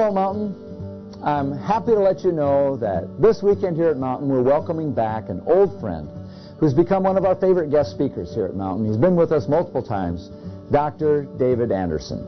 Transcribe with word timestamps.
Hello, 0.00 0.12
Mountain. 0.14 1.22
I'm 1.22 1.52
happy 1.52 1.92
to 1.92 1.98
let 1.98 2.24
you 2.24 2.32
know 2.32 2.74
that 2.78 3.20
this 3.20 3.42
weekend 3.42 3.76
here 3.76 3.90
at 3.90 3.98
Mountain, 3.98 4.30
we're 4.30 4.40
welcoming 4.40 4.94
back 4.94 5.28
an 5.28 5.42
old 5.44 5.78
friend 5.78 6.08
who's 6.58 6.72
become 6.72 7.02
one 7.02 7.18
of 7.18 7.26
our 7.26 7.34
favorite 7.34 7.70
guest 7.70 7.90
speakers 7.90 8.34
here 8.34 8.46
at 8.46 8.54
Mountain. 8.54 8.86
He's 8.86 8.96
been 8.96 9.14
with 9.14 9.30
us 9.30 9.46
multiple 9.46 9.82
times, 9.82 10.30
Dr. 10.72 11.24
David 11.38 11.70
Anderson. 11.70 12.24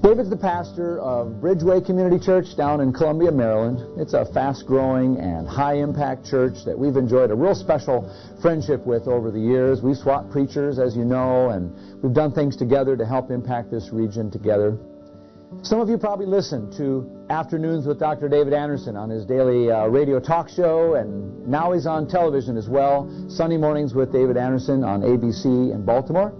David's 0.00 0.30
the 0.30 0.36
pastor 0.36 1.00
of 1.00 1.42
Bridgeway 1.42 1.84
Community 1.84 2.24
Church 2.24 2.56
down 2.56 2.80
in 2.80 2.92
Columbia, 2.92 3.32
Maryland. 3.32 3.98
It's 3.98 4.14
a 4.14 4.24
fast-growing 4.24 5.18
and 5.18 5.48
high-impact 5.48 6.24
church 6.24 6.64
that 6.66 6.78
we've 6.78 6.96
enjoyed 6.96 7.32
a 7.32 7.34
real 7.34 7.56
special 7.56 8.08
friendship 8.40 8.86
with 8.86 9.08
over 9.08 9.32
the 9.32 9.40
years. 9.40 9.82
We've 9.82 9.96
swapped 9.96 10.30
preachers, 10.30 10.78
as 10.78 10.94
you 10.94 11.04
know, 11.04 11.50
and 11.50 11.74
we've 12.00 12.14
done 12.14 12.30
things 12.30 12.56
together 12.56 12.96
to 12.96 13.04
help 13.04 13.32
impact 13.32 13.72
this 13.72 13.90
region 13.90 14.30
together. 14.30 14.78
Some 15.62 15.80
of 15.80 15.88
you 15.88 15.98
probably 15.98 16.26
listen 16.26 16.70
to 16.76 17.26
Afternoons 17.28 17.86
with 17.86 17.98
Dr. 17.98 18.28
David 18.28 18.52
Anderson 18.52 18.96
on 18.96 19.10
his 19.10 19.24
daily 19.24 19.70
uh, 19.70 19.86
radio 19.86 20.20
talk 20.20 20.48
show, 20.48 20.94
and 20.94 21.46
now 21.46 21.72
he's 21.72 21.86
on 21.86 22.06
television 22.06 22.56
as 22.56 22.68
well, 22.68 23.10
Sunday 23.28 23.56
Mornings 23.56 23.92
with 23.92 24.12
David 24.12 24.36
Anderson 24.36 24.84
on 24.84 25.02
ABC 25.02 25.74
in 25.74 25.84
Baltimore. 25.84 26.32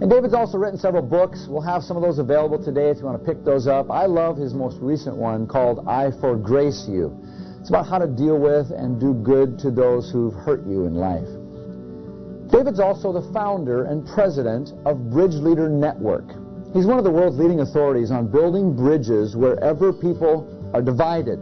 And 0.00 0.08
David's 0.08 0.34
also 0.34 0.58
written 0.58 0.78
several 0.78 1.02
books. 1.02 1.46
We'll 1.48 1.62
have 1.62 1.82
some 1.82 1.96
of 1.96 2.02
those 2.02 2.18
available 2.18 2.62
today 2.62 2.90
if 2.90 2.98
you 2.98 3.04
want 3.04 3.20
to 3.20 3.24
pick 3.24 3.44
those 3.44 3.66
up. 3.66 3.90
I 3.90 4.06
love 4.06 4.36
his 4.36 4.54
most 4.54 4.78
recent 4.80 5.16
one 5.16 5.46
called 5.46 5.86
I 5.88 6.10
Forgrace 6.20 6.86
You. 6.88 7.16
It's 7.60 7.68
about 7.68 7.88
how 7.88 7.98
to 7.98 8.06
deal 8.06 8.38
with 8.38 8.70
and 8.70 9.00
do 9.00 9.14
good 9.14 9.58
to 9.60 9.70
those 9.70 10.10
who've 10.10 10.34
hurt 10.34 10.66
you 10.66 10.86
in 10.86 10.94
life. 10.94 11.28
David's 12.50 12.80
also 12.80 13.12
the 13.12 13.32
founder 13.32 13.84
and 13.84 14.06
president 14.06 14.72
of 14.84 15.10
Bridge 15.10 15.34
Leader 15.34 15.68
Network. 15.68 16.41
He's 16.72 16.86
one 16.86 16.96
of 16.96 17.04
the 17.04 17.10
world's 17.10 17.38
leading 17.38 17.60
authorities 17.60 18.10
on 18.10 18.28
building 18.28 18.74
bridges 18.74 19.36
wherever 19.36 19.92
people 19.92 20.48
are 20.72 20.80
divided. 20.80 21.38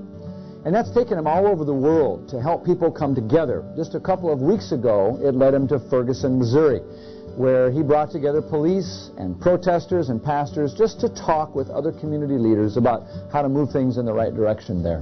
And 0.64 0.74
that's 0.74 0.90
taken 0.90 1.16
him 1.16 1.26
all 1.28 1.46
over 1.46 1.64
the 1.64 1.74
world 1.74 2.28
to 2.30 2.42
help 2.42 2.66
people 2.66 2.90
come 2.90 3.14
together. 3.14 3.64
Just 3.76 3.94
a 3.94 4.00
couple 4.00 4.32
of 4.32 4.40
weeks 4.40 4.72
ago, 4.72 5.18
it 5.22 5.36
led 5.36 5.54
him 5.54 5.68
to 5.68 5.78
Ferguson, 5.88 6.36
Missouri, 6.38 6.80
where 7.36 7.70
he 7.70 7.80
brought 7.80 8.10
together 8.10 8.42
police 8.42 9.10
and 9.18 9.40
protesters 9.40 10.08
and 10.08 10.22
pastors 10.22 10.74
just 10.74 10.98
to 11.00 11.08
talk 11.08 11.54
with 11.54 11.70
other 11.70 11.92
community 11.92 12.36
leaders 12.36 12.76
about 12.76 13.04
how 13.32 13.40
to 13.40 13.48
move 13.48 13.70
things 13.70 13.98
in 13.98 14.04
the 14.04 14.12
right 14.12 14.34
direction 14.34 14.82
there. 14.82 15.00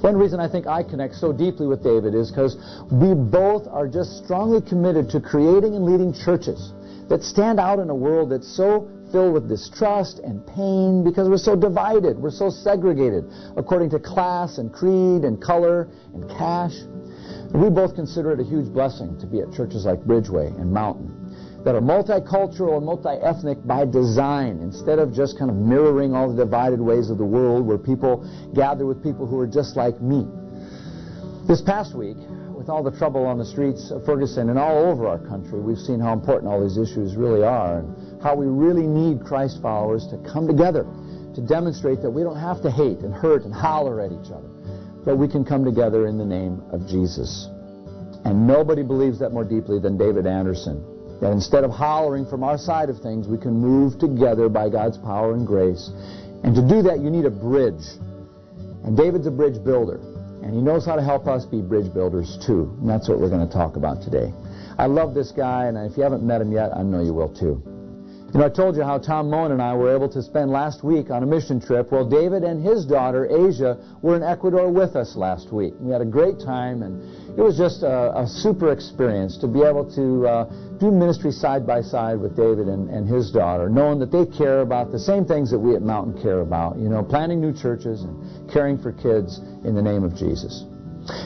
One 0.00 0.16
reason 0.16 0.40
I 0.40 0.48
think 0.48 0.66
I 0.66 0.82
connect 0.82 1.14
so 1.16 1.32
deeply 1.32 1.66
with 1.66 1.84
David 1.84 2.14
is 2.14 2.30
because 2.30 2.56
we 2.90 3.14
both 3.14 3.68
are 3.68 3.86
just 3.86 4.24
strongly 4.24 4.60
committed 4.60 5.10
to 5.10 5.20
creating 5.20 5.76
and 5.76 5.84
leading 5.84 6.12
churches 6.12 6.72
that 7.08 7.22
stand 7.22 7.60
out 7.60 7.78
in 7.78 7.90
a 7.90 7.94
world 7.94 8.32
that's 8.32 8.48
so 8.56 8.88
filled 9.12 9.34
with 9.34 9.48
distrust 9.48 10.18
and 10.18 10.44
pain 10.46 11.04
because 11.04 11.28
we're 11.28 11.36
so 11.36 11.54
divided, 11.54 12.18
we're 12.18 12.30
so 12.30 12.50
segregated 12.50 13.24
according 13.56 13.90
to 13.90 13.98
class 14.00 14.58
and 14.58 14.72
creed 14.72 15.22
and 15.22 15.40
color 15.40 15.88
and 16.14 16.28
cash. 16.30 16.74
we 17.52 17.68
both 17.70 17.94
consider 17.94 18.32
it 18.32 18.40
a 18.40 18.44
huge 18.44 18.72
blessing 18.72 19.18
to 19.20 19.26
be 19.26 19.40
at 19.40 19.52
churches 19.52 19.84
like 19.84 20.00
Bridgeway 20.00 20.48
and 20.58 20.72
Mountain 20.72 21.22
that 21.64 21.76
are 21.76 21.80
multicultural 21.80 22.76
and 22.76 22.86
multi-ethnic 22.86 23.64
by 23.64 23.84
design 23.84 24.58
instead 24.60 24.98
of 24.98 25.12
just 25.12 25.38
kind 25.38 25.50
of 25.50 25.56
mirroring 25.56 26.14
all 26.14 26.32
the 26.32 26.44
divided 26.44 26.80
ways 26.80 27.08
of 27.08 27.18
the 27.18 27.24
world 27.24 27.64
where 27.64 27.78
people 27.78 28.26
gather 28.54 28.84
with 28.84 29.02
people 29.02 29.26
who 29.26 29.38
are 29.38 29.46
just 29.46 29.76
like 29.76 30.00
me. 30.00 30.26
This 31.46 31.62
past 31.62 31.94
week, 31.94 32.16
with 32.50 32.68
all 32.68 32.82
the 32.82 32.90
trouble 32.90 33.26
on 33.26 33.38
the 33.38 33.44
streets 33.44 33.90
of 33.90 34.04
Ferguson 34.04 34.50
and 34.50 34.58
all 34.58 34.90
over 34.90 35.06
our 35.06 35.18
country, 35.18 35.60
we've 35.60 35.78
seen 35.78 36.00
how 36.00 36.12
important 36.12 36.50
all 36.50 36.62
these 36.62 36.78
issues 36.78 37.14
really 37.14 37.44
are 37.44 37.78
and 37.78 38.01
how 38.22 38.34
we 38.34 38.46
really 38.46 38.86
need 38.86 39.24
Christ 39.24 39.60
followers 39.60 40.06
to 40.08 40.18
come 40.30 40.46
together 40.46 40.86
to 41.34 41.40
demonstrate 41.40 42.02
that 42.02 42.10
we 42.10 42.22
don't 42.22 42.38
have 42.38 42.62
to 42.62 42.70
hate 42.70 42.98
and 42.98 43.12
hurt 43.12 43.44
and 43.44 43.52
holler 43.52 44.00
at 44.00 44.12
each 44.12 44.30
other, 44.30 44.48
but 45.04 45.16
we 45.16 45.26
can 45.26 45.44
come 45.44 45.64
together 45.64 46.06
in 46.06 46.18
the 46.18 46.24
name 46.24 46.62
of 46.70 46.86
Jesus. 46.86 47.48
And 48.24 48.46
nobody 48.46 48.82
believes 48.82 49.18
that 49.18 49.30
more 49.32 49.44
deeply 49.44 49.80
than 49.80 49.96
David 49.96 50.26
Anderson. 50.26 50.84
That 51.20 51.32
instead 51.32 51.64
of 51.64 51.70
hollering 51.70 52.26
from 52.26 52.44
our 52.44 52.58
side 52.58 52.90
of 52.90 52.98
things, 53.00 53.28
we 53.28 53.38
can 53.38 53.54
move 53.54 53.98
together 53.98 54.48
by 54.48 54.68
God's 54.68 54.98
power 54.98 55.34
and 55.34 55.46
grace. 55.46 55.90
And 56.44 56.54
to 56.54 56.62
do 56.62 56.82
that, 56.82 57.00
you 57.00 57.10
need 57.10 57.24
a 57.24 57.30
bridge. 57.30 57.82
And 58.84 58.96
David's 58.96 59.26
a 59.26 59.30
bridge 59.30 59.62
builder. 59.62 60.00
And 60.42 60.52
he 60.52 60.60
knows 60.60 60.84
how 60.84 60.96
to 60.96 61.02
help 61.02 61.28
us 61.28 61.46
be 61.46 61.62
bridge 61.62 61.92
builders 61.94 62.36
too. 62.44 62.76
And 62.80 62.88
that's 62.88 63.08
what 63.08 63.20
we're 63.20 63.30
going 63.30 63.46
to 63.46 63.52
talk 63.52 63.76
about 63.76 64.02
today. 64.02 64.32
I 64.78 64.86
love 64.86 65.14
this 65.14 65.30
guy, 65.30 65.66
and 65.66 65.78
if 65.78 65.96
you 65.96 66.02
haven't 66.02 66.24
met 66.24 66.40
him 66.40 66.50
yet, 66.50 66.76
I 66.76 66.82
know 66.82 67.02
you 67.02 67.14
will 67.14 67.32
too. 67.32 67.62
You 68.32 68.38
know, 68.38 68.46
I 68.46 68.48
told 68.48 68.76
you 68.76 68.82
how 68.82 68.96
Tom 68.96 69.28
Moen 69.28 69.52
and 69.52 69.60
I 69.60 69.74
were 69.74 69.94
able 69.94 70.08
to 70.08 70.22
spend 70.22 70.50
last 70.50 70.82
week 70.82 71.10
on 71.10 71.22
a 71.22 71.26
mission 71.26 71.60
trip. 71.60 71.92
Well, 71.92 72.08
David 72.08 72.44
and 72.44 72.64
his 72.64 72.86
daughter, 72.86 73.26
Asia, 73.26 73.76
were 74.00 74.16
in 74.16 74.22
Ecuador 74.22 74.72
with 74.72 74.96
us 74.96 75.16
last 75.16 75.52
week. 75.52 75.74
We 75.78 75.92
had 75.92 76.00
a 76.00 76.06
great 76.06 76.40
time, 76.40 76.82
and 76.82 77.38
it 77.38 77.42
was 77.42 77.58
just 77.58 77.82
a, 77.82 78.20
a 78.20 78.26
super 78.26 78.72
experience 78.72 79.36
to 79.36 79.48
be 79.48 79.60
able 79.60 79.84
to 79.96 80.26
uh, 80.26 80.44
do 80.78 80.90
ministry 80.90 81.30
side 81.30 81.66
by 81.66 81.82
side 81.82 82.20
with 82.20 82.34
David 82.34 82.68
and, 82.68 82.88
and 82.88 83.06
his 83.06 83.30
daughter, 83.30 83.68
knowing 83.68 83.98
that 83.98 84.10
they 84.10 84.24
care 84.24 84.62
about 84.62 84.92
the 84.92 84.98
same 84.98 85.26
things 85.26 85.50
that 85.50 85.58
we 85.58 85.76
at 85.76 85.82
Mountain 85.82 86.22
care 86.22 86.40
about, 86.40 86.78
you 86.78 86.88
know, 86.88 87.02
planting 87.02 87.38
new 87.38 87.52
churches 87.52 88.02
and 88.02 88.50
caring 88.50 88.78
for 88.78 88.92
kids 88.92 89.40
in 89.66 89.74
the 89.74 89.82
name 89.82 90.04
of 90.04 90.16
Jesus. 90.16 90.64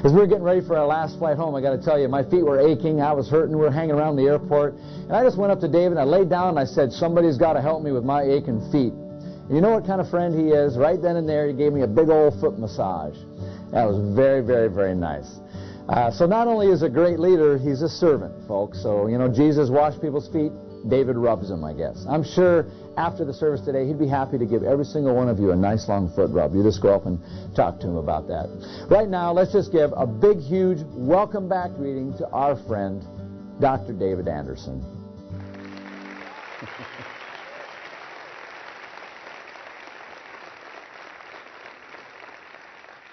As 0.05 0.13
we 0.13 0.19
were 0.19 0.27
getting 0.27 0.43
ready 0.43 0.61
for 0.61 0.77
our 0.77 0.87
last 0.87 1.19
flight 1.19 1.37
home, 1.37 1.55
I 1.55 1.61
got 1.61 1.77
to 1.77 1.83
tell 1.83 2.01
you, 2.01 2.09
my 2.09 2.23
feet 2.23 2.45
were 2.45 2.61
aching. 2.61 3.01
I 3.01 3.13
was 3.13 3.29
hurting. 3.29 3.57
We 3.57 3.63
were 3.63 3.71
hanging 3.71 3.95
around 3.95 4.17
the 4.17 4.25
airport. 4.25 4.75
And 4.75 5.13
I 5.13 5.23
just 5.23 5.37
went 5.37 5.53
up 5.53 5.61
to 5.61 5.69
David, 5.69 5.93
and 5.93 6.01
I 6.01 6.05
laid 6.05 6.31
down, 6.31 6.51
and 6.51 6.59
I 6.59 6.65
said, 6.65 6.93
somebody's 6.93 7.37
got 7.37 7.55
to 7.55 7.61
help 7.61 7.83
me 7.83 7.93
with 7.93 8.05
my 8.05 8.23
aching 8.23 8.61
feet. 8.73 8.93
And 8.93 9.55
you 9.55 9.61
know 9.61 9.71
what 9.71 9.87
kind 9.87 10.01
of 10.01 10.09
friend 10.09 10.35
he 10.35 10.49
is? 10.49 10.77
Right 10.77 11.01
then 11.01 11.17
and 11.17 11.29
there, 11.29 11.47
he 11.47 11.53
gave 11.53 11.73
me 11.73 11.83
a 11.83 11.87
big 11.87 12.09
old 12.09 12.41
foot 12.41 12.59
massage. 12.59 13.17
That 13.73 13.85
was 13.85 13.99
very, 14.15 14.41
very, 14.41 14.69
very 14.69 14.95
nice. 14.95 15.29
Uh, 15.89 16.11
so 16.11 16.27
not 16.27 16.49
only 16.49 16.69
is 16.69 16.83
a 16.83 16.89
great 16.89 17.21
leader, 17.21 17.59
he's 17.59 17.83
a 17.83 17.89
servant, 17.89 18.35
folks. 18.49 18.83
So, 18.83 19.07
you 19.07 19.19
know, 19.19 19.29
Jesus 19.29 19.71
washed 19.71 20.01
people's 20.01 20.29
feet. 20.33 20.53
David 20.89 21.17
rubs 21.17 21.49
them, 21.49 21.65
I 21.65 21.73
guess. 21.73 22.05
I'm 22.09 22.23
sure 22.23 22.67
after 22.97 23.25
the 23.25 23.35
service 23.35 23.61
today, 23.61 23.87
he'd 23.87 23.99
be 23.99 24.09
happy 24.09 24.39
to 24.39 24.47
give 24.47 24.63
every 24.63 24.85
single 24.85 25.15
one 25.15 25.29
of 25.29 25.39
you 25.39 25.51
a 25.51 25.57
nice 25.57 25.89
long 25.89 26.09
foot 26.15 26.31
rub. 26.31 26.55
You 26.55 26.63
just 26.63 26.81
go 26.81 26.95
up 26.95 27.07
and 27.07 27.21
talk 27.55 27.81
to 27.81 27.87
him 27.89 27.97
about 27.97 28.29
that. 28.29 28.49
Right 28.89 29.09
now, 29.09 29.33
let's 29.33 29.53
just 29.53 29.73
give 29.73 29.93
a 29.97 30.07
big, 30.07 30.41
huge 30.41 30.79
welcome 30.93 31.49
back 31.49 31.75
greeting 31.77 32.17
to 32.19 32.29
our 32.31 32.57
friend, 32.57 33.05
Dr. 33.61 33.93
David 33.93 34.29
Anderson. 34.29 34.85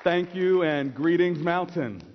Thank 0.03 0.35
you 0.35 0.63
and 0.63 0.93
greetings, 0.93 1.39
Mountain. 1.39 2.12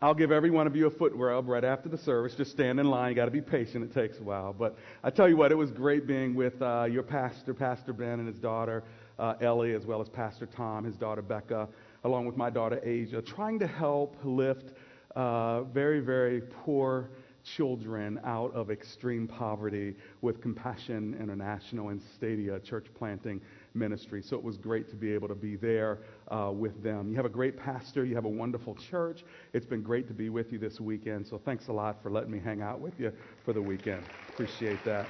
I'll 0.00 0.14
give 0.14 0.30
every 0.30 0.50
one 0.50 0.68
of 0.68 0.76
you 0.76 0.86
a 0.86 0.90
foot 0.90 1.12
rub 1.16 1.48
right 1.48 1.64
after 1.64 1.88
the 1.88 1.98
service. 1.98 2.32
Just 2.36 2.52
stand 2.52 2.78
in 2.78 2.86
line. 2.86 3.10
You 3.10 3.16
got 3.16 3.24
to 3.24 3.32
be 3.32 3.40
patient. 3.40 3.82
It 3.82 3.92
takes 3.92 4.20
a 4.20 4.22
while. 4.22 4.52
But 4.52 4.76
I 5.02 5.10
tell 5.10 5.28
you 5.28 5.36
what, 5.36 5.50
it 5.50 5.56
was 5.56 5.72
great 5.72 6.06
being 6.06 6.36
with 6.36 6.62
uh, 6.62 6.84
your 6.84 7.02
pastor, 7.02 7.52
Pastor 7.52 7.92
Ben, 7.92 8.20
and 8.20 8.28
his 8.28 8.38
daughter 8.38 8.84
uh, 9.18 9.34
Ellie, 9.40 9.74
as 9.74 9.86
well 9.86 10.00
as 10.00 10.08
Pastor 10.08 10.46
Tom, 10.46 10.84
his 10.84 10.94
daughter 10.94 11.20
Becca, 11.20 11.66
along 12.04 12.26
with 12.26 12.36
my 12.36 12.48
daughter 12.48 12.80
Asia, 12.84 13.20
trying 13.20 13.58
to 13.58 13.66
help 13.66 14.14
lift 14.22 14.72
uh, 15.16 15.62
very, 15.62 15.98
very 15.98 16.42
poor 16.42 17.10
children 17.56 18.20
out 18.24 18.54
of 18.54 18.70
extreme 18.70 19.26
poverty 19.26 19.96
with 20.20 20.40
Compassion 20.40 21.16
International 21.20 21.88
and 21.88 22.00
Stadia 22.14 22.60
church 22.60 22.86
planting 22.96 23.40
ministry. 23.78 24.22
So 24.22 24.36
it 24.36 24.42
was 24.42 24.56
great 24.56 24.88
to 24.90 24.96
be 24.96 25.12
able 25.12 25.28
to 25.28 25.34
be 25.34 25.56
there 25.56 25.98
uh, 26.28 26.50
with 26.52 26.82
them. 26.82 27.08
You 27.08 27.16
have 27.16 27.24
a 27.24 27.30
great 27.30 27.56
pastor, 27.56 28.04
you 28.04 28.14
have 28.14 28.24
a 28.24 28.28
wonderful 28.28 28.74
church. 28.74 29.24
It's 29.52 29.66
been 29.66 29.82
great 29.82 30.08
to 30.08 30.14
be 30.14 30.28
with 30.28 30.52
you 30.52 30.58
this 30.58 30.80
weekend. 30.80 31.26
So 31.26 31.38
thanks 31.38 31.68
a 31.68 31.72
lot 31.72 32.02
for 32.02 32.10
letting 32.10 32.30
me 32.30 32.38
hang 32.38 32.62
out 32.62 32.80
with 32.80 32.98
you 32.98 33.12
for 33.44 33.52
the 33.52 33.62
weekend. 33.62 34.02
Appreciate 34.30 34.82
that. 34.84 35.06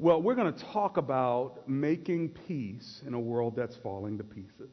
Well, 0.00 0.22
we're 0.22 0.36
going 0.36 0.52
to 0.52 0.64
talk 0.66 0.96
about 0.96 1.68
making 1.68 2.28
peace 2.28 3.02
in 3.04 3.14
a 3.14 3.20
world 3.20 3.56
that's 3.56 3.74
falling 3.74 4.16
to 4.18 4.24
pieces. 4.24 4.70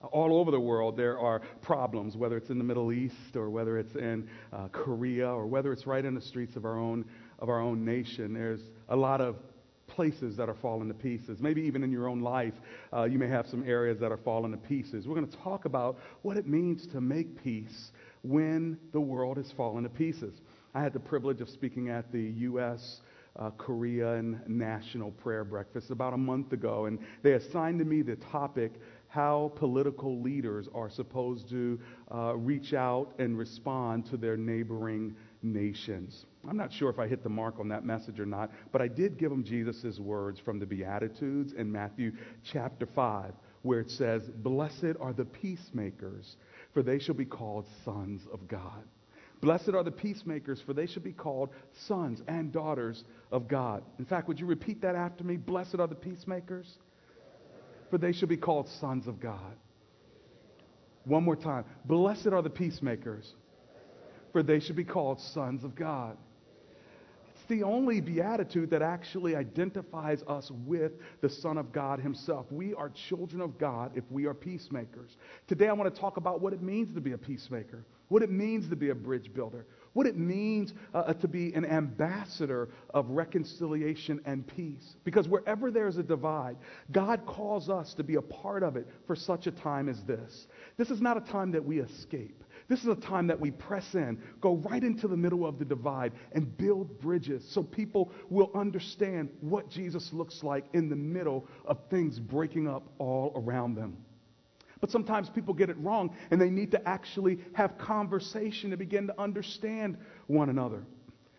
All 0.00 0.38
over 0.38 0.50
the 0.50 0.60
world, 0.60 0.96
there 0.96 1.18
are 1.18 1.40
problems, 1.60 2.16
whether 2.16 2.38
it's 2.38 2.48
in 2.48 2.56
the 2.56 2.64
Middle 2.64 2.92
East 2.92 3.36
or 3.36 3.50
whether 3.50 3.76
it's 3.76 3.94
in 3.94 4.26
uh, 4.54 4.68
Korea 4.68 5.28
or 5.28 5.46
whether 5.46 5.70
it's 5.70 5.86
right 5.86 6.02
in 6.02 6.14
the 6.14 6.20
streets 6.20 6.56
of 6.56 6.64
our 6.64 6.78
own 6.78 7.04
of 7.40 7.50
our 7.50 7.60
own 7.60 7.84
nation. 7.84 8.32
There's 8.32 8.62
a 8.88 8.96
lot 8.96 9.20
of 9.20 9.36
places 9.86 10.36
that 10.36 10.48
are 10.48 10.54
falling 10.54 10.88
to 10.88 10.94
pieces. 10.94 11.40
Maybe 11.40 11.62
even 11.62 11.82
in 11.82 11.90
your 11.90 12.08
own 12.08 12.20
life, 12.20 12.54
uh, 12.92 13.04
you 13.04 13.18
may 13.18 13.28
have 13.28 13.46
some 13.46 13.62
areas 13.66 13.98
that 14.00 14.12
are 14.12 14.18
falling 14.18 14.52
to 14.52 14.58
pieces. 14.58 15.06
We're 15.06 15.14
going 15.14 15.28
to 15.28 15.36
talk 15.38 15.64
about 15.64 15.98
what 16.22 16.36
it 16.36 16.46
means 16.46 16.86
to 16.88 17.00
make 17.00 17.42
peace 17.42 17.92
when 18.22 18.78
the 18.92 19.00
world 19.00 19.38
is 19.38 19.52
falling 19.56 19.84
to 19.84 19.90
pieces. 19.90 20.40
I 20.74 20.82
had 20.82 20.92
the 20.92 21.00
privilege 21.00 21.40
of 21.40 21.48
speaking 21.48 21.88
at 21.88 22.12
the 22.12 22.20
U.S. 22.20 23.00
Uh, 23.36 23.50
Korean 23.56 24.40
National 24.46 25.10
Prayer 25.12 25.44
Breakfast 25.44 25.90
about 25.90 26.12
a 26.12 26.18
month 26.18 26.52
ago, 26.52 26.86
and 26.86 26.98
they 27.22 27.32
assigned 27.32 27.78
to 27.78 27.84
me 27.84 28.02
the 28.02 28.16
topic 28.16 28.72
how 29.08 29.52
political 29.56 30.20
leaders 30.20 30.68
are 30.74 30.90
supposed 30.90 31.48
to 31.48 31.78
uh, 32.12 32.36
reach 32.36 32.74
out 32.74 33.14
and 33.18 33.38
respond 33.38 34.04
to 34.06 34.16
their 34.16 34.36
neighboring 34.36 35.14
nations. 35.42 36.26
I'm 36.48 36.56
not 36.56 36.72
sure 36.72 36.90
if 36.90 36.98
I 36.98 37.06
hit 37.06 37.22
the 37.22 37.28
mark 37.28 37.58
on 37.58 37.68
that 37.68 37.84
message 37.84 38.20
or 38.20 38.26
not, 38.26 38.50
but 38.72 38.82
I 38.82 38.88
did 38.88 39.18
give 39.18 39.30
them 39.30 39.44
Jesus' 39.44 39.98
words 39.98 40.40
from 40.40 40.58
the 40.58 40.66
Beatitudes 40.66 41.52
in 41.52 41.70
Matthew 41.70 42.12
chapter 42.44 42.86
5, 42.86 43.32
where 43.62 43.80
it 43.80 43.90
says, 43.90 44.22
Blessed 44.22 44.96
are 45.00 45.12
the 45.12 45.24
peacemakers, 45.24 46.36
for 46.72 46.82
they 46.82 46.98
shall 46.98 47.14
be 47.14 47.24
called 47.24 47.66
sons 47.84 48.22
of 48.32 48.46
God. 48.48 48.84
Blessed 49.40 49.70
are 49.70 49.84
the 49.84 49.90
peacemakers, 49.90 50.62
for 50.64 50.72
they 50.72 50.86
shall 50.86 51.02
be 51.02 51.12
called 51.12 51.50
sons 51.86 52.22
and 52.26 52.52
daughters 52.52 53.04
of 53.30 53.48
God. 53.48 53.82
In 53.98 54.04
fact, 54.04 54.28
would 54.28 54.40
you 54.40 54.46
repeat 54.46 54.80
that 54.82 54.94
after 54.94 55.24
me? 55.24 55.36
Blessed 55.36 55.76
are 55.78 55.86
the 55.86 55.94
peacemakers, 55.94 56.78
for 57.90 57.98
they 57.98 58.12
shall 58.12 58.28
be 58.28 58.36
called 58.36 58.68
sons 58.80 59.06
of 59.06 59.20
God. 59.20 59.56
One 61.04 61.22
more 61.22 61.36
time. 61.36 61.64
Blessed 61.84 62.28
are 62.28 62.42
the 62.42 62.50
peacemakers, 62.50 63.34
for 64.32 64.42
they 64.42 64.58
shall 64.58 64.74
be 64.74 64.84
called 64.84 65.20
sons 65.20 65.64
of 65.64 65.74
God. 65.76 66.16
The 67.48 67.62
only 67.62 68.00
beatitude 68.00 68.70
that 68.70 68.82
actually 68.82 69.36
identifies 69.36 70.22
us 70.26 70.50
with 70.64 70.92
the 71.20 71.28
Son 71.28 71.58
of 71.58 71.72
God 71.72 72.00
Himself. 72.00 72.46
We 72.50 72.74
are 72.74 72.90
children 73.08 73.40
of 73.40 73.58
God 73.58 73.92
if 73.94 74.04
we 74.10 74.26
are 74.26 74.34
peacemakers. 74.34 75.16
Today, 75.46 75.68
I 75.68 75.72
want 75.72 75.92
to 75.92 76.00
talk 76.00 76.16
about 76.16 76.40
what 76.40 76.52
it 76.52 76.62
means 76.62 76.92
to 76.94 77.00
be 77.00 77.12
a 77.12 77.18
peacemaker, 77.18 77.84
what 78.08 78.22
it 78.22 78.30
means 78.30 78.68
to 78.70 78.76
be 78.76 78.90
a 78.90 78.94
bridge 78.94 79.32
builder, 79.32 79.66
what 79.92 80.06
it 80.06 80.16
means 80.16 80.74
uh, 80.92 80.98
uh 80.98 81.14
to 81.14 81.28
be 81.28 81.54
an 81.54 81.64
ambassador 81.64 82.68
of 82.90 83.08
reconciliation 83.10 84.20
and 84.26 84.46
peace. 84.46 84.96
Because 85.04 85.28
wherever 85.28 85.70
there's 85.70 85.96
a 85.96 86.02
divide, 86.02 86.56
God 86.92 87.24
calls 87.26 87.70
us 87.70 87.94
to 87.94 88.04
be 88.04 88.16
a 88.16 88.22
part 88.22 88.62
of 88.62 88.76
it 88.76 88.88
for 89.06 89.14
such 89.14 89.46
a 89.46 89.52
time 89.52 89.88
as 89.88 90.02
this. 90.04 90.48
This 90.76 90.90
is 90.90 91.00
not 91.00 91.16
a 91.16 91.32
time 91.32 91.52
that 91.52 91.64
we 91.64 91.80
escape. 91.80 92.42
This 92.68 92.80
is 92.80 92.88
a 92.88 92.96
time 92.96 93.28
that 93.28 93.38
we 93.38 93.52
press 93.52 93.94
in, 93.94 94.20
go 94.40 94.56
right 94.56 94.82
into 94.82 95.06
the 95.06 95.16
middle 95.16 95.46
of 95.46 95.58
the 95.58 95.64
divide, 95.64 96.12
and 96.32 96.56
build 96.56 97.00
bridges 97.00 97.46
so 97.48 97.62
people 97.62 98.12
will 98.28 98.50
understand 98.54 99.28
what 99.40 99.70
Jesus 99.70 100.12
looks 100.12 100.42
like 100.42 100.64
in 100.72 100.88
the 100.88 100.96
middle 100.96 101.46
of 101.64 101.78
things 101.90 102.18
breaking 102.18 102.66
up 102.66 102.88
all 102.98 103.32
around 103.36 103.76
them. 103.76 103.96
But 104.80 104.90
sometimes 104.90 105.30
people 105.30 105.54
get 105.54 105.70
it 105.70 105.78
wrong, 105.78 106.14
and 106.30 106.40
they 106.40 106.50
need 106.50 106.72
to 106.72 106.88
actually 106.88 107.38
have 107.54 107.78
conversation 107.78 108.70
to 108.70 108.76
begin 108.76 109.06
to 109.06 109.20
understand 109.20 109.96
one 110.26 110.50
another. 110.50 110.84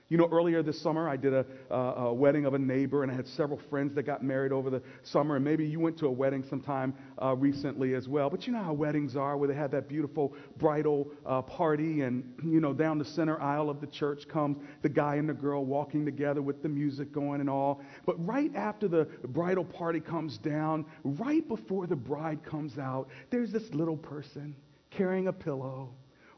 You 0.10 0.16
know, 0.16 0.30
earlier 0.32 0.64
this 0.64 0.80
summer, 0.80 1.10
I 1.10 1.18
did 1.18 1.34
a, 1.34 1.46
uh, 1.70 1.76
a, 1.76 2.14
wedding 2.14 2.46
of 2.46 2.54
a 2.54 2.60
neighbor, 2.60 3.04
and 3.04 3.12
I 3.12 3.16
had 3.16 3.28
several 3.28 3.60
friends 3.70 3.94
that 3.96 4.04
got 4.04 4.24
married 4.24 4.54
over 4.54 4.70
the 4.70 4.82
summer. 5.04 5.36
And 5.36 5.44
maybe 5.44 5.68
you 5.68 5.82
went 5.82 5.98
to 5.98 6.08
a 6.08 6.12
wedding 6.12 6.46
sometime 6.50 6.94
uh, 7.22 7.36
recently 7.36 7.94
as 7.94 8.08
well. 8.08 8.30
But 8.30 8.48
you 8.48 8.54
know 8.54 8.64
how 8.64 8.72
weddings 8.72 9.18
are, 9.18 9.36
where 9.36 9.50
they 9.50 9.54
have 9.56 9.70
that 9.72 9.90
beautiful 9.90 10.34
bridal 10.56 11.12
uh, 11.26 11.42
party, 11.42 12.02
and, 12.02 12.24
you 12.42 12.62
know, 12.62 12.72
down 12.72 12.98
the 12.98 13.06
center 13.06 13.42
aisle 13.42 13.70
of 13.70 13.82
the 13.82 13.88
church 13.88 14.30
comes 14.30 14.58
the 14.82 14.88
guy 14.88 15.16
and 15.16 15.28
the 15.28 15.34
girl 15.34 15.66
walking 15.66 16.06
together 16.06 16.42
with 16.42 16.64
the 16.64 16.70
music 16.70 17.12
going 17.12 17.42
and 17.42 17.50
all. 17.50 17.82
But 18.06 18.26
right 18.26 18.56
after 18.56 18.88
the 18.88 19.10
bridal 19.28 19.66
party 19.66 20.00
comes 20.00 20.38
down, 20.38 20.86
right 21.04 21.46
before 21.46 21.86
the 21.86 21.98
bride 21.98 22.46
comes 22.46 22.78
out, 22.78 23.10
there's 23.30 23.52
this 23.52 23.74
little 23.74 23.98
person 23.98 24.56
carrying 24.90 25.28
a 25.28 25.34
pillow, 25.34 25.90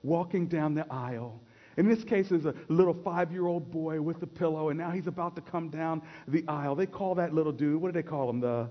walking 0.01 0.47
down 0.47 0.73
the 0.73 0.91
aisle 0.91 1.39
in 1.79 1.87
this 1.87 2.03
case, 2.03 2.29
is 2.31 2.45
a 2.45 2.53
little 2.67 2.93
five 2.93 3.31
year 3.31 3.47
old 3.47 3.71
boy 3.71 4.01
with 4.01 4.21
a 4.21 4.27
pillow, 4.27 4.67
and 4.67 4.77
now 4.77 4.91
he's 4.91 5.07
about 5.07 5.33
to 5.37 5.41
come 5.41 5.69
down 5.69 6.01
the 6.27 6.43
aisle. 6.45 6.75
They 6.75 6.85
call 6.85 7.15
that 7.15 7.33
little 7.33 7.53
dude, 7.53 7.81
what 7.81 7.87
do 7.87 7.93
they 7.93 8.07
call 8.07 8.29
him? 8.29 8.41
The 8.41 8.69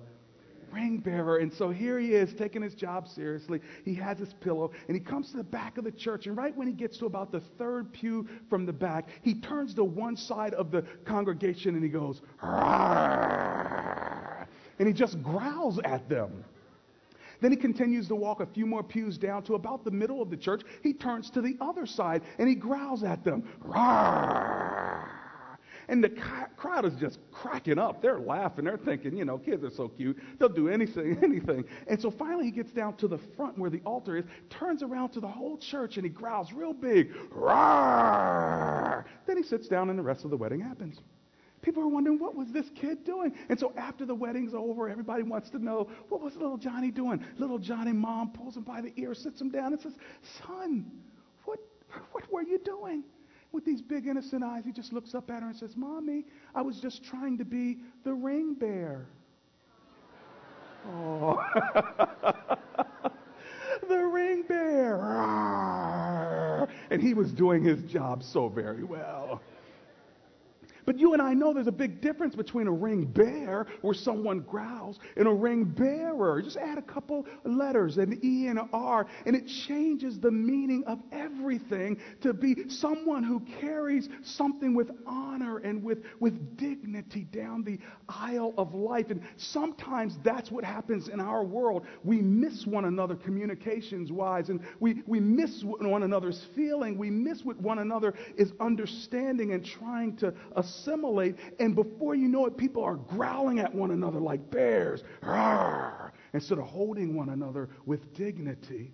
ring 0.70 0.98
bearer. 0.98 1.38
And 1.38 1.50
so 1.50 1.70
here 1.70 1.98
he 1.98 2.12
is 2.12 2.34
taking 2.34 2.60
his 2.60 2.74
job 2.74 3.08
seriously. 3.08 3.62
He 3.86 3.94
has 3.94 4.18
his 4.18 4.34
pillow 4.34 4.72
and 4.86 4.94
he 4.94 5.02
comes 5.02 5.30
to 5.30 5.38
the 5.38 5.42
back 5.42 5.78
of 5.78 5.84
the 5.84 5.90
church. 5.90 6.26
And 6.26 6.36
right 6.36 6.54
when 6.54 6.66
he 6.66 6.74
gets 6.74 6.98
to 6.98 7.06
about 7.06 7.32
the 7.32 7.40
third 7.40 7.90
pew 7.94 8.28
from 8.50 8.66
the 8.66 8.74
back, 8.74 9.08
he 9.22 9.40
turns 9.40 9.72
to 9.76 9.84
one 9.84 10.14
side 10.14 10.52
of 10.52 10.70
the 10.70 10.82
congregation 11.06 11.74
and 11.74 11.82
he 11.82 11.88
goes, 11.88 12.20
Rawr! 12.42 14.46
and 14.78 14.86
he 14.86 14.92
just 14.92 15.22
growls 15.22 15.80
at 15.84 16.06
them. 16.10 16.44
Then 17.40 17.50
he 17.50 17.56
continues 17.56 18.08
to 18.08 18.14
walk 18.14 18.40
a 18.40 18.46
few 18.46 18.66
more 18.66 18.82
pews 18.82 19.18
down 19.18 19.42
to 19.44 19.54
about 19.54 19.84
the 19.84 19.90
middle 19.90 20.20
of 20.20 20.30
the 20.30 20.36
church. 20.36 20.62
He 20.82 20.92
turns 20.92 21.30
to 21.30 21.40
the 21.40 21.56
other 21.60 21.86
side 21.86 22.22
and 22.38 22.48
he 22.48 22.54
growls 22.54 23.02
at 23.04 23.24
them. 23.24 23.44
Rawr! 23.64 25.08
And 25.90 26.04
the 26.04 26.10
crowd 26.56 26.84
is 26.84 26.94
just 26.96 27.18
cracking 27.32 27.78
up. 27.78 28.02
They're 28.02 28.20
laughing. 28.20 28.66
They're 28.66 28.76
thinking, 28.76 29.16
you 29.16 29.24
know, 29.24 29.38
kids 29.38 29.64
are 29.64 29.70
so 29.70 29.88
cute. 29.88 30.18
They'll 30.38 30.50
do 30.50 30.68
anything, 30.68 31.18
anything. 31.22 31.64
And 31.86 32.00
so 32.00 32.10
finally 32.10 32.44
he 32.44 32.50
gets 32.50 32.72
down 32.72 32.96
to 32.96 33.08
the 33.08 33.18
front 33.36 33.56
where 33.56 33.70
the 33.70 33.80
altar 33.86 34.18
is, 34.18 34.24
turns 34.50 34.82
around 34.82 35.10
to 35.10 35.20
the 35.20 35.28
whole 35.28 35.56
church, 35.56 35.96
and 35.96 36.04
he 36.04 36.10
growls 36.10 36.52
real 36.52 36.74
big. 36.74 37.14
Rawr! 37.30 39.04
Then 39.26 39.38
he 39.38 39.42
sits 39.42 39.66
down 39.66 39.88
and 39.88 39.98
the 39.98 40.02
rest 40.02 40.24
of 40.24 40.30
the 40.30 40.36
wedding 40.36 40.60
happens. 40.60 41.00
People 41.62 41.82
are 41.82 41.88
wondering, 41.88 42.18
what 42.18 42.34
was 42.34 42.50
this 42.52 42.66
kid 42.74 43.04
doing? 43.04 43.34
And 43.48 43.58
so 43.58 43.72
after 43.76 44.06
the 44.06 44.14
wedding's 44.14 44.54
over, 44.54 44.88
everybody 44.88 45.22
wants 45.22 45.50
to 45.50 45.58
know, 45.58 45.88
what 46.08 46.20
was 46.20 46.36
little 46.36 46.56
Johnny 46.56 46.90
doing? 46.90 47.24
Little 47.36 47.58
Johnny 47.58 47.92
mom 47.92 48.30
pulls 48.30 48.56
him 48.56 48.62
by 48.62 48.80
the 48.80 48.92
ear, 48.96 49.14
sits 49.14 49.40
him 49.40 49.50
down, 49.50 49.72
and 49.72 49.80
says, 49.80 49.94
Son, 50.46 50.90
what, 51.44 51.58
what 52.12 52.30
were 52.32 52.42
you 52.42 52.58
doing? 52.58 53.02
With 53.50 53.64
these 53.64 53.80
big 53.80 54.06
innocent 54.06 54.44
eyes, 54.44 54.64
he 54.64 54.72
just 54.72 54.92
looks 54.92 55.14
up 55.14 55.30
at 55.30 55.42
her 55.42 55.48
and 55.48 55.56
says, 55.56 55.74
Mommy, 55.76 56.26
I 56.54 56.62
was 56.62 56.78
just 56.80 57.02
trying 57.02 57.38
to 57.38 57.44
be 57.44 57.78
the 58.04 58.12
ring 58.12 58.54
bear. 58.54 59.06
Oh. 60.86 61.42
the 63.88 63.96
ring 63.96 64.44
bear. 64.46 64.98
And 66.90 67.02
he 67.02 67.14
was 67.14 67.32
doing 67.32 67.64
his 67.64 67.82
job 67.82 68.22
so 68.22 68.48
very 68.48 68.84
well. 68.84 69.40
But 70.88 70.98
you 70.98 71.12
and 71.12 71.20
I 71.20 71.34
know 71.34 71.52
there's 71.52 71.66
a 71.66 71.70
big 71.70 72.00
difference 72.00 72.34
between 72.34 72.66
a 72.66 72.72
ring 72.72 73.04
bear, 73.04 73.66
where 73.82 73.92
someone 73.92 74.40
growls, 74.40 74.98
and 75.18 75.28
a 75.28 75.30
ring 75.30 75.64
bearer. 75.64 76.40
Just 76.40 76.56
add 76.56 76.78
a 76.78 76.82
couple 76.82 77.26
letters, 77.44 77.98
an 77.98 78.18
E 78.24 78.46
and 78.46 78.58
an 78.58 78.70
R, 78.72 79.06
and 79.26 79.36
it 79.36 79.46
changes 79.66 80.18
the 80.18 80.30
meaning 80.30 80.84
of 80.86 80.98
everything 81.12 81.98
to 82.22 82.32
be 82.32 82.70
someone 82.70 83.22
who 83.22 83.40
carries 83.60 84.08
something 84.22 84.74
with 84.74 84.90
honor 85.06 85.58
and 85.58 85.84
with, 85.84 86.04
with 86.20 86.56
dignity 86.56 87.24
down 87.24 87.64
the 87.64 87.78
aisle 88.08 88.54
of 88.56 88.72
life. 88.72 89.10
And 89.10 89.20
sometimes 89.36 90.16
that's 90.24 90.50
what 90.50 90.64
happens 90.64 91.08
in 91.08 91.20
our 91.20 91.44
world. 91.44 91.84
We 92.02 92.22
miss 92.22 92.64
one 92.64 92.86
another 92.86 93.14
communications 93.14 94.10
wise, 94.10 94.48
and 94.48 94.62
we, 94.80 95.02
we 95.06 95.20
miss 95.20 95.62
one 95.62 96.02
another's 96.02 96.46
feeling. 96.56 96.96
We 96.96 97.10
miss 97.10 97.44
what 97.44 97.60
one 97.60 97.80
another 97.80 98.14
is 98.38 98.52
understanding 98.58 99.52
and 99.52 99.62
trying 99.62 100.16
to 100.16 100.32
assimilate 100.56 100.77
assimilate, 100.78 101.36
and 101.58 101.74
before 101.74 102.14
you 102.14 102.28
know 102.28 102.46
it, 102.46 102.56
people 102.56 102.84
are 102.84 102.96
growling 102.96 103.58
at 103.58 103.74
one 103.74 103.90
another 103.90 104.20
like 104.20 104.50
bears, 104.50 105.02
Rawr! 105.22 106.12
instead 106.32 106.58
of 106.58 106.64
holding 106.64 107.14
one 107.14 107.30
another 107.30 107.68
with 107.86 108.14
dignity. 108.14 108.92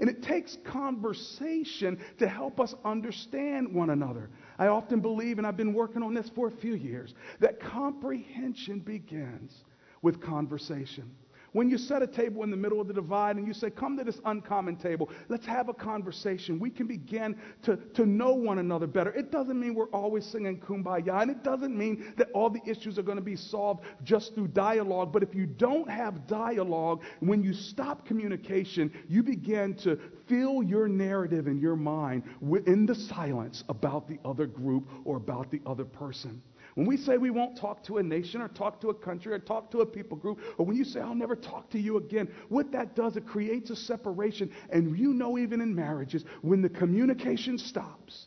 And 0.00 0.10
it 0.10 0.22
takes 0.22 0.58
conversation 0.64 1.98
to 2.18 2.28
help 2.28 2.60
us 2.60 2.74
understand 2.84 3.72
one 3.72 3.90
another. 3.90 4.30
I 4.58 4.66
often 4.66 5.00
believe, 5.00 5.38
and 5.38 5.46
I've 5.46 5.56
been 5.56 5.72
working 5.72 6.02
on 6.02 6.12
this 6.12 6.28
for 6.34 6.48
a 6.48 6.50
few 6.50 6.74
years, 6.74 7.14
that 7.40 7.60
comprehension 7.60 8.80
begins 8.80 9.64
with 10.02 10.20
conversation. 10.20 11.10
When 11.56 11.70
you 11.70 11.78
set 11.78 12.02
a 12.02 12.06
table 12.06 12.42
in 12.42 12.50
the 12.50 12.56
middle 12.58 12.82
of 12.82 12.86
the 12.86 12.92
divide 12.92 13.36
and 13.36 13.46
you 13.46 13.54
say, 13.54 13.70
Come 13.70 13.96
to 13.96 14.04
this 14.04 14.20
uncommon 14.26 14.76
table, 14.76 15.08
let's 15.30 15.46
have 15.46 15.70
a 15.70 15.72
conversation, 15.72 16.58
we 16.58 16.68
can 16.68 16.86
begin 16.86 17.34
to, 17.62 17.78
to 17.94 18.04
know 18.04 18.34
one 18.34 18.58
another 18.58 18.86
better. 18.86 19.10
It 19.12 19.32
doesn't 19.32 19.58
mean 19.58 19.74
we're 19.74 19.86
always 19.86 20.26
singing 20.26 20.60
kumbaya, 20.60 21.22
and 21.22 21.30
it 21.30 21.42
doesn't 21.42 21.74
mean 21.74 22.12
that 22.18 22.28
all 22.34 22.50
the 22.50 22.60
issues 22.66 22.98
are 22.98 23.02
going 23.02 23.16
to 23.16 23.24
be 23.24 23.36
solved 23.36 23.84
just 24.04 24.34
through 24.34 24.48
dialogue. 24.48 25.14
But 25.14 25.22
if 25.22 25.34
you 25.34 25.46
don't 25.46 25.88
have 25.88 26.26
dialogue, 26.26 27.02
when 27.20 27.42
you 27.42 27.54
stop 27.54 28.04
communication, 28.04 28.92
you 29.08 29.22
begin 29.22 29.76
to 29.76 29.98
fill 30.26 30.62
your 30.62 30.88
narrative 30.88 31.46
in 31.46 31.58
your 31.58 31.74
mind 31.74 32.24
in 32.66 32.84
the 32.84 32.94
silence 32.94 33.64
about 33.70 34.06
the 34.06 34.18
other 34.26 34.44
group 34.44 34.90
or 35.06 35.16
about 35.16 35.50
the 35.50 35.62
other 35.64 35.86
person. 35.86 36.42
When 36.76 36.86
we 36.86 36.98
say 36.98 37.16
we 37.16 37.30
won't 37.30 37.56
talk 37.56 37.82
to 37.84 37.96
a 37.96 38.02
nation 38.02 38.42
or 38.42 38.48
talk 38.48 38.82
to 38.82 38.90
a 38.90 38.94
country 38.94 39.32
or 39.32 39.38
talk 39.38 39.70
to 39.70 39.80
a 39.80 39.86
people 39.86 40.14
group, 40.14 40.40
or 40.58 40.66
when 40.66 40.76
you 40.76 40.84
say, 40.84 41.00
I'll 41.00 41.14
never 41.14 41.34
talk 41.34 41.70
to 41.70 41.78
you 41.78 41.96
again, 41.96 42.28
what 42.50 42.70
that 42.72 42.94
does, 42.94 43.16
it 43.16 43.26
creates 43.26 43.70
a 43.70 43.76
separation. 43.76 44.52
And 44.68 44.96
you 44.98 45.14
know, 45.14 45.38
even 45.38 45.62
in 45.62 45.74
marriages, 45.74 46.26
when 46.42 46.60
the 46.60 46.68
communication 46.68 47.56
stops, 47.56 48.26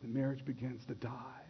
the 0.00 0.06
marriage 0.06 0.44
begins 0.44 0.86
to 0.86 0.94
die. 0.94 1.42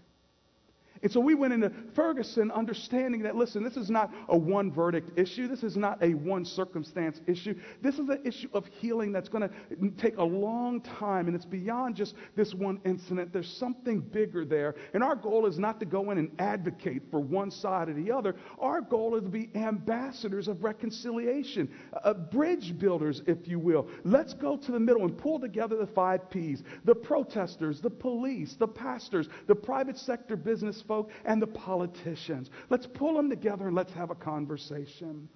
And 1.02 1.12
so 1.12 1.21
we 1.21 1.35
went 1.35 1.52
into 1.52 1.73
Ferguson 1.95 2.50
understanding 2.50 3.23
that, 3.23 3.37
listen, 3.37 3.62
this 3.62 3.76
is 3.76 3.90
not 3.90 4.12
a 4.28 4.37
one 4.37 4.73
verdict 4.73 5.19
issue. 5.19 5.49
This 5.49 5.62
is 5.62 5.76
not 5.76 6.02
a 6.02 6.14
one 6.14 6.45
circumstance 6.45 7.21
issue. 7.26 7.55
This 7.83 7.99
is 7.99 8.09
an 8.09 8.21
issue 8.25 8.49
of 8.52 8.67
healing 8.81 9.12
that's 9.12 9.28
going 9.28 9.49
to 9.49 9.90
take 9.97 10.17
a 10.19 10.25
long 10.25 10.81
time, 10.81 11.26
and 11.26 11.37
it's 11.37 11.45
beyond 11.45 11.97
just 11.97 12.14
this 12.37 12.55
one 12.55 12.81
incident. 12.85 13.33
There's 13.33 13.52
something 13.59 14.00
bigger 14.00 14.45
there. 14.45 14.75
And 14.95 15.02
our 15.02 15.17
goal 15.17 15.47
is 15.47 15.59
not 15.59 15.81
to 15.81 15.87
go 15.87 16.11
in 16.11 16.19
and 16.19 16.31
advocate 16.38 17.02
for 17.11 17.21
one 17.21 17.50
side 17.50 17.88
or 17.88 17.95
the 17.95 18.11
other. 18.11 18.35
Our 18.59 18.81
goal 18.81 19.17
is 19.17 19.23
to 19.23 19.28
be 19.28 19.50
ambassadors 19.55 20.49
of 20.49 20.64
reconciliation, 20.64 21.69
uh, 22.05 22.14
bridge 22.14 22.78
builders, 22.78 23.23
if 23.26 23.47
you 23.47 23.59
will. 23.59 23.88
Let's 24.05 24.35
go 24.35 24.57
to 24.57 24.73
the 24.73 24.81
middle 24.81 25.05
and 25.05 25.17
pull 25.17 25.38
together 25.40 25.76
the 25.76 25.87
five 25.87 26.31
P's 26.31 26.62
the 26.85 26.95
protesters, 26.95 27.81
the 27.81 27.90
police, 27.90 28.57
the 28.59 28.69
pastors, 28.69 29.28
the 29.47 29.55
private 29.55 29.99
sector 29.99 30.37
business 30.37 30.83
folk 30.88 31.11
and 31.25 31.40
the 31.40 31.47
politicians. 31.47 32.50
Let's 32.71 32.87
pull 32.87 33.14
them 33.14 33.30
together 33.30 33.68
and 33.68 33.76
let's 33.76 33.92
have 33.92 34.11
a 34.11 34.16
conversation. 34.16 35.28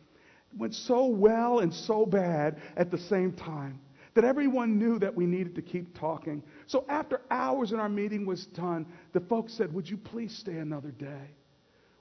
It 0.52 0.59
went 0.59 0.75
so 0.75 1.06
well 1.06 1.61
and 1.61 1.73
so 1.73 2.04
bad 2.04 2.61
at 2.76 2.90
the 2.90 2.99
same 2.99 3.32
time 3.32 3.80
that 4.14 4.25
everyone 4.25 4.78
knew 4.78 4.99
that 4.99 5.14
we 5.14 5.26
needed 5.26 5.54
to 5.54 5.62
keep 5.62 5.99
talking. 5.99 6.42
So 6.66 6.85
after 6.88 7.23
hours 7.30 7.73
and 7.73 7.80
our 7.80 7.88
meeting 7.88 8.26
was 8.26 8.47
done, 8.47 8.87
the 9.12 9.21
folks 9.21 9.54
said, 9.54 9.73
Would 9.73 9.88
you 9.88 9.97
please 9.97 10.37
stay 10.37 10.56
another 10.56 10.90
day? 10.90 11.37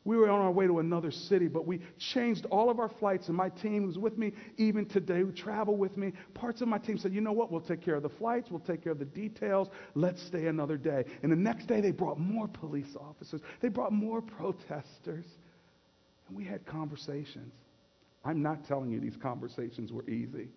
We 0.04 0.18
were 0.18 0.30
on 0.30 0.40
our 0.40 0.52
way 0.52 0.66
to 0.66 0.80
another 0.80 1.12
city, 1.12 1.48
but 1.48 1.68
we 1.68 1.80
changed 2.00 2.48
all 2.48 2.72
of 2.72 2.80
our 2.80 2.90
flights, 2.90 3.28
and 3.28 3.38
my 3.38 3.50
team 3.50 3.86
was 3.86 4.00
with 4.00 4.18
me 4.18 4.34
even 4.58 4.88
today, 4.88 5.20
who 5.20 5.32
travel 5.32 5.78
with 5.78 5.96
me. 5.96 6.14
Parts 6.34 6.62
of 6.62 6.68
my 6.68 6.80
team 6.80 6.98
said, 6.98 7.14
you 7.14 7.22
know 7.22 7.32
what, 7.32 7.52
we'll 7.52 7.62
take 7.62 7.82
care 7.82 7.96
of 7.96 8.02
the 8.02 8.10
flights, 8.10 8.50
we'll 8.50 8.62
take 8.62 8.84
care 8.84 8.94
of 8.94 9.00
the 9.00 9.06
details, 9.06 9.70
let's 9.94 10.22
stay 10.26 10.48
another 10.48 10.78
day. 10.78 11.06
And 11.22 11.32
the 11.32 11.36
next 11.36 11.68
day, 11.68 11.82
they 11.82 11.92
brought 11.92 12.20
more 12.20 12.48
police 12.48 12.96
officers, 13.00 13.42
they 13.60 13.68
brought 13.68 13.94
more 13.94 14.22
protesters, 14.22 15.26
and 16.28 16.36
we 16.36 16.46
had 16.46 16.66
conversations. 16.66 17.54
I'm 18.26 18.42
not 18.42 18.68
telling 18.68 18.90
you 18.90 19.00
these 19.00 19.18
conversations 19.18 19.92
were 19.92 20.08
easy. 20.10 20.50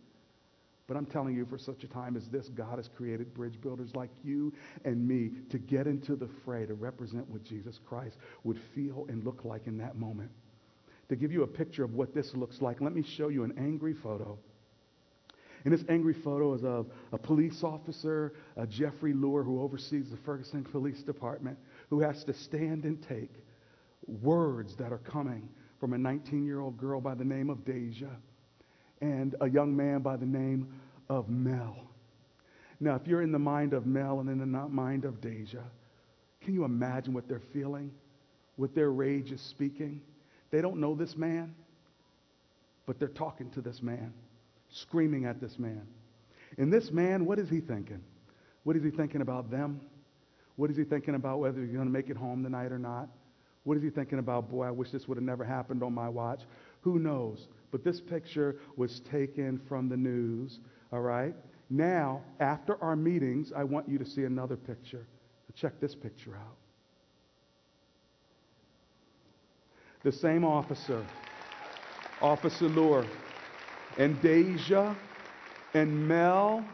But 0.86 0.98
I'm 0.98 1.06
telling 1.06 1.34
you, 1.34 1.46
for 1.46 1.56
such 1.56 1.82
a 1.82 1.88
time 1.88 2.14
as 2.16 2.28
this, 2.28 2.48
God 2.48 2.76
has 2.76 2.88
created 2.94 3.32
bridge 3.32 3.58
builders 3.60 3.90
like 3.94 4.10
you 4.22 4.52
and 4.84 5.06
me 5.06 5.30
to 5.50 5.58
get 5.58 5.86
into 5.86 6.14
the 6.14 6.28
fray, 6.44 6.66
to 6.66 6.74
represent 6.74 7.28
what 7.30 7.42
Jesus 7.42 7.78
Christ 7.86 8.16
would 8.42 8.58
feel 8.74 9.06
and 9.08 9.24
look 9.24 9.44
like 9.44 9.66
in 9.66 9.78
that 9.78 9.96
moment. 9.96 10.30
To 11.08 11.16
give 11.16 11.32
you 11.32 11.42
a 11.42 11.46
picture 11.46 11.84
of 11.84 11.94
what 11.94 12.14
this 12.14 12.30
looks 12.34 12.60
like, 12.60 12.82
let 12.82 12.94
me 12.94 13.02
show 13.16 13.28
you 13.28 13.44
an 13.44 13.54
angry 13.56 13.94
photo. 13.94 14.38
And 15.64 15.72
this 15.72 15.84
angry 15.88 16.14
photo 16.22 16.52
is 16.52 16.64
of 16.64 16.86
a 17.12 17.18
police 17.18 17.62
officer, 17.62 18.34
uh, 18.58 18.66
Jeffrey 18.66 19.14
Luer, 19.14 19.42
who 19.42 19.62
oversees 19.62 20.10
the 20.10 20.18
Ferguson 20.18 20.64
Police 20.64 21.02
Department, 21.02 21.58
who 21.88 22.00
has 22.00 22.22
to 22.24 22.34
stand 22.34 22.84
and 22.84 23.02
take 23.08 23.30
words 24.06 24.76
that 24.76 24.92
are 24.92 24.98
coming 24.98 25.48
from 25.80 25.94
a 25.94 25.98
19 25.98 26.44
year 26.44 26.60
old 26.60 26.76
girl 26.76 27.00
by 27.00 27.14
the 27.14 27.24
name 27.24 27.48
of 27.48 27.64
Deja 27.64 28.10
and 29.00 29.34
a 29.40 29.48
young 29.48 29.76
man 29.76 30.00
by 30.00 30.16
the 30.16 30.26
name 30.26 30.68
of 31.08 31.28
Mel. 31.28 31.76
Now, 32.80 32.96
if 32.96 33.06
you're 33.06 33.22
in 33.22 33.32
the 33.32 33.38
mind 33.38 33.72
of 33.72 33.86
Mel 33.86 34.20
and 34.20 34.28
in 34.28 34.38
the 34.38 34.46
mind 34.46 35.04
of 35.04 35.20
Deja, 35.20 35.62
can 36.42 36.54
you 36.54 36.64
imagine 36.64 37.14
what 37.14 37.28
they're 37.28 37.42
feeling? 37.52 37.90
What 38.56 38.74
their 38.74 38.90
rage 38.90 39.32
is 39.32 39.40
speaking? 39.40 40.00
They 40.50 40.60
don't 40.60 40.78
know 40.78 40.94
this 40.94 41.16
man, 41.16 41.54
but 42.86 42.98
they're 42.98 43.08
talking 43.08 43.50
to 43.52 43.60
this 43.60 43.82
man, 43.82 44.12
screaming 44.70 45.24
at 45.24 45.40
this 45.40 45.58
man. 45.58 45.86
And 46.58 46.72
this 46.72 46.90
man, 46.90 47.24
what 47.24 47.38
is 47.38 47.48
he 47.48 47.60
thinking? 47.60 48.02
What 48.64 48.76
is 48.76 48.84
he 48.84 48.90
thinking 48.90 49.20
about 49.20 49.50
them? 49.50 49.80
What 50.56 50.70
is 50.70 50.76
he 50.76 50.84
thinking 50.84 51.14
about 51.14 51.40
whether 51.40 51.60
he's 51.60 51.72
going 51.72 51.86
to 51.86 51.92
make 51.92 52.10
it 52.10 52.16
home 52.16 52.44
tonight 52.44 52.70
or 52.70 52.78
not? 52.78 53.08
What 53.64 53.76
is 53.76 53.82
he 53.82 53.90
thinking 53.90 54.18
about, 54.18 54.50
boy, 54.50 54.64
I 54.64 54.70
wish 54.70 54.90
this 54.90 55.08
would 55.08 55.16
have 55.16 55.24
never 55.24 55.42
happened 55.42 55.82
on 55.82 55.94
my 55.94 56.08
watch? 56.08 56.42
Who 56.84 56.98
knows? 56.98 57.48
But 57.72 57.82
this 57.82 57.98
picture 57.98 58.56
was 58.76 59.00
taken 59.10 59.58
from 59.66 59.88
the 59.88 59.96
news, 59.96 60.60
all 60.92 61.00
right? 61.00 61.34
Now, 61.70 62.20
after 62.40 62.80
our 62.82 62.94
meetings, 62.94 63.52
I 63.56 63.64
want 63.64 63.88
you 63.88 63.98
to 63.98 64.04
see 64.04 64.24
another 64.24 64.56
picture. 64.56 65.06
Check 65.56 65.80
this 65.80 65.94
picture 65.94 66.34
out. 66.34 66.56
The 70.02 70.12
same 70.12 70.44
officer, 70.44 71.06
Officer 72.20 72.68
Luer, 72.68 73.06
and 73.96 74.20
Deja, 74.20 74.94
and 75.72 76.08
Mel, 76.08 76.64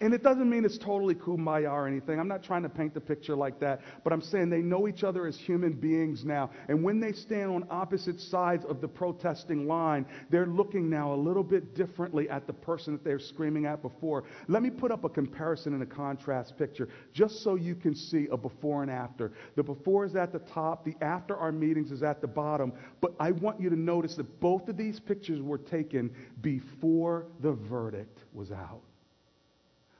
and 0.00 0.12
it 0.12 0.22
doesn't 0.22 0.50
mean 0.50 0.64
it's 0.64 0.78
totally 0.78 1.14
kumbaya 1.14 1.70
or 1.70 1.86
anything. 1.86 2.18
I'm 2.18 2.28
not 2.28 2.42
trying 2.42 2.62
to 2.64 2.68
paint 2.68 2.94
the 2.94 3.00
picture 3.00 3.36
like 3.36 3.60
that. 3.60 3.80
But 4.02 4.12
I'm 4.12 4.20
saying 4.20 4.50
they 4.50 4.60
know 4.60 4.88
each 4.88 5.04
other 5.04 5.26
as 5.26 5.36
human 5.36 5.72
beings 5.72 6.24
now. 6.24 6.50
And 6.68 6.82
when 6.82 6.98
they 7.00 7.12
stand 7.12 7.50
on 7.50 7.64
opposite 7.70 8.20
sides 8.20 8.64
of 8.64 8.80
the 8.80 8.88
protesting 8.88 9.68
line, 9.68 10.04
they're 10.30 10.46
looking 10.46 10.90
now 10.90 11.14
a 11.14 11.16
little 11.16 11.44
bit 11.44 11.74
differently 11.74 12.28
at 12.28 12.46
the 12.46 12.52
person 12.52 12.92
that 12.92 13.04
they 13.04 13.12
were 13.12 13.20
screaming 13.20 13.66
at 13.66 13.82
before. 13.82 14.24
Let 14.48 14.62
me 14.62 14.70
put 14.70 14.90
up 14.90 15.04
a 15.04 15.08
comparison 15.08 15.74
and 15.74 15.82
a 15.82 15.86
contrast 15.86 16.58
picture 16.58 16.88
just 17.12 17.42
so 17.42 17.54
you 17.54 17.74
can 17.74 17.94
see 17.94 18.26
a 18.32 18.36
before 18.36 18.82
and 18.82 18.90
after. 18.90 19.32
The 19.54 19.62
before 19.62 20.04
is 20.04 20.16
at 20.16 20.32
the 20.32 20.40
top, 20.40 20.84
the 20.84 20.96
after 21.02 21.36
our 21.36 21.52
meetings 21.52 21.92
is 21.92 22.02
at 22.02 22.20
the 22.20 22.26
bottom. 22.26 22.72
But 23.00 23.14
I 23.20 23.30
want 23.30 23.60
you 23.60 23.70
to 23.70 23.76
notice 23.76 24.16
that 24.16 24.40
both 24.40 24.68
of 24.68 24.76
these 24.76 24.98
pictures 24.98 25.40
were 25.40 25.58
taken 25.58 26.10
before 26.40 27.26
the 27.40 27.52
verdict 27.52 28.24
was 28.32 28.50
out. 28.50 28.82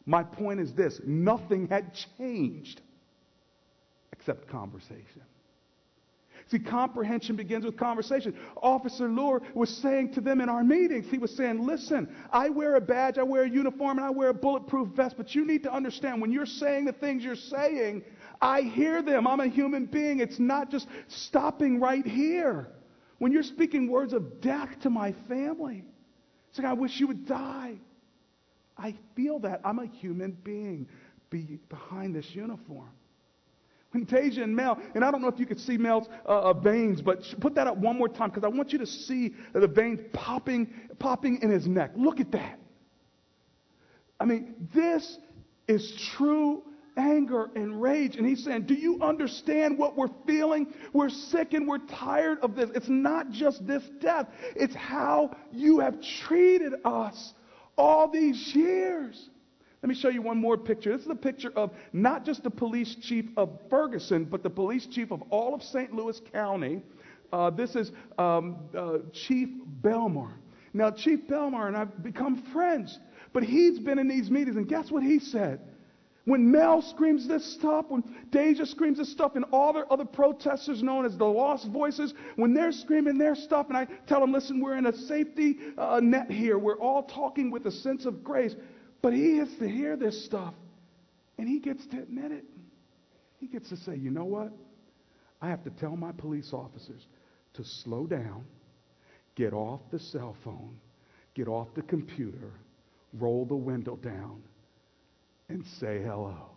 My 0.07 0.23
point 0.23 0.61
is 0.61 0.73
this 0.75 1.01
nothing 1.05 1.69
had 1.69 1.93
changed 2.19 2.81
except 4.13 4.49
conversation. 4.49 5.23
See, 6.51 6.59
comprehension 6.59 7.37
begins 7.37 7.65
with 7.65 7.79
conversation. 7.79 8.37
Officer 8.63 9.09
Luer 9.09 9.41
was 9.55 9.71
saying 9.71 10.13
to 10.13 10.21
them 10.21 10.43
in 10.43 10.51
our 10.51 10.63
meetings, 10.63 11.07
he 11.11 11.17
was 11.17 11.35
saying, 11.35 11.65
Listen, 11.65 12.15
I 12.31 12.51
wear 12.51 12.77
a 12.77 12.81
badge, 12.81 13.17
I 13.17 13.23
wear 13.23 13.45
a 13.45 13.49
uniform, 13.49 13.99
and 13.99 14.07
I 14.07 14.11
wear 14.11 14.29
a 14.29 14.35
bulletproof 14.35 14.89
vest, 14.89 15.17
but 15.17 15.35
you 15.35 15.47
need 15.47 15.63
to 15.63 15.73
understand 15.73 16.21
when 16.21 16.31
you're 16.31 16.45
saying 16.45 16.85
the 16.85 16.93
things 16.93 17.25
you're 17.25 17.35
saying, 17.35 18.05
I 18.43 18.61
hear 18.61 19.01
them. 19.01 19.27
I'm 19.27 19.41
a 19.41 19.49
human 19.49 19.87
being. 19.87 20.21
It's 20.21 20.39
not 20.39 20.71
just 20.71 20.87
stopping 21.09 21.81
right 21.81 22.07
here. 22.07 22.69
When 23.19 23.33
you're 23.33 23.43
speaking 23.43 23.89
words 23.89 24.13
of 24.13 24.43
death 24.43 24.69
to 24.83 24.91
my 24.91 25.13
family, 25.29 25.83
it's 26.51 26.59
like, 26.59 26.67
I 26.67 26.75
wish 26.75 27.01
you 27.01 27.07
would 27.07 27.27
die. 27.27 27.77
I 28.77 28.95
feel 29.15 29.39
that. 29.41 29.61
I'm 29.65 29.79
a 29.79 29.87
human 29.87 30.37
being 30.45 30.89
be 31.31 31.59
behind 31.69 32.15
this 32.15 32.27
uniform. 32.33 32.91
When 33.91 34.05
Deja 34.05 34.43
and 34.43 34.55
Mel, 34.55 34.81
and 34.95 35.05
I 35.05 35.11
don't 35.11 35.23
know 35.23 35.29
if 35.29 35.39
you 35.39 35.47
could 35.47 35.61
see 35.61 35.77
Mel's 35.77 36.09
uh, 36.27 36.51
uh 36.51 36.53
veins, 36.53 37.01
but 37.01 37.23
put 37.41 37.55
that 37.55 37.69
up 37.69 37.77
one 37.77 37.97
more 37.97 38.09
time 38.09 38.31
because 38.31 38.43
I 38.43 38.49
want 38.49 38.73
you 38.73 38.79
to 38.79 38.87
see 38.87 39.35
the 39.53 39.69
veins 39.69 40.01
popping, 40.13 40.73
popping 40.99 41.41
in 41.43 41.51
his 41.51 41.67
neck. 41.67 41.93
Look 41.97 42.19
at 42.19 42.33
that. 42.33 42.59
I 44.19 44.25
mean, 44.25 44.69
this 44.75 45.19
is 45.69 45.93
true 46.17 46.65
anger 46.97 47.51
and 47.55 47.81
rage. 47.81 48.17
And 48.17 48.27
he's 48.27 48.45
saying, 48.45 48.63
Do 48.67 48.75
you 48.75 49.01
understand 49.01 49.79
what 49.79 49.97
we're 49.97 50.13
feeling? 50.27 50.73
We're 50.93 51.11
sick 51.11 51.53
and 51.53 51.67
we're 51.67 51.79
tired 51.79 52.39
of 52.41 52.55
this. 52.55 52.71
It's 52.75 52.89
not 52.89 53.31
just 53.31 53.67
this 53.67 53.83
death, 54.01 54.29
it's 54.57 54.75
how 54.75 55.37
you 55.53 55.81
have 55.81 56.01
treated 56.27 56.75
us 56.85 57.35
all 57.77 58.09
these 58.09 58.55
years. 58.55 59.31
Let 59.83 59.89
me 59.89 59.95
show 59.95 60.09
you 60.09 60.23
one 60.23 60.39
more 60.39 60.57
picture. 60.57 60.93
This 60.97 61.05
is 61.05 61.11
a 61.11 61.15
picture 61.15 61.53
of 61.57 61.71
not 61.93 62.25
just 62.25 62.43
the 62.43 62.51
police 62.51 62.97
chief 63.03 63.27
of 63.37 63.61
Ferguson, 63.69 64.25
but 64.25 64.43
the 64.43 64.49
police 64.51 64.87
chief 64.87 65.11
of 65.11 65.23
all 65.29 65.55
of 65.55 65.63
St. 65.63 65.93
Louis 65.93 66.21
County. 66.33 66.83
Uh, 67.33 67.51
this 67.51 67.77
is 67.77 67.93
um, 68.17 68.57
uh, 68.77 68.99
Chief 69.13 69.49
Belmar. 69.83 70.33
Now, 70.73 70.91
Chief 70.91 71.27
Belmar 71.29 71.69
and 71.69 71.77
I've 71.77 72.03
become 72.03 72.43
friends, 72.53 72.99
but 73.33 73.43
he's 73.43 73.79
been 73.79 73.99
in 73.99 74.09
these 74.09 74.31
meetings, 74.31 74.57
and 74.57 74.67
guess 74.67 74.91
what 74.91 75.03
he 75.03 75.19
said? 75.19 75.61
When 76.27 76.51
Mel 76.51 76.81
screams 76.81 77.29
this 77.29 77.45
stuff, 77.55 77.87
when 77.89 78.03
Deja 78.31 78.65
screams 78.65 78.97
this 78.97 79.13
stuff, 79.13 79.37
and 79.37 79.45
all 79.53 79.75
the 79.75 79.87
other 79.87 80.07
protesters 80.07 80.83
known 80.83 81.05
as 81.05 81.19
the 81.19 81.25
Lost 81.27 81.69
Voices, 81.69 82.15
when 82.37 82.55
they're 82.55 82.73
screaming 82.73 83.19
their 83.19 83.35
stuff, 83.35 83.67
and 83.69 83.77
I 83.77 83.87
tell 84.07 84.21
them, 84.21 84.33
listen, 84.33 84.61
we're 84.61 84.77
in 84.79 84.87
a 84.87 84.97
safety 84.97 85.59
uh, 85.77 86.01
net 86.03 86.31
here. 86.31 86.57
We're 86.59 86.79
all 86.79 87.03
talking 87.03 87.51
with 87.51 87.67
a 87.67 87.71
sense 87.71 88.07
of 88.07 88.25
grace. 88.25 88.57
But 89.03 89.13
he 89.13 89.37
gets 89.37 89.55
to 89.57 89.69
hear 89.69 89.97
this 89.97 90.25
stuff, 90.25 90.55
and 91.37 91.47
he 91.47 91.59
gets 91.59 91.87
to 91.89 91.99
admit 91.99 92.33
it. 92.33 92.45
He 93.39 93.47
gets 93.47 93.69
to 93.69 93.77
say, 93.77 93.95
you 93.95 94.11
know 94.11 94.25
what? 94.25 94.51
I 95.43 95.51
have 95.51 95.63
to 95.65 95.71
tell 95.71 95.95
my 95.95 96.13
police 96.13 96.55
officers 96.55 97.07
to 97.53 97.65
slow 97.65 98.07
down, 98.07 98.47
get 99.35 99.53
off 99.53 99.81
the 99.91 99.99
cell 99.99 100.35
phone, 100.43 100.79
get 101.35 101.49
off 101.49 101.69
the 101.75 101.83
computer, 101.83 102.53
roll 103.13 103.45
the 103.45 103.55
window 103.55 103.97
down 103.97 104.43
and 105.49 105.65
say 105.67 106.03
hello. 106.03 106.55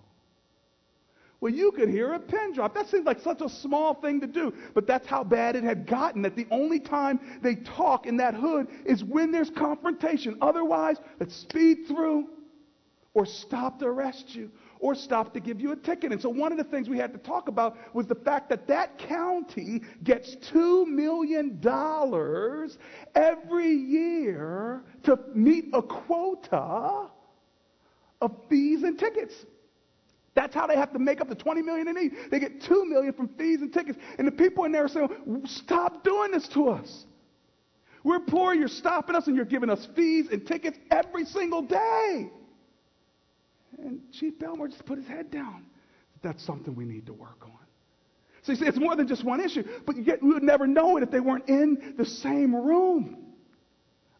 Well, 1.39 1.53
you 1.53 1.71
could 1.71 1.89
hear 1.89 2.13
a 2.13 2.19
pin 2.19 2.53
drop. 2.53 2.73
That 2.73 2.89
seems 2.89 3.05
like 3.05 3.19
such 3.19 3.41
a 3.41 3.49
small 3.49 3.93
thing 3.93 4.19
to 4.21 4.27
do, 4.27 4.53
but 4.73 4.87
that's 4.87 5.05
how 5.05 5.23
bad 5.23 5.55
it 5.55 5.63
had 5.63 5.85
gotten 5.85 6.23
that 6.23 6.35
the 6.35 6.47
only 6.49 6.79
time 6.79 7.19
they 7.43 7.55
talk 7.55 8.07
in 8.07 8.17
that 8.17 8.33
hood 8.33 8.67
is 8.85 9.03
when 9.03 9.31
there's 9.31 9.51
confrontation. 9.51 10.37
Otherwise, 10.41 10.97
let's 11.19 11.35
speed 11.35 11.85
through 11.87 12.27
or 13.13 13.25
stop 13.25 13.79
to 13.79 13.85
arrest 13.85 14.33
you 14.33 14.49
or 14.79 14.95
stop 14.95 15.33
to 15.33 15.39
give 15.39 15.61
you 15.61 15.71
a 15.71 15.75
ticket. 15.75 16.11
And 16.11 16.21
so 16.21 16.29
one 16.29 16.51
of 16.51 16.57
the 16.57 16.63
things 16.63 16.89
we 16.89 16.97
had 16.97 17.13
to 17.13 17.19
talk 17.19 17.47
about 17.47 17.77
was 17.93 18.07
the 18.07 18.15
fact 18.15 18.49
that 18.49 18.67
that 18.67 18.97
county 18.97 19.81
gets 20.03 20.35
$2 20.51 20.87
million 20.87 21.59
every 23.15 23.73
year 23.73 24.83
to 25.03 25.19
meet 25.33 25.69
a 25.73 25.81
quota 25.81 27.09
of 28.21 28.31
fees 28.49 28.83
and 28.83 28.97
tickets. 28.97 29.33
That's 30.35 30.53
how 30.53 30.67
they 30.67 30.75
have 30.75 30.93
to 30.93 30.99
make 30.99 31.19
up 31.19 31.29
the 31.29 31.35
20 31.35 31.63
million 31.63 31.87
they 31.87 31.93
need. 31.93 32.11
They 32.29 32.39
get 32.39 32.61
2 32.61 32.85
million 32.85 33.13
from 33.13 33.29
fees 33.29 33.61
and 33.61 33.73
tickets. 33.73 33.97
And 34.19 34.27
the 34.27 34.31
people 34.31 34.65
in 34.65 34.71
there 34.71 34.85
are 34.85 34.87
saying, 34.87 35.09
stop 35.45 36.03
doing 36.03 36.31
this 36.31 36.47
to 36.49 36.69
us. 36.69 37.05
We're 38.03 38.19
poor, 38.19 38.53
you're 38.53 38.67
stopping 38.67 39.15
us, 39.15 39.27
and 39.27 39.35
you're 39.35 39.45
giving 39.45 39.69
us 39.69 39.87
fees 39.95 40.27
and 40.31 40.45
tickets 40.45 40.77
every 40.91 41.25
single 41.25 41.63
day. 41.63 42.29
And 43.79 43.99
Chief 44.13 44.37
Belmar 44.37 44.69
just 44.69 44.85
put 44.85 44.97
his 44.97 45.07
head 45.07 45.31
down. 45.31 45.65
That's 46.21 46.45
something 46.45 46.75
we 46.75 46.85
need 46.85 47.07
to 47.07 47.13
work 47.13 47.43
on. 47.43 47.51
So 48.43 48.53
you 48.53 48.59
see, 48.59 48.65
it's 48.65 48.79
more 48.79 48.95
than 48.95 49.07
just 49.07 49.23
one 49.23 49.41
issue, 49.41 49.63
but 49.85 49.97
yet 50.05 50.23
we 50.23 50.33
would 50.33 50.43
never 50.43 50.67
know 50.67 50.97
it 50.97 51.03
if 51.03 51.11
they 51.11 51.19
weren't 51.19 51.49
in 51.49 51.95
the 51.97 52.05
same 52.05 52.55
room. 52.55 53.26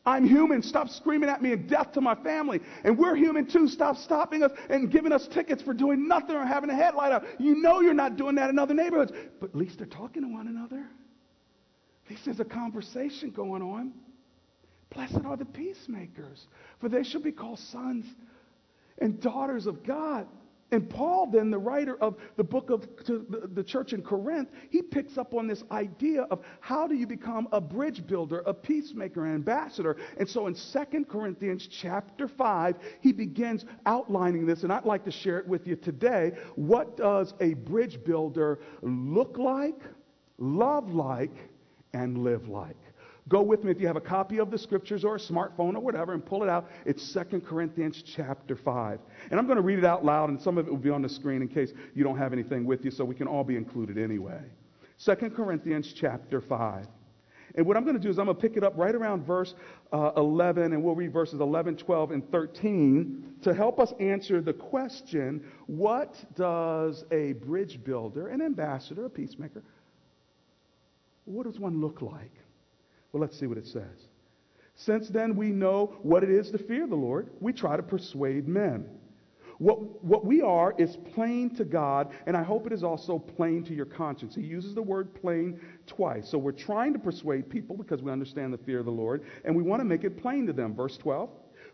I'm 0.08 0.26
human. 0.26 0.64
Stop 0.64 0.88
screaming 0.88 1.28
at 1.28 1.42
me 1.42 1.52
and 1.52 1.68
death 1.68 1.92
to 1.92 2.02
my 2.02 2.16
family. 2.16 2.62
And 2.86 2.98
we're 2.98 3.14
human 3.14 3.46
too. 3.46 3.68
Stop 3.68 3.98
stopping 3.98 4.42
us 4.42 4.54
and 4.70 4.90
giving 4.90 5.12
us 5.12 5.28
tickets 5.28 5.62
for 5.62 5.74
doing 5.74 6.08
nothing 6.08 6.34
or 6.34 6.46
having 6.46 6.70
a 6.70 6.76
headlight 6.76 7.12
out. 7.12 7.26
You 7.40 7.56
know 7.56 7.82
you're 7.82 7.94
not 7.94 8.16
doing 8.16 8.36
that 8.36 8.50
in 8.50 8.58
other 8.58 8.74
neighborhoods. 8.74 9.12
But 9.42 9.50
at 9.50 9.56
least 9.58 9.80
they're 9.80 9.86
talking 9.86 10.22
to 10.22 10.30
one 10.30 10.48
another. 10.48 10.88
At 12.06 12.10
least 12.10 12.24
there's 12.24 12.40
a 12.40 12.46
conversation 12.46 13.32
going 13.32 13.62
on. 13.62 13.92
Blessed 14.92 15.26
are 15.26 15.36
the 15.36 15.44
peacemakers, 15.44 16.48
for 16.80 16.88
they 16.88 17.04
shall 17.04 17.22
be 17.22 17.34
called 17.34 17.60
sons 17.60 18.06
and 19.00 19.20
daughters 19.20 19.68
of 19.68 19.86
God. 19.86 20.26
And 20.72 20.90
Paul, 20.90 21.28
then, 21.28 21.50
the 21.50 21.58
writer 21.58 21.96
of 22.02 22.18
the 22.36 22.44
book 22.44 22.70
of 22.70 22.88
the 23.56 23.64
church 23.64 23.94
in 23.94 24.02
Corinth, 24.02 24.50
he 24.70 24.82
picks 24.82 25.18
up 25.18 25.34
on 25.34 25.48
this 25.48 25.64
idea 25.72 26.24
of 26.24 26.42
how 26.60 26.88
do 26.88 26.96
you 26.96 27.08
become 27.08 27.48
a 27.54 27.62
bridge 27.62 28.06
builder, 28.06 28.44
a 28.46 28.54
peacemaker, 28.54 29.26
an 29.26 29.34
ambassador. 29.34 29.96
And 30.18 30.28
so 30.28 30.48
in 30.48 30.56
2 30.56 31.06
Corinthians 31.06 31.68
chapter 31.68 32.28
5, 32.28 32.76
he 33.00 33.14
begins 33.14 33.64
outlining 33.86 34.46
this, 34.46 34.64
and 34.64 34.74
I'd 34.74 34.84
like 34.84 35.06
to 35.06 35.12
share 35.12 35.40
it 35.40 35.48
with 35.48 35.68
you 35.68 35.78
today. 35.78 36.34
What 36.56 36.98
does 36.98 37.34
a 37.40 37.54
bridge 37.54 38.04
builder 38.04 38.60
look 38.82 39.38
like, 39.38 39.80
love 40.38 40.94
like, 40.94 41.36
and 41.94 42.18
live 42.18 42.50
like? 42.50 42.76
Go 43.28 43.42
with 43.42 43.64
me 43.64 43.72
if 43.72 43.82
you 43.82 43.88
have 43.88 43.98
a 43.98 44.02
copy 44.02 44.40
of 44.40 44.52
the 44.52 44.58
scriptures 44.58 45.04
or 45.04 45.16
a 45.16 45.20
smartphone 45.20 45.76
or 45.76 45.80
whatever 45.80 46.14
and 46.14 46.26
pull 46.26 46.44
it 46.44 46.50
out. 46.50 46.70
It's 46.86 47.14
2 47.14 47.42
Corinthians 47.42 48.04
chapter 48.16 48.56
5. 48.56 49.00
And 49.30 49.40
I'm 49.40 49.46
going 49.46 49.58
to 49.58 49.64
read 49.64 49.80
it 49.80 49.86
out 49.86 50.06
loud, 50.06 50.30
and 50.30 50.42
some 50.42 50.58
of 50.58 50.68
it 50.68 50.72
will 50.72 50.78
be 50.78 50.90
on 50.90 51.02
the 51.02 51.10
screen 51.10 51.42
in 51.42 51.50
case 51.50 51.72
you 51.94 52.04
don't 52.04 52.18
have 52.18 52.32
anything 52.32 52.66
with 52.66 52.86
you, 52.86 52.92
so 52.92 53.04
we 53.04 53.16
can 53.16 53.28
all 53.28 53.44
be 53.44 53.58
included 53.58 53.98
anyway. 53.98 54.42
2 55.04 55.16
Corinthians 55.32 55.94
chapter 56.00 56.40
5. 56.40 56.88
And 57.56 57.66
what 57.66 57.76
I'm 57.76 57.84
going 57.84 57.96
to 57.96 58.02
do 58.02 58.10
is 58.10 58.20
I'm 58.20 58.26
going 58.26 58.38
to 58.38 58.42
pick 58.42 58.56
it 58.56 58.64
up 58.64 58.78
right 58.78 58.94
around 58.94 59.26
verse 59.26 59.56
uh, 59.92 60.12
11, 60.16 60.74
and 60.74 60.84
we'll 60.84 60.96
read 60.96 61.12
verses 61.12 61.40
11, 61.42 61.78
12, 61.78 62.12
and 62.12 62.32
13 62.32 63.36
to 63.42 63.54
help 63.54 63.80
us 63.80 63.92
answer 64.00 64.42
the 64.42 64.54
question 64.54 65.44
what 65.66 66.16
does 66.36 67.04
a 67.12 67.34
bridge 67.34 67.84
builder, 67.84 68.28
an 68.28 68.42
ambassador, 68.42 69.06
a 69.06 69.10
peacemaker, 69.10 69.64
what 71.26 71.46
does 71.46 71.60
one 71.60 71.82
look 71.82 72.02
like? 72.02 72.32
Well, 73.12 73.22
let's 73.22 73.40
see 73.40 73.48
what 73.48 73.58
it 73.58 73.68
says. 73.68 74.08
Since 74.76 75.10
then 75.10 75.36
we 75.36 75.48
know 75.48 75.98
what 76.04 76.24
it 76.24 76.30
is 76.30 76.52
to 76.52 76.58
fear 76.58 76.86
the 76.88 76.96
Lord, 76.96 77.30
we 77.40 77.52
try 77.52 77.78
to 77.78 77.84
persuade 77.84 78.48
men. 78.48 78.86
What, 79.60 80.04
what 80.04 80.24
we 80.24 80.42
are 80.42 80.76
is 80.78 80.98
plain 81.16 81.50
to 81.56 81.66
God, 81.66 82.14
and 82.28 82.38
I 82.38 82.44
hope 82.44 82.68
it 82.68 82.74
is 82.74 82.84
also 82.84 83.18
plain 83.18 83.64
to 83.66 83.74
your 83.74 83.88
conscience. 83.88 84.36
He 84.36 84.42
uses 84.42 84.76
the 84.76 84.84
word 84.84 85.16
plain 85.16 85.60
twice. 85.88 86.30
So 86.30 86.38
we're 86.38 86.52
trying 86.52 86.94
to 86.94 87.00
persuade 87.00 87.50
people 87.50 87.76
because 87.76 88.04
we 88.04 88.12
understand 88.12 88.54
the 88.54 88.60
fear 88.60 88.78
of 88.78 88.86
the 88.86 88.92
Lord, 88.92 89.24
and 89.46 89.56
we 89.56 89.64
want 89.64 89.80
to 89.80 89.86
make 89.86 90.04
it 90.04 90.22
plain 90.22 90.46
to 90.46 90.54
them. 90.54 90.76
Verse 90.76 90.98
12. 90.98 91.30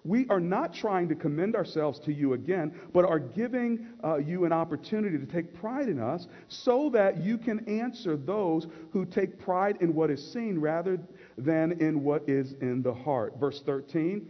We 0.06 0.28
are 0.30 0.40
not 0.40 0.74
trying 0.74 1.08
to 1.10 1.16
commend 1.16 1.56
ourselves 1.56 2.00
to 2.00 2.14
you 2.14 2.34
again, 2.34 2.74
but 2.94 3.06
are 3.06 3.20
giving 3.20 3.88
uh, 4.04 4.18
you 4.18 4.44
an 4.44 4.52
opportunity 4.52 5.18
to 5.18 5.26
take 5.26 5.54
pride 5.54 5.88
in 5.88 6.00
us 6.00 6.28
so 6.50 6.90
that 6.94 7.24
you 7.24 7.38
can 7.38 7.68
answer 7.70 8.18
those 8.18 8.68
who 8.92 9.06
take 9.06 9.40
pride 9.40 9.78
in 9.80 9.96
what 9.96 10.12
is 10.12 10.34
seen 10.34 10.60
rather 10.60 11.00
than 11.38 11.74
in 11.82 12.04
what 12.04 12.28
is 12.28 12.54
in 12.62 12.82
the 12.82 12.94
heart. 12.94 13.40
Verse 13.40 13.62
13 13.66 14.28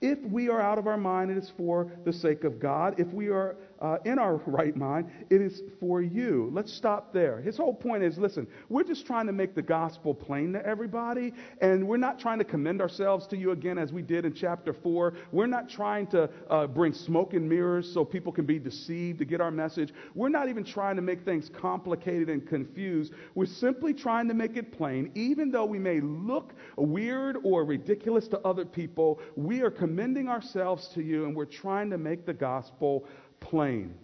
if 0.00 0.20
we 0.20 0.48
are 0.48 0.60
out 0.60 0.78
of 0.78 0.86
our 0.86 0.96
mind, 0.96 1.30
it 1.30 1.36
is 1.36 1.52
for 1.56 1.90
the 2.04 2.12
sake 2.12 2.44
of 2.44 2.60
God. 2.60 3.00
If 3.00 3.08
we 3.08 3.28
are 3.30 3.56
uh, 3.80 3.98
in 4.04 4.18
our 4.18 4.36
right 4.46 4.76
mind, 4.76 5.10
it 5.30 5.40
is 5.40 5.62
for 5.80 6.02
you. 6.02 6.50
Let's 6.52 6.72
stop 6.72 7.12
there. 7.12 7.40
His 7.40 7.56
whole 7.56 7.74
point 7.74 8.02
is 8.02 8.18
listen, 8.18 8.46
we're 8.68 8.84
just 8.84 9.06
trying 9.06 9.26
to 9.26 9.32
make 9.32 9.54
the 9.54 9.62
gospel 9.62 10.14
plain 10.14 10.52
to 10.52 10.66
everybody, 10.66 11.32
and 11.60 11.86
we're 11.86 11.96
not 11.96 12.18
trying 12.18 12.38
to 12.38 12.44
commend 12.44 12.80
ourselves 12.80 13.26
to 13.28 13.36
you 13.36 13.52
again 13.52 13.78
as 13.78 13.92
we 13.92 14.02
did 14.02 14.24
in 14.24 14.34
chapter 14.34 14.72
4. 14.72 15.14
We're 15.32 15.46
not 15.46 15.68
trying 15.68 16.06
to 16.08 16.30
uh, 16.50 16.66
bring 16.66 16.92
smoke 16.92 17.34
and 17.34 17.48
mirrors 17.48 17.92
so 17.92 18.04
people 18.04 18.32
can 18.32 18.46
be 18.46 18.58
deceived 18.58 19.18
to 19.18 19.24
get 19.24 19.40
our 19.40 19.50
message. 19.50 19.92
We're 20.14 20.28
not 20.28 20.48
even 20.48 20.64
trying 20.64 20.96
to 20.96 21.02
make 21.02 21.24
things 21.24 21.48
complicated 21.48 22.28
and 22.28 22.46
confused. 22.46 23.12
We're 23.34 23.46
simply 23.46 23.94
trying 23.94 24.28
to 24.28 24.34
make 24.34 24.56
it 24.56 24.72
plain. 24.72 25.10
Even 25.14 25.50
though 25.50 25.64
we 25.64 25.78
may 25.78 26.00
look 26.00 26.54
weird 26.76 27.38
or 27.44 27.64
ridiculous 27.64 28.28
to 28.28 28.40
other 28.40 28.64
people, 28.64 29.20
we 29.36 29.62
are 29.62 29.70
commending 29.70 30.28
ourselves 30.28 30.88
to 30.94 31.02
you, 31.02 31.24
and 31.24 31.36
we're 31.36 31.44
trying 31.44 31.90
to 31.90 31.98
make 31.98 32.26
the 32.26 32.34
gospel 32.34 33.06
plain. 33.40 33.94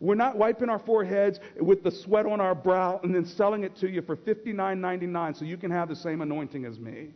We're 0.00 0.14
not 0.14 0.38
wiping 0.38 0.70
our 0.70 0.78
foreheads 0.78 1.40
with 1.60 1.82
the 1.82 1.90
sweat 1.90 2.24
on 2.24 2.40
our 2.40 2.54
brow 2.54 3.00
and 3.02 3.14
then 3.14 3.26
selling 3.26 3.64
it 3.64 3.76
to 3.76 3.88
you 3.88 4.00
for 4.00 4.16
$59.99 4.16 5.38
so 5.38 5.44
you 5.44 5.58
can 5.58 5.70
have 5.70 5.88
the 5.88 5.96
same 5.96 6.22
anointing 6.22 6.64
as 6.64 6.78
me. 6.78 7.10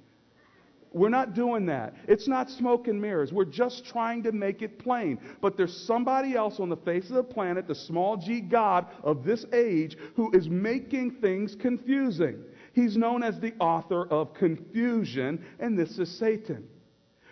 We're 0.93 1.09
not 1.09 1.35
doing 1.35 1.67
that. 1.67 1.97
It's 2.07 2.29
not 2.29 2.49
smoke 2.49 2.87
and 2.87 3.01
mirrors. 3.03 3.33
We're 3.33 3.47
just 3.47 3.85
trying 3.85 4.23
to 4.23 4.33
make 4.33 4.63
it 4.63 4.79
plain. 4.79 5.19
But 5.41 5.57
there's 5.57 5.77
somebody 5.77 6.37
else 6.37 6.61
on 6.61 6.69
the 6.69 6.77
face 6.77 7.09
of 7.09 7.17
the 7.17 7.25
planet, 7.25 7.67
the 7.67 7.75
small 7.75 8.17
g 8.17 8.41
God 8.41 8.87
of 9.03 9.25
this 9.25 9.45
age, 9.53 9.97
who 10.15 10.31
is 10.33 10.49
making 10.49 11.17
things 11.21 11.57
confusing. 11.57 12.45
He's 12.75 12.97
known 12.97 13.25
as 13.25 13.41
the 13.41 13.55
author 13.59 14.07
of 14.07 14.35
confusion, 14.35 15.45
and 15.59 15.77
this 15.77 15.99
is 15.99 16.17
Satan. 16.17 16.69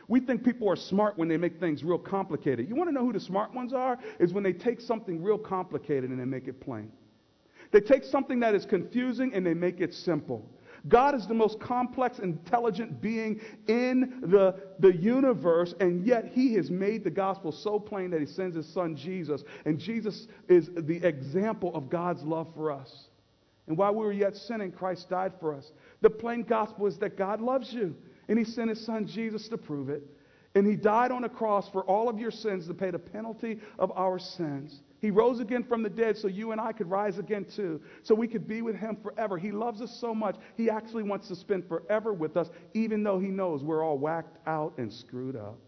We 0.09 0.21
think 0.21 0.45
people 0.45 0.69
are 0.69 0.77
smart 0.77 1.17
when 1.17 1.29
they 1.29 1.37
make 1.37 1.61
things 1.61 1.85
real 1.85 1.99
complicated. 1.99 2.69
You 2.69 2.75
want 2.75 2.89
to 2.89 2.95
know 2.95 3.05
who 3.05 3.13
the 3.13 3.21
smart 3.21 3.55
ones 3.55 3.73
are? 3.73 3.99
Is 4.19 4.33
when 4.33 4.43
they 4.43 4.53
take 4.53 4.81
something 4.81 5.23
real 5.23 5.39
complicated 5.39 6.11
and 6.11 6.19
they 6.19 6.25
make 6.25 6.49
it 6.49 6.61
plain. 6.61 6.91
They 7.71 7.81
take 7.81 8.05
something 8.05 8.41
that 8.41 8.55
is 8.55 8.67
confusing 8.67 9.33
and 9.35 9.47
they 9.47 9.55
make 9.55 9.81
it 9.81 9.95
simple. 9.95 10.49
God 10.89 11.15
is 11.15 11.27
the 11.27 11.35
most 11.35 11.61
complex, 11.61 12.19
intelligent 12.19 13.01
being 13.01 13.41
in 13.69 14.21
the, 14.23 14.57
the 14.81 14.95
universe, 14.95 15.75
and 15.79 16.05
yet 16.05 16.27
He 16.27 16.55
has 16.55 16.71
made 16.71 17.05
the 17.05 17.11
gospel 17.11 17.53
so 17.53 17.79
plain 17.79 18.11
that 18.11 18.21
He 18.21 18.27
sends 18.27 18.57
His 18.57 18.67
Son 18.67 18.97
Jesus. 18.97 19.45
And 19.65 19.79
Jesus 19.79 20.27
is 20.49 20.71
the 20.77 20.97
example 20.97 21.75
of 21.75 21.89
God's 21.89 22.23
love 22.25 22.49
for 22.55 22.73
us. 22.73 23.09
And 23.69 23.79
while 23.79 23.95
we 23.95 24.05
were 24.05 24.13
yet 24.13 24.37
sinning, 24.37 24.73
Christ 24.73 25.09
died 25.09 25.33
for 25.39 25.55
us. 25.55 25.71
The 26.01 26.11
plain 26.11 26.43
gospel 26.43 26.87
is 26.87 26.99
that 26.99 27.17
God 27.17 27.41
loves 27.41 27.73
you. 27.73 27.95
And 28.29 28.39
he 28.39 28.45
sent 28.45 28.71
his 28.71 28.85
son 28.85 29.07
Jesus 29.07 29.49
to 29.49 29.59
prove 29.59 29.89
it. 29.89 30.03
And 30.55 30.67
he 30.67 30.77
died 30.77 31.11
on 31.11 31.25
a 31.25 31.29
cross 31.29 31.69
for 31.71 31.83
all 31.85 32.09
of 32.09 32.19
your 32.19 32.31
sins 32.31 32.67
to 32.67 32.75
pay 32.75 32.91
the 32.91 32.99
penalty 32.99 33.59
of 33.79 33.91
our 33.93 34.19
sins. 34.19 34.83
He 35.01 35.11
rose 35.11 35.41
again 35.41 35.65
from 35.65 35.83
the 35.83 35.89
dead 35.89 36.17
so 36.17 36.29
you 36.29 36.53
and 36.53 36.61
I 36.61 36.73
could 36.73 36.89
rise 36.89 37.19
again 37.19 37.45
too, 37.45 37.81
so 38.05 38.15
we 38.15 38.29
could 38.29 38.47
be 38.47 38.63
with 38.63 38.77
him 38.77 38.97
forever. 39.03 39.37
He 39.37 39.51
loves 39.51 39.81
us 39.81 39.91
so 40.01 40.15
much, 40.15 40.37
he 40.57 40.71
actually 40.71 41.03
wants 41.03 41.27
to 41.29 41.35
spend 41.35 41.67
forever 41.67 42.13
with 42.13 42.37
us, 42.37 42.49
even 42.75 43.03
though 43.03 43.19
he 43.19 43.29
knows 43.29 43.65
we're 43.65 43.85
all 43.85 43.99
whacked 43.99 44.37
out 44.47 44.75
and 44.79 44.93
screwed 44.93 45.35
up. 45.35 45.59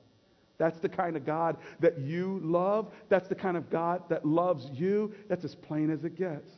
That's 0.57 0.79
the 0.79 0.89
kind 0.89 1.17
of 1.17 1.27
God 1.27 1.57
that 1.81 1.99
you 1.99 2.41
love. 2.45 2.93
That's 3.09 3.27
the 3.27 3.35
kind 3.35 3.57
of 3.57 3.71
God 3.71 4.03
that 4.09 4.25
loves 4.25 4.69
you. 4.73 5.13
That's 5.29 5.45
as 5.45 5.57
plain 5.57 5.91
as 5.91 6.05
it 6.05 6.17
gets. 6.17 6.49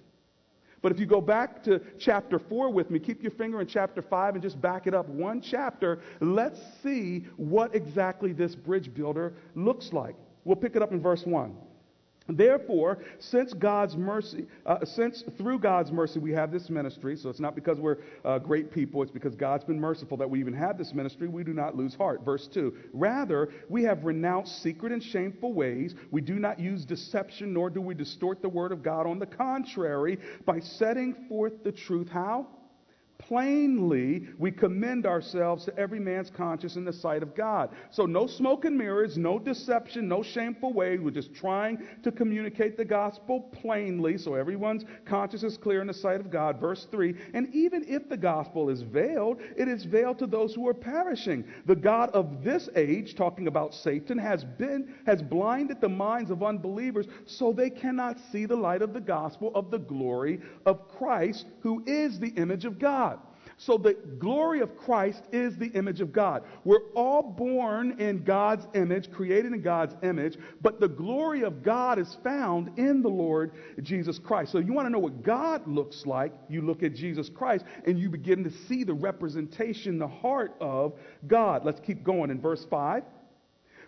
But 0.83 0.93
if 0.93 1.01
you 1.01 1.07
go 1.07 1.21
back 1.21 1.63
to 1.65 1.81
chapter 1.99 2.39
4 2.39 2.71
with 2.71 2.91
me, 2.91 2.99
keep 2.99 3.23
your 3.23 3.33
finger 3.33 3.61
in 3.61 3.67
chapter 3.67 4.03
5 4.03 4.35
and 4.35 4.43
just 4.43 4.61
back 4.61 4.87
it 4.87 4.95
up 4.95 5.09
one 5.09 5.41
chapter, 5.41 6.01
let's 6.21 6.61
see 6.83 7.25
what 7.37 7.75
exactly 7.75 8.33
this 8.33 8.55
bridge 8.55 8.93
builder 8.93 9.35
looks 9.55 9.93
like. 9.93 10.17
We'll 10.45 10.57
pick 10.57 10.77
it 10.77 10.83
up 10.83 10.93
in 10.93 11.01
verse 11.01 11.25
1. 11.25 11.57
Therefore, 12.29 12.99
since 13.21 13.53
God's 13.53 13.97
mercy, 13.97 14.47
uh, 14.65 14.85
since 14.85 15.23
through 15.39 15.61
God's 15.61 15.93
mercy 15.93 16.19
we 16.19 16.33
have 16.33 16.51
this 16.51 16.69
ministry, 16.69 17.17
so 17.17 17.29
it's 17.29 17.41
not 17.41 17.55
because 17.55 17.79
we're 17.79 17.99
uh, 18.25 18.39
great 18.39 18.73
people, 18.73 19.03
it's 19.03 19.13
because 19.13 19.37
God's 19.37 19.65
been 19.65 19.79
merciful 19.79 20.17
that 20.17 20.29
we 20.29 20.41
even 20.41 20.55
have 20.55 20.77
this 20.77 20.93
ministry, 20.93 21.29
we 21.29 21.45
do 21.45 21.53
not 21.53 21.77
lose 21.77 21.95
heart. 21.95 22.25
Verse 22.25 22.49
2 22.53 22.75
Rather, 22.93 23.51
we 23.69 23.85
have 23.85 24.05
renounced 24.05 24.63
secret 24.63 24.93
and 24.93 25.03
shameful 25.03 25.53
ways. 25.53 25.95
We 26.11 26.21
do 26.21 26.35
not 26.35 26.59
use 26.59 26.85
deception, 26.85 27.53
nor 27.53 27.71
do 27.71 27.81
we 27.81 27.95
distort 27.95 28.43
the 28.43 28.49
word 28.49 28.73
of 28.73 28.83
God. 28.83 29.07
On 29.07 29.19
the 29.19 29.27
contrary, 29.27 30.19
by 30.45 30.59
setting 30.61 31.15
forth 31.29 31.63
the 31.63 31.73
truth, 31.73 32.09
how? 32.09 32.49
Plainly 33.29 34.29
we 34.39 34.51
commend 34.51 35.07
ourselves 35.07 35.65
to 35.65 35.77
every 35.79 35.99
man's 35.99 36.31
conscience 36.31 36.77
in 36.77 36.85
the 36.85 36.93
sight 36.93 37.23
of 37.23 37.35
God. 37.35 37.71
So 37.91 38.07
no 38.07 38.27
smoke 38.27 38.65
and 38.65 38.77
mirrors, 38.77 39.17
no 39.19 39.39
deception, 39.39 40.09
no 40.09 40.23
shameful 40.23 40.73
way. 40.73 40.99
We're 40.99 41.11
just 41.11 41.35
trying 41.35 41.87
to 42.03 42.13
communicate 42.13 42.77
the 42.77 42.85
gospel 42.85 43.41
plainly 43.41 44.19
so 44.19 44.35
everyone's 44.35 44.85
conscience 45.05 45.43
is 45.43 45.57
clear 45.57 45.81
in 45.81 45.87
the 45.87 45.95
sight 45.95 46.21
of 46.21 46.31
God. 46.31 46.61
Verse 46.61 46.87
3, 46.91 47.15
and 47.35 47.53
even 47.55 47.85
if 47.89 48.09
the 48.09 48.17
gospel 48.17 48.71
is 48.71 48.83
veiled, 48.83 49.41
it 49.57 49.69
is 49.69 49.85
veiled 49.85 50.19
to 50.19 50.27
those 50.27 50.55
who 50.55 50.69
are 50.69 50.75
perishing. 50.75 51.45
The 51.67 51.77
God 51.77 52.11
of 52.11 52.45
this 52.45 52.69
age, 52.77 53.15
talking 53.15 53.49
about 53.49 53.75
Satan, 53.75 54.19
has 54.19 54.45
been 54.45 54.95
has 55.07 55.23
blinded 55.23 55.81
the 55.81 55.89
minds 55.89 56.31
of 56.31 56.43
unbelievers 56.43 57.07
so 57.27 57.53
they 57.53 57.71
cannot 57.71 58.19
see 58.31 58.47
the 58.47 58.57
light 58.57 58.83
of 58.83 58.93
the 58.93 59.01
gospel 59.01 59.51
of 59.55 59.71
the 59.71 59.79
glory 59.79 60.41
of 60.65 60.89
Christ, 60.89 61.47
who 61.61 61.83
is 61.87 62.19
the 62.19 62.29
image 62.29 62.65
of 62.65 62.79
God. 62.79 63.16
So 63.59 63.79
the 63.79 63.95
glory 64.19 64.61
of 64.61 64.77
Christ 64.77 65.23
is 65.33 65.57
the 65.57 65.69
image 65.69 66.03
of 66.03 66.13
God. 66.13 66.43
We're 66.65 66.91
all 66.95 67.23
born 67.23 67.99
in 67.99 68.23
God's 68.23 68.67
image, 68.75 69.11
created 69.11 69.53
in 69.53 69.63
God's 69.63 69.95
image, 70.03 70.37
but 70.61 70.79
the 70.79 70.89
glory 70.89 71.43
of 71.43 71.63
God 71.63 71.99
is 71.99 72.19
found 72.23 72.79
in 72.79 73.01
the 73.01 73.09
Lord 73.09 73.53
Jesus 73.83 74.19
Christ. 74.19 74.53
So 74.53 74.59
you 74.59 74.75
want 74.75 74.87
to 74.87 74.91
know 74.91 74.99
what 74.99 75.23
God 75.23 75.67
looks 75.67 76.05
like, 76.05 76.35
you 76.51 76.61
look 76.61 76.83
at 76.83 76.95
Jesus 76.95 77.31
Christ 77.31 77.65
and 77.87 77.99
you 77.99 78.11
begin 78.11 78.45
to 78.45 78.51
see 78.69 78.85
the 78.85 78.93
representation, 78.93 79.99
the 79.99 80.07
heart 80.07 80.55
of 80.61 80.93
God. 81.27 81.65
Let's 81.65 81.81
keep 81.81 82.05
going 82.05 82.31
in 82.31 82.41
verse 82.41 82.67
5. 82.69 83.05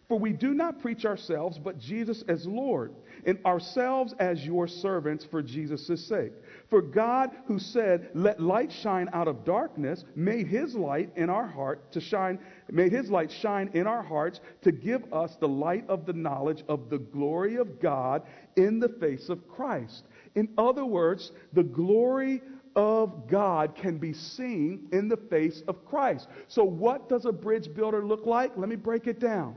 For 0.09 0.19
we 0.19 0.33
do 0.33 0.55
not 0.55 0.81
preach 0.81 1.05
ourselves, 1.05 1.59
but 1.59 1.79
Jesus 1.79 2.25
as 2.29 2.47
Lord, 2.47 2.95
and 3.27 3.39
ourselves 3.45 4.15
as 4.19 4.43
your 4.43 4.67
servants 4.67 5.27
for 5.31 5.43
Jesus' 5.43 6.09
sake. 6.09 6.33
For 6.71 6.83
God, 6.83 7.31
who 7.47 7.59
said, 7.59 8.11
Let 8.15 8.41
light 8.41 8.71
shine 8.71 9.09
out 9.15 9.27
of 9.27 9.45
darkness, 9.45 10.05
made 10.15 10.47
his 10.47 10.75
light 10.75 11.11
in 11.17 11.31
our 11.31 11.47
heart 11.47 11.91
to 11.93 12.01
shine, 12.01 12.39
made 12.71 12.93
his 12.93 13.11
light 13.11 13.31
shine 13.31 13.71
in 13.73 13.87
our 13.87 14.03
hearts 14.03 14.41
to 14.63 14.73
give 14.73 15.11
us 15.13 15.37
the 15.37 15.49
light 15.49 15.89
of 15.89 16.05
the 16.05 16.13
knowledge 16.13 16.65
of 16.69 16.91
the 16.91 16.99
glory 16.99 17.57
of 17.57 17.81
God 17.81 18.23
in 18.57 18.79
the 18.81 18.89
face 19.01 19.31
of 19.31 19.49
Christ. 19.49 20.05
In 20.35 20.51
other 20.59 20.85
words, 20.85 21.33
the 21.55 21.63
glory 21.63 22.43
of 22.77 23.29
God 23.29 23.75
can 23.75 23.97
be 23.97 24.13
seen 24.13 24.89
in 24.93 25.09
the 25.09 25.17
face 25.17 25.63
of 25.69 25.87
Christ. 25.87 26.29
So, 26.49 26.65
what 26.65 27.09
does 27.09 27.25
a 27.25 27.33
bridge 27.33 27.73
builder 27.75 28.05
look 28.05 28.27
like? 28.27 28.57
Let 28.59 28.69
me 28.69 28.77
break 28.77 29.07
it 29.07 29.19
down. 29.19 29.57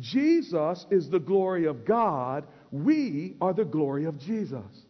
Jesus 0.00 0.86
is 0.90 1.10
the 1.10 1.20
glory 1.20 1.66
of 1.66 1.84
God. 1.84 2.46
We 2.70 3.36
are 3.42 3.52
the 3.52 3.64
glory 3.64 4.06
of 4.06 4.18
Jesus. 4.18 4.86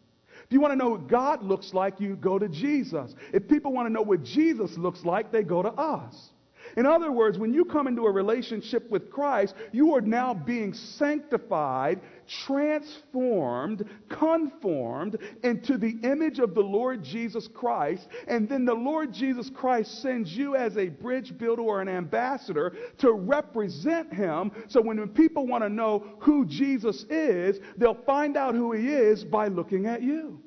If 0.48 0.54
you 0.54 0.60
want 0.62 0.72
to 0.72 0.76
know 0.76 0.88
what 0.88 1.08
God 1.08 1.42
looks 1.42 1.74
like, 1.74 2.00
you 2.00 2.16
go 2.16 2.38
to 2.38 2.48
Jesus. 2.48 3.14
If 3.34 3.46
people 3.46 3.70
want 3.70 3.86
to 3.86 3.92
know 3.92 4.00
what 4.00 4.22
Jesus 4.22 4.78
looks 4.78 5.04
like, 5.04 5.30
they 5.30 5.42
go 5.42 5.62
to 5.62 5.68
us. 5.68 6.30
In 6.78 6.86
other 6.86 7.10
words, 7.10 7.38
when 7.38 7.52
you 7.52 7.64
come 7.64 7.88
into 7.88 8.06
a 8.06 8.10
relationship 8.12 8.88
with 8.88 9.10
Christ, 9.10 9.56
you 9.72 9.96
are 9.96 10.00
now 10.00 10.32
being 10.32 10.72
sanctified, 10.72 12.00
transformed, 12.28 13.84
conformed 14.08 15.18
into 15.42 15.76
the 15.76 15.98
image 16.04 16.38
of 16.38 16.54
the 16.54 16.60
Lord 16.60 17.02
Jesus 17.02 17.48
Christ. 17.48 18.06
And 18.28 18.48
then 18.48 18.64
the 18.64 18.74
Lord 18.74 19.12
Jesus 19.12 19.50
Christ 19.50 20.00
sends 20.02 20.36
you 20.36 20.54
as 20.54 20.76
a 20.76 20.88
bridge 20.88 21.36
builder 21.36 21.62
or 21.62 21.82
an 21.82 21.88
ambassador 21.88 22.76
to 22.98 23.10
represent 23.10 24.14
him. 24.14 24.52
So 24.68 24.80
when 24.80 25.04
people 25.08 25.48
want 25.48 25.64
to 25.64 25.68
know 25.68 26.06
who 26.20 26.46
Jesus 26.46 27.02
is, 27.10 27.58
they'll 27.76 28.04
find 28.06 28.36
out 28.36 28.54
who 28.54 28.70
he 28.70 28.86
is 28.86 29.24
by 29.24 29.48
looking 29.48 29.86
at 29.86 30.00
you. 30.00 30.40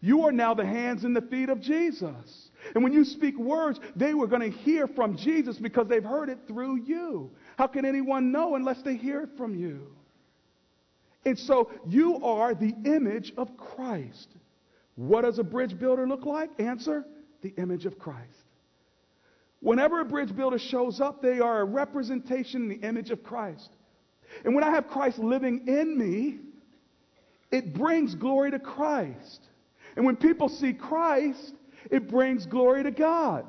You 0.00 0.24
are 0.24 0.32
now 0.32 0.54
the 0.54 0.64
hands 0.64 1.04
and 1.04 1.14
the 1.14 1.20
feet 1.20 1.50
of 1.50 1.60
Jesus. 1.60 2.49
And 2.74 2.84
when 2.84 2.92
you 2.92 3.04
speak 3.04 3.38
words, 3.38 3.80
they 3.96 4.14
were 4.14 4.26
going 4.26 4.50
to 4.50 4.58
hear 4.58 4.86
from 4.86 5.16
Jesus 5.16 5.56
because 5.58 5.88
they've 5.88 6.04
heard 6.04 6.28
it 6.28 6.38
through 6.46 6.76
you. 6.76 7.30
How 7.56 7.66
can 7.66 7.84
anyone 7.84 8.32
know 8.32 8.54
unless 8.54 8.82
they 8.82 8.96
hear 8.96 9.22
it 9.22 9.30
from 9.36 9.54
you? 9.54 9.94
And 11.24 11.38
so 11.38 11.70
you 11.86 12.24
are 12.24 12.54
the 12.54 12.74
image 12.84 13.32
of 13.36 13.56
Christ. 13.56 14.28
What 14.96 15.22
does 15.22 15.38
a 15.38 15.44
bridge 15.44 15.78
builder 15.78 16.06
look 16.06 16.24
like? 16.24 16.50
Answer 16.58 17.04
the 17.42 17.54
image 17.56 17.86
of 17.86 17.98
Christ. 17.98 18.44
Whenever 19.60 20.00
a 20.00 20.04
bridge 20.04 20.34
builder 20.34 20.58
shows 20.58 21.00
up, 21.00 21.20
they 21.20 21.38
are 21.40 21.60
a 21.60 21.64
representation 21.64 22.62
in 22.62 22.68
the 22.68 22.86
image 22.86 23.10
of 23.10 23.22
Christ. 23.22 23.70
And 24.44 24.54
when 24.54 24.64
I 24.64 24.70
have 24.70 24.88
Christ 24.88 25.18
living 25.18 25.66
in 25.66 25.96
me, 25.98 26.38
it 27.50 27.74
brings 27.74 28.14
glory 28.14 28.50
to 28.52 28.58
Christ. 28.58 29.40
And 29.96 30.06
when 30.06 30.16
people 30.16 30.48
see 30.48 30.72
Christ, 30.72 31.54
it 31.90 32.08
brings 32.08 32.46
glory 32.46 32.82
to 32.82 32.90
God. 32.90 33.46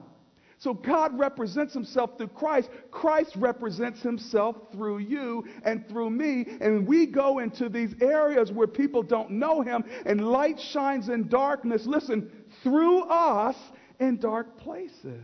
So 0.61 0.75
God 0.75 1.17
represents 1.17 1.73
himself 1.73 2.19
through 2.19 2.27
Christ. 2.27 2.69
Christ 2.91 3.35
represents 3.35 4.03
himself 4.03 4.55
through 4.71 4.99
you 4.99 5.43
and 5.63 5.89
through 5.89 6.11
me. 6.11 6.45
And 6.61 6.87
we 6.87 7.07
go 7.07 7.39
into 7.39 7.67
these 7.67 7.95
areas 7.99 8.51
where 8.51 8.67
people 8.67 9.01
don't 9.01 9.31
know 9.31 9.61
him 9.61 9.83
and 10.05 10.29
light 10.29 10.59
shines 10.59 11.09
in 11.09 11.27
darkness. 11.29 11.87
Listen, 11.87 12.31
through 12.61 13.05
us 13.05 13.55
in 13.99 14.19
dark 14.19 14.59
places. 14.59 15.23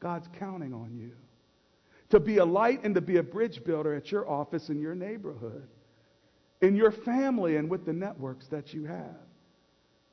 God's 0.00 0.28
counting 0.36 0.74
on 0.74 0.96
you 0.96 1.12
to 2.10 2.18
be 2.18 2.38
a 2.38 2.44
light 2.44 2.82
and 2.82 2.94
to 2.96 3.00
be 3.00 3.18
a 3.18 3.22
bridge 3.22 3.62
builder 3.64 3.94
at 3.94 4.10
your 4.10 4.28
office 4.28 4.68
in 4.68 4.80
your 4.80 4.96
neighborhood, 4.96 5.68
in 6.60 6.74
your 6.74 6.90
family, 6.90 7.56
and 7.56 7.70
with 7.70 7.86
the 7.86 7.92
networks 7.92 8.48
that 8.48 8.74
you 8.74 8.84
have. 8.84 9.16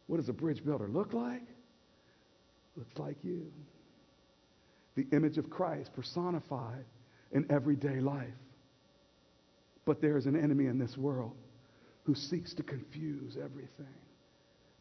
What 0.06 0.18
does 0.18 0.30
a 0.30 0.34
bridge 0.34 0.64
builder 0.64 0.88
look 0.88 1.14
like? 1.14 1.48
Looks 2.76 2.98
like 2.98 3.18
you. 3.24 3.52
The 4.96 5.08
image 5.12 5.38
of 5.38 5.50
Christ 5.50 5.92
personified 5.96 6.86
in 7.32 7.46
everyday 7.52 8.00
life. 8.00 8.28
But 9.86 10.02
there 10.02 10.18
is 10.18 10.26
an 10.26 10.42
enemy 10.42 10.68
in 10.68 10.78
this 10.78 10.98
world 10.98 11.36
who 12.04 12.16
seeks 12.16 12.54
to 12.56 12.64
confuse 12.64 13.38
everything, 13.38 13.94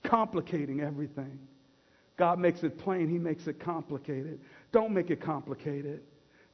complicating 0.04 0.80
everything. 0.80 1.38
God 2.16 2.38
makes 2.38 2.62
it 2.62 2.78
plain, 2.78 3.08
He 3.08 3.18
makes 3.18 3.46
it 3.46 3.58
complicated. 3.58 4.40
Don't 4.70 4.92
make 4.92 5.10
it 5.10 5.20
complicated. 5.20 6.02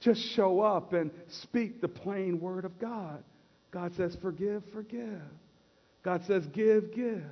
Just 0.00 0.20
show 0.20 0.60
up 0.60 0.92
and 0.92 1.10
speak 1.26 1.80
the 1.80 1.88
plain 1.88 2.40
word 2.40 2.64
of 2.64 2.78
God. 2.78 3.24
God 3.70 3.94
says, 3.96 4.16
forgive, 4.22 4.62
forgive. 4.72 5.20
God 6.02 6.24
says, 6.24 6.46
give, 6.46 6.94
give. 6.94 7.24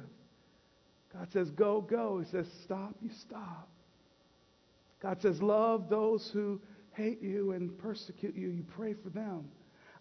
God 1.12 1.28
says, 1.32 1.50
go, 1.50 1.80
go. 1.80 2.18
He 2.18 2.30
says, 2.30 2.46
stop, 2.64 2.94
you 3.00 3.10
stop. 3.20 3.68
God 5.00 5.20
says, 5.20 5.42
Love 5.42 5.88
those 5.88 6.30
who 6.32 6.60
hate 6.92 7.22
you 7.22 7.52
and 7.52 7.76
persecute 7.78 8.34
you. 8.34 8.48
You 8.48 8.64
pray 8.76 8.94
for 8.94 9.10
them. 9.10 9.44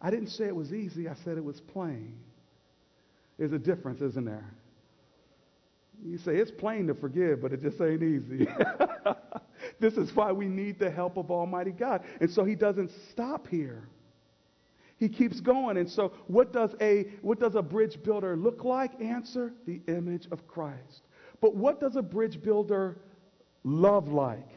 I 0.02 0.10
didn't 0.10 0.30
say 0.30 0.46
it 0.46 0.56
was 0.56 0.74
easy, 0.74 1.08
I 1.10 1.16
said 1.24 1.38
it 1.38 1.44
was 1.44 1.62
plain. 1.62 2.18
There's 3.38 3.54
a 3.54 3.60
difference, 3.60 4.02
isn't 4.02 4.26
there? 4.26 4.54
You 6.04 6.18
say 6.18 6.36
it's 6.38 6.52
plain 6.52 6.88
to 6.88 6.94
forgive, 6.94 7.42
but 7.42 7.54
it 7.54 7.62
just 7.62 7.80
ain't 7.82 8.04
easy. 8.04 8.48
this 9.80 9.94
is 9.96 10.14
why 10.16 10.32
we 10.32 10.48
need 10.48 10.80
the 10.80 10.92
help 10.92 11.18
of 11.18 11.32
Almighty 11.32 11.72
God. 11.72 12.04
And 12.20 12.30
so 12.30 12.44
he 12.44 12.56
doesn't 12.56 12.92
stop 13.12 13.48
here. 13.48 13.88
He 14.98 15.10
keeps 15.10 15.42
going. 15.42 15.78
And 15.78 15.90
so 15.90 16.14
what 16.28 16.54
does 16.54 16.74
a 16.80 17.08
what 17.22 17.40
does 17.40 17.56
a 17.56 17.62
bridge 17.62 18.02
builder 18.02 18.38
look 18.38 18.64
like? 18.64 19.00
Answer, 19.02 19.54
the 19.66 19.82
image 19.88 20.28
of 20.32 20.48
Christ. 20.48 21.04
But 21.42 21.56
what 21.56 21.80
does 21.80 21.96
a 21.96 22.02
bridge 22.02 22.42
builder 22.42 22.98
love 23.64 24.08
like? 24.08 24.48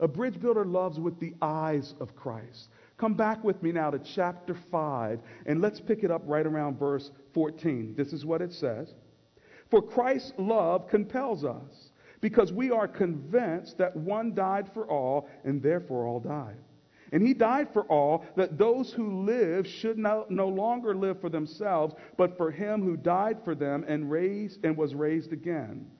A 0.00 0.08
bridge 0.08 0.40
builder 0.40 0.64
loves 0.64 0.98
with 0.98 1.20
the 1.20 1.34
eyes 1.42 1.94
of 2.00 2.16
Christ. 2.16 2.70
Come 2.96 3.14
back 3.14 3.44
with 3.44 3.62
me 3.62 3.70
now 3.70 3.90
to 3.90 3.98
chapter 3.98 4.54
5, 4.54 5.20
and 5.46 5.60
let's 5.60 5.80
pick 5.80 6.04
it 6.04 6.10
up 6.10 6.22
right 6.24 6.46
around 6.46 6.78
verse 6.78 7.10
14. 7.34 7.94
This 7.96 8.12
is 8.12 8.24
what 8.24 8.42
it 8.42 8.52
says 8.52 8.94
For 9.70 9.82
Christ's 9.82 10.32
love 10.38 10.88
compels 10.88 11.44
us, 11.44 11.92
because 12.20 12.52
we 12.52 12.70
are 12.70 12.88
convinced 12.88 13.78
that 13.78 13.94
one 13.94 14.34
died 14.34 14.70
for 14.72 14.86
all, 14.86 15.28
and 15.44 15.62
therefore 15.62 16.06
all 16.06 16.20
died. 16.20 16.56
And 17.12 17.26
he 17.26 17.34
died 17.34 17.72
for 17.72 17.82
all, 17.84 18.24
that 18.36 18.56
those 18.56 18.92
who 18.92 19.24
live 19.24 19.66
should 19.66 19.98
no, 19.98 20.26
no 20.28 20.48
longer 20.48 20.94
live 20.94 21.20
for 21.20 21.28
themselves, 21.28 21.94
but 22.16 22.36
for 22.36 22.50
him 22.50 22.82
who 22.82 22.96
died 22.96 23.38
for 23.44 23.54
them 23.54 23.84
and 23.86 24.10
raised 24.10 24.64
and 24.64 24.76
was 24.76 24.94
raised 24.94 25.32
again. 25.32 25.90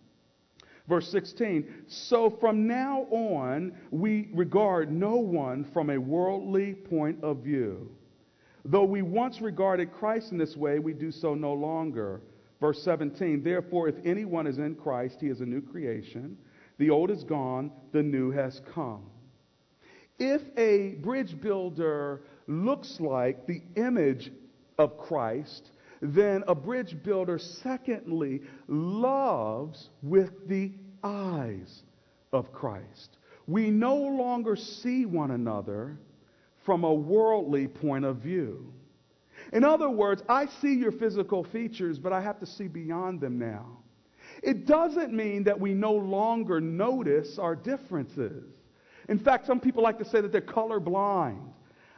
Verse 0.91 1.09
16, 1.13 1.85
so 1.87 2.29
from 2.29 2.67
now 2.67 3.03
on, 3.13 3.73
we 3.93 4.29
regard 4.35 4.91
no 4.91 5.15
one 5.15 5.63
from 5.73 5.89
a 5.89 5.97
worldly 5.97 6.75
point 6.75 7.23
of 7.23 7.45
view. 7.45 7.89
Though 8.65 8.87
we 8.87 9.01
once 9.01 9.41
regarded 9.41 9.93
Christ 9.93 10.33
in 10.33 10.37
this 10.37 10.57
way, 10.57 10.81
we 10.81 10.93
do 10.93 11.13
so 11.13 11.37
no 11.37 11.53
longer. 11.53 12.23
Verse 12.61 12.83
17, 12.83 13.45
therefore, 13.45 13.87
if 13.87 13.95
anyone 14.05 14.49
is 14.49 14.59
in 14.59 14.75
Christ, 14.75 15.19
he 15.21 15.29
is 15.29 15.41
a 15.41 15.47
new 15.47 15.61
creation. 15.61 16.37
The 16.79 16.91
old 16.91 17.13
is 17.13 17.23
gone, 17.23 17.71
the 17.93 18.03
new 18.03 18.33
has 18.33 18.61
come. 18.75 19.05
If 20.19 20.43
a 20.57 20.97
bridge 20.97 21.41
builder 21.41 22.23
looks 22.49 22.99
like 22.99 23.47
the 23.47 23.63
image 23.77 24.33
of 24.77 24.99
Christ, 24.99 25.71
then 26.01 26.45
a 26.49 26.55
bridge 26.55 27.03
builder, 27.03 27.39
secondly, 27.39 28.43
loves 28.69 29.91
with 30.03 30.49
the 30.49 30.73
eyes 31.03 31.83
of 32.33 32.53
Christ. 32.53 33.19
We 33.47 33.71
no 33.71 33.97
longer 33.97 34.57
see 34.57 35.07
one 35.07 35.33
another 35.33 35.99
from 36.65 36.85
a 36.85 36.93
worldly 36.93 37.67
point 37.67 38.05
of 38.05 38.19
view. 38.19 38.73
In 39.53 39.65
other 39.65 39.91
words, 39.91 40.23
I 40.29 40.47
see 40.47 40.75
your 40.75 40.93
physical 40.93 41.43
features, 41.45 41.99
but 41.99 42.13
I 42.13 42.21
have 42.21 42.39
to 42.41 42.47
see 42.47 42.69
beyond 42.69 43.21
them 43.21 43.39
now. 43.39 43.79
It 44.43 44.67
doesn't 44.67 45.13
mean 45.13 45.45
that 45.45 45.59
we 45.59 45.75
no 45.75 45.93
longer 45.93 46.61
notice 46.61 47.39
our 47.39 47.57
differences. 47.57 48.45
In 49.09 49.19
fact, 49.19 49.47
some 49.47 49.59
people 49.59 49.83
like 49.83 49.99
to 49.99 50.05
say 50.05 50.21
that 50.21 50.31
they're 50.31 50.41
colorblind. 50.41 51.50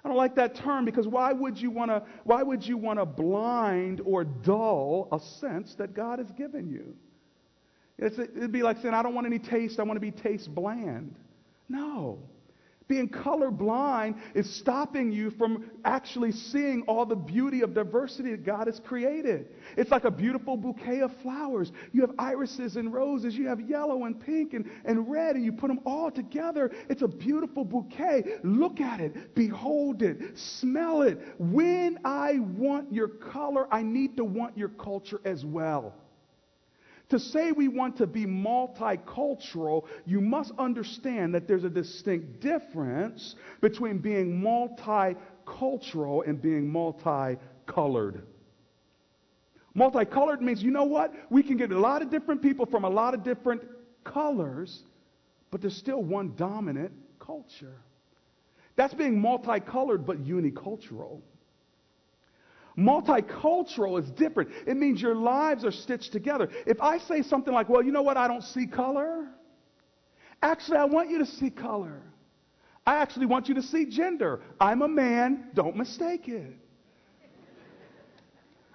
I 0.05 0.09
don't 0.09 0.17
like 0.17 0.35
that 0.35 0.57
term 0.57 0.85
because 0.85 1.07
why 1.07 1.33
would 1.33 1.61
you 1.61 1.71
want 1.71 1.91
to 1.91 2.03
why 2.25 2.43
would 2.43 2.67
you 2.67 2.77
want 2.77 2.99
to 2.99 3.07
blind 3.07 4.01
or 4.05 4.25
dull 4.25 5.09
a 5.13 5.21
sense 5.21 5.75
that 5.77 5.95
God 5.95 6.19
has 6.19 6.31
given 6.33 6.69
you? 6.69 6.97
It's, 7.99 8.19
it'd 8.19 8.51
be 8.51 8.63
like 8.63 8.79
saying 8.83 8.95
I 8.95 9.03
don't 9.03 9.15
want 9.15 9.27
any 9.27 9.39
taste, 9.39 9.79
I 9.79 9.85
want 9.85 9.97
to 9.97 10.01
be 10.01 10.11
taste 10.11 10.53
bland. 10.53 11.15
No. 11.69 12.19
Being 12.93 13.09
colorblind 13.09 14.19
is 14.35 14.55
stopping 14.55 15.11
you 15.11 15.31
from 15.31 15.71
actually 15.83 16.31
seeing 16.31 16.83
all 16.83 17.07
the 17.07 17.17
beauty 17.17 17.63
of 17.63 17.73
diversity 17.73 18.33
that 18.33 18.45
God 18.45 18.67
has 18.67 18.81
created. 18.81 19.47
It's 19.79 19.91
like 19.91 20.05
a 20.05 20.11
beautiful 20.11 20.59
bouquet 20.59 21.01
of 21.01 21.11
flowers. 21.23 21.73
You 21.93 22.03
have 22.03 22.11
irises 22.19 22.77
and 22.77 22.93
roses, 22.93 23.35
you 23.35 23.49
have 23.49 23.63
yellow 23.63 24.05
and 24.05 24.21
pink 24.21 24.53
and, 24.53 24.71
and 24.85 25.11
red, 25.11 25.37
and 25.37 25.43
you 25.43 25.53
put 25.53 25.69
them 25.69 25.81
all 25.87 26.11
together. 26.11 26.71
It's 26.91 27.01
a 27.01 27.09
beautiful 27.09 27.65
bouquet. 27.65 28.41
Look 28.45 28.83
at 28.83 29.01
it, 29.01 29.35
behold 29.35 30.03
it, 30.03 30.37
smell 30.37 31.01
it. 31.01 31.19
When 31.39 31.99
I 32.05 32.41
want 32.41 32.93
your 32.93 33.09
color, 33.09 33.73
I 33.73 33.83
need 33.83 34.19
to 34.19 34.25
want 34.25 34.59
your 34.59 34.69
culture 34.69 35.23
as 35.25 35.47
well. 35.47 35.95
To 37.13 37.21
say 37.21 37.53
we 37.53 37.69
want 37.69 37.99
to 37.99 38.07
be 38.07 38.25
multicultural, 38.25 39.85
you 40.07 40.23
must 40.23 40.51
understand 40.59 41.35
that 41.35 41.47
there's 41.47 41.65
a 41.65 41.69
distinct 41.69 42.41
difference 42.41 43.35
between 43.61 43.99
being 43.99 44.41
multicultural 44.41 46.27
and 46.27 46.41
being 46.41 46.73
multicolored. 46.73 48.23
Multicolored 49.75 50.41
means, 50.41 50.63
you 50.63 50.71
know 50.71 50.85
what? 50.85 51.13
We 51.29 51.43
can 51.43 51.59
get 51.59 51.71
a 51.71 51.79
lot 51.79 52.01
of 52.01 52.11
different 52.11 52.41
people 52.41 52.65
from 52.65 52.85
a 52.85 52.89
lot 52.89 53.13
of 53.13 53.23
different 53.23 53.61
colors, 54.05 54.81
but 55.51 55.61
there's 55.61 55.77
still 55.77 56.03
one 56.03 56.33
dominant 56.35 56.95
culture. 57.19 57.77
That's 58.75 58.95
being 58.95 59.21
multicolored 59.21 60.07
but 60.07 60.25
unicultural. 60.25 61.21
Multicultural 62.77 64.03
is 64.03 64.11
different. 64.13 64.51
It 64.67 64.77
means 64.77 65.01
your 65.01 65.15
lives 65.15 65.65
are 65.65 65.73
stitched 65.73 66.13
together. 66.13 66.49
If 66.67 66.81
I 66.81 66.99
say 66.99 67.23
something 67.23 67.53
like, 67.53 67.69
well, 67.69 67.83
you 67.83 67.93
know 67.93 68.03
what, 68.03 68.17
I 68.17 68.29
don't 68.29 68.43
see 68.43 68.67
color, 68.67 69.29
actually, 70.43 70.79
I 70.79 70.85
want 70.85 71.11
you 71.11 71.19
to 71.19 71.27
see 71.27 71.51
color. 71.51 72.03
I 72.87 72.97
actually 72.97 73.27
want 73.27 73.49
you 73.49 73.55
to 73.55 73.63
see 73.63 73.87
gender. 73.87 74.41
I'm 74.61 74.83
a 74.83 74.89
man, 74.89 75.51
don't 75.55 75.77
mistake 75.77 76.29
it. 76.29 76.57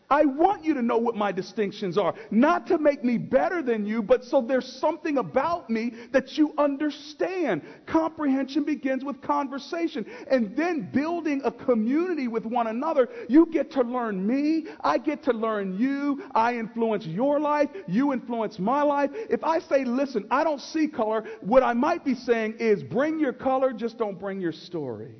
I 0.10 0.24
want 0.24 0.63
you 0.63 0.74
to 0.74 0.82
know 0.82 0.98
what 0.98 1.15
my 1.15 1.34
distinctions 1.34 1.98
are. 1.98 2.13
Not 2.32 2.67
to 2.67 2.78
make 2.78 3.04
me 3.04 3.17
better 3.17 3.62
than 3.62 3.86
you, 3.86 4.02
but 4.02 4.24
so 4.24 4.41
there's 4.41 4.65
something 4.80 5.17
about 5.17 5.70
me 5.70 5.93
that 6.12 6.38
you 6.38 6.54
understand. 6.58 7.62
Comprehension 7.86 8.63
begins 8.63 9.04
with 9.04 9.22
conversation. 9.22 10.06
And 10.32 10.56
then 10.56 10.89
building 10.93 11.41
a 11.43 11.52
community 11.52 12.30
with 12.30 12.46
one 12.46 12.67
another, 12.67 13.10
you 13.28 13.48
get 13.48 13.70
to 13.72 13.82
learn 13.82 14.26
me. 14.26 14.67
I 14.82 14.98
get 14.98 15.24
to 15.24 15.34
learn 15.34 15.78
you. 15.78 16.24
I 16.34 16.56
influence 16.56 17.06
your 17.06 17.39
life. 17.39 17.70
You 17.88 18.13
influence 18.13 18.60
my 18.60 18.84
life. 18.84 19.12
If 19.30 19.43
I 19.43 19.60
say, 19.60 19.84
listen, 19.84 20.26
I 20.32 20.46
don't 20.46 20.62
see 20.62 20.88
color, 20.88 21.26
what 21.41 21.63
I 21.63 21.74
might 21.74 22.06
be 22.06 22.15
saying 22.15 22.56
is 22.60 22.82
bring 22.82 23.20
your 23.20 23.34
color, 23.34 23.74
just 23.74 23.98
don't 23.98 24.17
bring 24.17 24.39
your 24.39 24.54
story. 24.54 25.15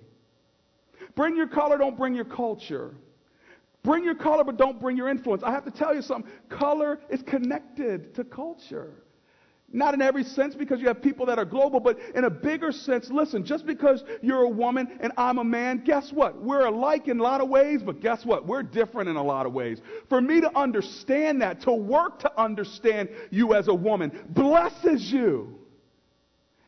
Bring 1.15 1.36
your 1.36 1.47
color, 1.47 1.78
don't 1.78 1.97
bring 1.97 2.15
your 2.15 2.26
culture. 2.26 2.95
Bring 3.88 4.04
your 4.04 4.15
color, 4.15 4.43
but 4.43 4.58
don't 4.58 4.82
bring 4.82 4.97
your 4.97 5.08
influence. 5.08 5.43
I 5.43 5.52
have 5.52 5.63
to 5.63 5.71
tell 5.71 5.95
you 5.95 6.02
something. 6.02 6.30
Color 6.50 7.00
is 7.10 7.21
connected 7.21 8.13
to 8.15 8.26
culture. 8.26 8.91
Not 9.71 9.93
in 9.93 10.02
every 10.02 10.26
sense 10.26 10.56
because 10.56 10.82
you 10.82 10.89
have 10.89 11.02
people 11.02 11.26
that 11.28 11.39
are 11.39 11.45
global, 11.45 11.80
but 11.80 11.97
in 12.13 12.26
a 12.26 12.30
bigger 12.30 12.73
sense, 12.73 13.10
listen, 13.10 13.45
just 13.45 13.65
because 13.65 14.04
you're 14.21 14.41
a 14.41 14.50
woman 14.50 14.97
and 15.00 15.13
I'm 15.15 15.38
a 15.38 15.43
man, 15.45 15.84
guess 15.86 16.12
what? 16.12 16.38
We're 16.38 16.65
alike 16.65 17.08
in 17.08 17.21
a 17.21 17.23
lot 17.23 17.39
of 17.39 17.47
ways, 17.47 17.82
but 17.82 18.02
guess 18.02 18.26
what? 18.26 18.45
We're 18.45 18.62
different 18.62 19.08
in 19.08 19.15
a 19.15 19.23
lot 19.23 19.45
of 19.45 19.54
ways. 19.54 19.80
For 20.10 20.19
me 20.19 20.41
to 20.41 20.54
understand 20.58 21.41
that, 21.41 21.62
to 21.62 21.71
work 21.71 22.19
to 22.19 22.38
understand 22.38 23.08
you 23.32 23.54
as 23.54 23.69
a 23.69 23.73
woman, 23.73 24.12
blesses 24.32 25.10
you. 25.10 25.60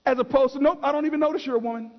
As 0.05 0.19
opposed 0.19 0.53
to, 0.53 0.63
nope, 0.63 0.79
I 0.83 0.93
don't 0.93 1.05
even 1.05 1.19
notice 1.19 1.45
you're 1.45 1.57
a 1.57 1.59
woman. 1.59 1.91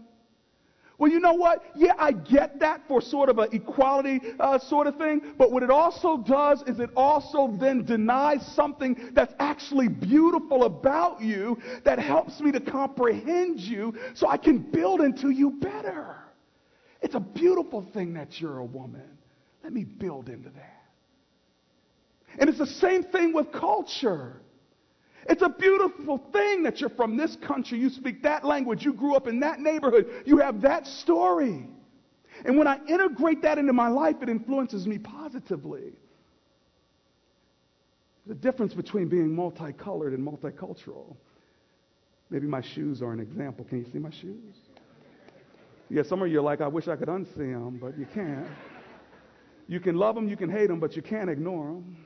Well, 1.01 1.11
you 1.11 1.19
know 1.19 1.33
what? 1.33 1.65
Yeah, 1.75 1.95
I 1.99 2.13
get 2.13 2.61
that 2.61 2.83
for 2.87 3.01
sort 3.01 3.31
of 3.31 3.39
an 3.39 3.49
equality 3.53 4.21
uh, 4.39 4.59
sort 4.59 4.87
of 4.87 4.97
thing, 4.97 5.23
but 5.39 5.51
what 5.51 5.63
it 5.63 5.71
also 5.71 6.19
does 6.19 6.63
is 6.67 6.79
it 6.79 6.91
also 6.95 7.57
then 7.59 7.87
denies 7.87 8.47
something 8.55 9.11
that's 9.15 9.33
actually 9.39 9.89
beautiful 9.89 10.65
about 10.65 11.23
you 11.23 11.57
that 11.85 11.99
helps 11.99 12.39
me 12.41 12.53
to 12.53 12.61
comprehend 12.61 13.61
you 13.61 13.95
so 14.13 14.29
I 14.29 14.37
can 14.37 14.59
build 14.59 15.01
into 15.01 15.31
you 15.31 15.53
better. 15.53 16.17
It's 17.01 17.15
a 17.15 17.21
beautiful 17.21 17.81
thing 17.95 18.13
that 18.13 18.39
you're 18.39 18.59
a 18.59 18.65
woman. 18.67 19.17
Let 19.65 19.73
me 19.73 19.85
build 19.85 20.29
into 20.29 20.51
that. 20.51 20.83
And 22.39 22.51
it's 22.51 22.59
the 22.59 22.67
same 22.67 23.05
thing 23.05 23.33
with 23.33 23.51
culture. 23.53 24.43
It's 25.31 25.43
a 25.43 25.49
beautiful 25.49 26.19
thing 26.33 26.65
that 26.65 26.81
you're 26.81 26.91
from 26.91 27.17
this 27.17 27.37
country. 27.37 27.79
You 27.79 27.89
speak 27.89 28.21
that 28.25 28.45
language. 28.45 28.85
You 28.85 28.93
grew 28.93 29.15
up 29.15 29.29
in 29.29 29.39
that 29.41 29.61
neighborhood. 29.61 30.25
You 30.27 30.39
have 30.39 30.61
that 30.63 30.89
story. 30.89 31.69
And 32.45 32.59
when 32.59 32.67
I 32.67 32.81
integrate 32.89 33.41
that 33.43 33.57
into 33.57 33.73
my 33.73 33.87
life, 33.87 34.17
it 34.23 34.29
influences 34.29 34.89
me 34.89 34.99
positively. 34.99 35.93
The 38.27 38.35
difference 38.35 38.75
between 38.75 39.09
being 39.09 39.33
multicolored 39.33 40.15
and 40.15 40.27
multicultural. 40.27 41.15
Maybe 42.29 42.49
my 42.49 42.61
shoes 42.61 43.01
are 43.01 43.13
an 43.13 43.21
example. 43.21 43.65
Can 43.65 43.79
you 43.79 43.87
see 43.93 43.99
my 44.01 44.11
shoes? 44.11 44.57
Yeah, 45.89 46.03
some 46.03 46.23
of 46.23 46.29
you 46.29 46.41
are 46.41 46.43
like, 46.43 46.61
I 46.61 46.67
wish 46.67 46.89
I 46.89 46.97
could 46.97 47.09
unsee 47.09 47.37
them, 47.37 47.79
but 47.81 47.97
you 47.97 48.07
can't. 48.13 48.49
You 49.69 49.79
can 49.79 49.95
love 49.95 50.17
them, 50.17 50.29
you 50.29 50.37
can 50.37 50.51
hate 50.51 50.67
them, 50.67 50.81
but 50.81 50.97
you 50.97 51.03
can't 51.03 51.31
ignore 51.31 51.67
them. 51.67 51.97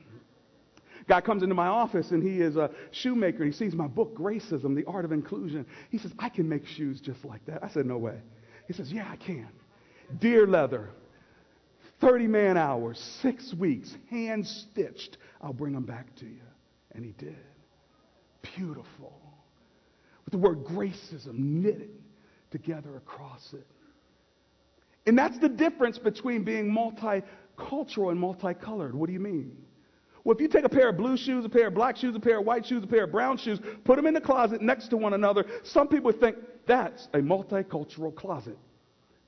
Guy 1.07 1.21
comes 1.21 1.43
into 1.43 1.55
my 1.55 1.67
office 1.67 2.11
and 2.11 2.23
he 2.23 2.41
is 2.41 2.55
a 2.55 2.71
shoemaker. 2.91 3.43
And 3.43 3.53
he 3.53 3.57
sees 3.57 3.73
my 3.73 3.87
book, 3.87 4.15
Gracism, 4.15 4.75
The 4.75 4.85
Art 4.85 5.05
of 5.05 5.11
Inclusion. 5.11 5.65
He 5.89 5.97
says, 5.97 6.11
I 6.17 6.29
can 6.29 6.49
make 6.49 6.65
shoes 6.65 6.99
just 6.99 7.23
like 7.23 7.45
that. 7.45 7.63
I 7.63 7.69
said, 7.69 7.85
No 7.85 7.97
way. 7.97 8.19
He 8.67 8.73
says, 8.73 8.91
Yeah, 8.91 9.07
I 9.09 9.15
can. 9.15 9.49
Deer 10.19 10.47
leather, 10.47 10.89
30 12.01 12.27
man 12.27 12.57
hours, 12.57 12.99
six 13.21 13.53
weeks, 13.53 13.95
hand 14.09 14.47
stitched. 14.47 15.17
I'll 15.41 15.53
bring 15.53 15.73
them 15.73 15.85
back 15.85 16.15
to 16.17 16.25
you. 16.25 16.41
And 16.93 17.05
he 17.05 17.11
did. 17.11 17.37
Beautiful. 18.55 19.19
With 20.25 20.31
the 20.31 20.37
word 20.37 20.63
gracism 20.63 21.37
knitted 21.37 21.91
together 22.51 22.97
across 22.97 23.53
it. 23.53 23.67
And 25.05 25.17
that's 25.17 25.37
the 25.37 25.49
difference 25.49 25.99
between 25.99 26.43
being 26.43 26.71
multicultural 26.71 28.09
and 28.09 28.19
multicolored. 28.19 28.95
What 28.95 29.07
do 29.07 29.13
you 29.13 29.19
mean? 29.19 29.55
Well, 30.25 30.35
if 30.35 30.41
you 30.41 30.47
take 30.47 30.65
a 30.65 30.69
pair 30.69 30.89
of 30.89 30.97
blue 30.97 31.17
shoes, 31.17 31.45
a 31.45 31.49
pair 31.49 31.67
of 31.67 31.75
black 31.75 31.95
shoes, 31.95 32.15
a 32.15 32.19
pair 32.19 32.39
of 32.39 32.45
white 32.45 32.65
shoes, 32.65 32.83
a 32.83 32.87
pair 32.87 33.03
of 33.03 33.11
brown 33.11 33.37
shoes, 33.37 33.59
put 33.83 33.95
them 33.95 34.07
in 34.07 34.13
the 34.15 34.19
closet 34.19 34.59
next 34.59 34.87
to 34.87 34.97
one 34.97 35.13
another, 35.13 35.45
some 35.63 35.87
people 35.87 36.11
think 36.11 36.35
that's 36.65 37.07
a 37.13 37.19
multicultural 37.19 38.13
closet. 38.13 38.57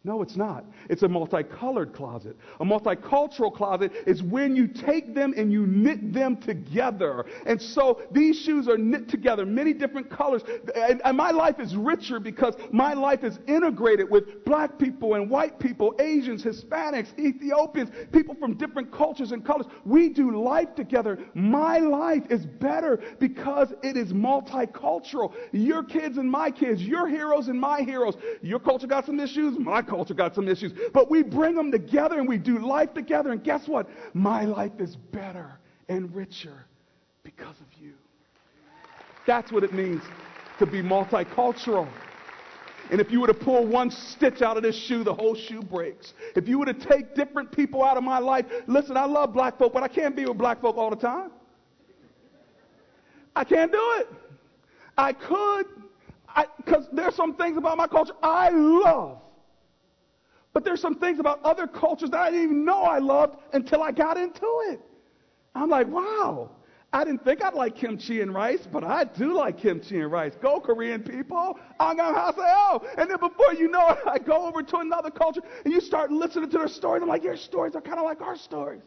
No, 0.07 0.21
it's 0.21 0.37
not. 0.37 0.63
It's 0.89 1.03
a 1.03 1.07
multicolored 1.09 1.91
closet. 1.91 2.37
A 2.61 2.65
multicultural 2.65 3.53
closet 3.53 3.91
is 4.07 4.23
when 4.23 4.55
you 4.55 4.65
take 4.65 5.13
them 5.13 5.33
and 5.35 5.51
you 5.51 5.67
knit 5.67 6.13
them 6.13 6.37
together. 6.37 7.25
And 7.45 7.61
so 7.61 8.01
these 8.11 8.39
shoes 8.39 8.69
are 8.69 8.77
knit 8.77 9.09
together, 9.09 9.45
many 9.45 9.73
different 9.73 10.09
colors. 10.09 10.43
And, 10.73 11.01
and, 11.03 11.17
my 11.17 11.31
life 11.31 11.59
is 11.59 11.75
richer 11.75 12.21
because 12.21 12.55
my 12.71 12.93
life 12.93 13.25
is 13.25 13.39
integrated 13.49 14.09
with 14.09 14.45
black 14.45 14.79
people 14.79 15.15
and 15.15 15.29
white 15.29 15.59
people, 15.59 15.93
Asians, 15.99 16.41
Hispanics, 16.41 17.09
Ethiopians, 17.19 17.89
people 18.13 18.33
from 18.35 18.53
different 18.53 18.93
cultures 18.93 19.33
and 19.33 19.43
colors. 19.43 19.65
We 19.83 20.07
do 20.07 20.41
life 20.41 20.73
together. 20.73 21.19
My 21.33 21.79
life 21.79 22.23
is 22.29 22.45
better 22.45 23.01
because 23.19 23.73
it 23.83 23.97
is 23.97 24.13
multicultural. 24.13 25.33
Your 25.51 25.83
kids 25.83 26.17
and 26.17 26.31
my 26.31 26.49
kids, 26.49 26.81
your 26.81 27.09
heroes 27.09 27.49
and 27.49 27.59
my 27.59 27.81
heroes. 27.81 28.15
Your 28.41 28.59
culture 28.59 28.87
got 28.87 29.05
some 29.05 29.19
issues, 29.19 29.59
my 29.59 29.81
culture 29.81 29.96
culture 29.97 30.13
got 30.13 30.35
some 30.35 30.47
issues, 30.47 30.73
but 30.93 31.09
we 31.09 31.23
bring 31.23 31.55
them 31.55 31.71
together 31.71 32.19
and 32.19 32.27
we 32.27 32.37
do 32.37 32.59
life 32.59 32.93
together. 32.93 33.31
And 33.31 33.43
guess 33.43 33.67
what? 33.67 33.89
My 34.13 34.45
life 34.45 34.73
is 34.77 34.95
better 34.95 35.57
and 35.89 36.13
richer 36.15 36.65
because 37.23 37.55
of 37.59 37.81
you. 37.81 37.93
That's 39.25 39.51
what 39.51 39.63
it 39.63 39.73
means 39.73 40.03
to 40.59 40.67
be 40.67 40.83
multicultural. 40.83 41.89
And 42.91 43.01
if 43.01 43.11
you 43.11 43.19
were 43.21 43.27
to 43.27 43.33
pull 43.33 43.65
one 43.65 43.89
stitch 43.89 44.43
out 44.43 44.55
of 44.55 44.61
this 44.61 44.75
shoe, 44.75 45.03
the 45.03 45.13
whole 45.13 45.33
shoe 45.33 45.63
breaks. 45.63 46.13
If 46.35 46.47
you 46.47 46.59
were 46.59 46.67
to 46.67 46.75
take 46.75 47.15
different 47.15 47.51
people 47.51 47.83
out 47.83 47.97
of 47.97 48.03
my 48.03 48.19
life, 48.19 48.45
listen, 48.67 48.95
I 48.95 49.05
love 49.05 49.33
black 49.33 49.57
folk, 49.57 49.73
but 49.73 49.81
I 49.81 49.87
can't 49.87 50.15
be 50.15 50.25
with 50.25 50.37
black 50.37 50.61
folk 50.61 50.77
all 50.77 50.91
the 50.91 50.95
time. 50.95 51.31
I 53.35 53.43
can't 53.43 53.71
do 53.71 53.81
it. 53.99 54.07
I 54.95 55.11
could, 55.11 55.65
because 56.57 56.87
there's 56.93 57.15
some 57.15 57.33
things 57.33 57.57
about 57.57 57.77
my 57.77 57.87
culture 57.87 58.13
I 58.21 58.49
love. 58.51 59.21
But 60.57 60.63
there's 60.63 60.81
some 60.81 60.95
things 60.95 61.19
about 61.19 61.39
other 61.43 61.67
cultures 61.67 62.09
that 62.09 62.19
I 62.19 62.31
didn't 62.31 62.45
even 62.45 62.65
know 62.65 62.81
I 62.81 62.97
loved 62.97 63.37
until 63.53 63.83
I 63.83 63.91
got 63.91 64.17
into 64.17 64.47
it. 64.69 64.81
I'm 65.53 65.69
like, 65.69 65.85
wow, 65.85 66.49
I 66.91 67.03
didn't 67.03 67.23
think 67.23 67.43
I'd 67.43 67.53
like 67.53 67.75
kimchi 67.75 68.21
and 68.21 68.33
rice, 68.33 68.67
but 68.73 68.83
I 68.83 69.03
do 69.03 69.35
like 69.35 69.59
kimchi 69.59 69.99
and 69.99 70.11
rice. 70.11 70.33
Go, 70.41 70.59
Korean 70.59 71.03
people. 71.03 71.59
I'm 71.79 71.97
going 71.97 72.11
to 72.11 72.33
say, 72.35 72.41
oh. 72.43 72.81
And 72.97 73.07
then 73.07 73.19
before 73.19 73.53
you 73.53 73.67
know 73.67 73.89
it, 73.89 73.99
I 74.07 74.17
go 74.17 74.47
over 74.47 74.63
to 74.63 74.77
another 74.77 75.11
culture 75.11 75.41
and 75.63 75.71
you 75.71 75.79
start 75.79 76.11
listening 76.11 76.49
to 76.49 76.57
their 76.57 76.67
stories. 76.67 77.03
I'm 77.03 77.07
like, 77.07 77.23
your 77.23 77.37
stories 77.37 77.75
are 77.75 77.81
kind 77.81 77.99
of 77.99 78.05
like 78.05 78.21
our 78.21 78.35
stories. 78.35 78.81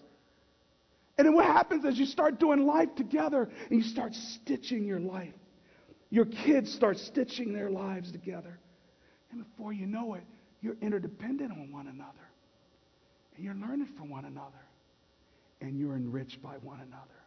And 1.18 1.26
then 1.28 1.36
what 1.36 1.44
happens 1.44 1.84
is 1.84 1.96
you 1.96 2.06
start 2.06 2.40
doing 2.40 2.66
life 2.66 2.96
together 2.96 3.48
and 3.70 3.80
you 3.80 3.88
start 3.88 4.12
stitching 4.14 4.88
your 4.88 4.98
life. 4.98 5.34
Your 6.10 6.24
kids 6.24 6.74
start 6.74 6.98
stitching 6.98 7.52
their 7.52 7.70
lives 7.70 8.10
together. 8.10 8.58
And 9.30 9.44
before 9.48 9.72
you 9.72 9.86
know 9.86 10.14
it, 10.14 10.24
you're 10.62 10.76
interdependent 10.80 11.52
on 11.52 11.72
one 11.72 11.86
another. 11.86 12.12
And 13.36 13.44
you're 13.44 13.54
learning 13.54 13.88
from 13.96 14.10
one 14.10 14.24
another. 14.24 14.60
And 15.60 15.78
you're 15.78 15.96
enriched 15.96 16.42
by 16.42 16.54
one 16.62 16.80
another. 16.80 17.20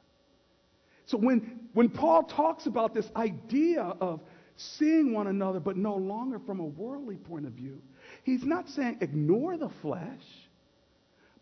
So 1.06 1.18
when, 1.18 1.60
when 1.74 1.90
Paul 1.90 2.24
talks 2.24 2.66
about 2.66 2.94
this 2.94 3.10
idea 3.16 3.82
of 3.82 4.22
seeing 4.56 5.14
one 5.14 5.28
another, 5.28 5.60
but 5.60 5.78
no 5.78 5.96
longer 5.96 6.40
from 6.40 6.60
a 6.60 6.66
worldly 6.66 7.18
point 7.18 7.46
of 7.46 7.54
view, 7.54 7.82
he's 8.24 8.44
not 8.44 8.70
saying 8.70 9.00
ignore 9.02 9.58
the 9.58 9.70
flesh, 9.82 10.24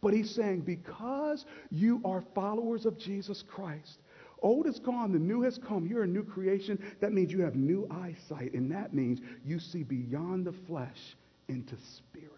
but 0.02 0.14
he's 0.14 0.34
saying 0.34 0.62
because 0.62 1.46
you 1.70 2.02
are 2.04 2.24
followers 2.34 2.86
of 2.86 2.98
Jesus 2.98 3.44
Christ, 3.48 4.00
old 4.42 4.66
is 4.66 4.80
gone, 4.80 5.12
the 5.12 5.20
new 5.20 5.42
has 5.44 5.60
come, 5.60 5.86
you're 5.86 6.04
a 6.04 6.08
new 6.08 6.24
creation. 6.24 6.84
That 7.00 7.14
means 7.14 7.32
you 7.32 7.42
have 7.42 7.56
new 7.56 7.88
eyesight, 7.92 8.54
and 8.54 8.72
that 8.72 8.94
means 8.94 9.20
you 9.46 9.60
see 9.60 9.84
beyond 9.84 10.46
the 10.46 10.54
flesh 10.68 11.16
into 11.52 11.76
spirit. 11.98 12.32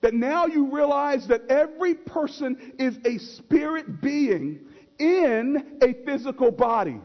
That 0.00 0.14
now 0.14 0.46
you 0.46 0.74
realize 0.74 1.26
that 1.28 1.42
every 1.50 1.94
person 1.94 2.72
is 2.78 2.98
a 3.04 3.18
spirit 3.18 4.00
being 4.00 4.60
in 4.98 5.78
a 5.82 5.92
physical 6.04 6.50
body. 6.50 7.00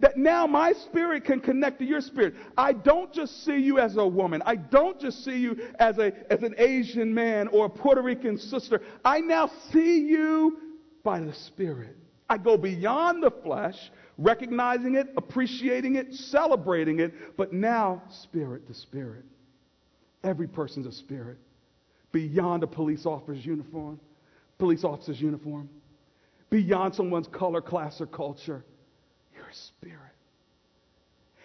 That 0.00 0.16
now 0.16 0.46
my 0.46 0.72
spirit 0.72 1.24
can 1.24 1.40
connect 1.40 1.78
to 1.80 1.84
your 1.84 2.00
spirit. 2.00 2.34
I 2.56 2.72
don't 2.72 3.12
just 3.12 3.44
see 3.44 3.58
you 3.58 3.78
as 3.78 3.98
a 3.98 4.06
woman. 4.06 4.42
I 4.46 4.56
don't 4.56 4.98
just 4.98 5.22
see 5.24 5.36
you 5.36 5.68
as, 5.78 5.98
a, 5.98 6.12
as 6.32 6.42
an 6.42 6.54
Asian 6.56 7.12
man 7.12 7.48
or 7.48 7.66
a 7.66 7.68
Puerto 7.68 8.00
Rican 8.00 8.38
sister. 8.38 8.80
I 9.04 9.20
now 9.20 9.50
see 9.70 10.00
you 10.00 10.58
by 11.04 11.20
the 11.20 11.34
spirit. 11.34 11.96
I 12.30 12.38
go 12.38 12.56
beyond 12.56 13.22
the 13.22 13.30
flesh, 13.30 13.90
recognizing 14.20 14.94
it, 14.94 15.08
appreciating 15.16 15.96
it, 15.96 16.12
celebrating 16.12 17.00
it, 17.00 17.36
but 17.36 17.52
now 17.52 18.02
spirit 18.22 18.66
to 18.68 18.74
spirit. 18.74 19.24
Every 20.22 20.46
person's 20.46 20.86
a 20.86 20.92
spirit. 20.92 21.38
Beyond 22.12 22.62
a 22.62 22.66
police 22.66 23.06
officer's 23.06 23.44
uniform, 23.44 23.98
police 24.58 24.84
officer's 24.84 25.20
uniform, 25.20 25.70
beyond 26.50 26.94
someone's 26.94 27.28
color, 27.28 27.62
class, 27.62 28.00
or 28.00 28.06
culture, 28.06 28.64
you're 29.34 29.48
a 29.48 29.54
spirit. 29.54 29.96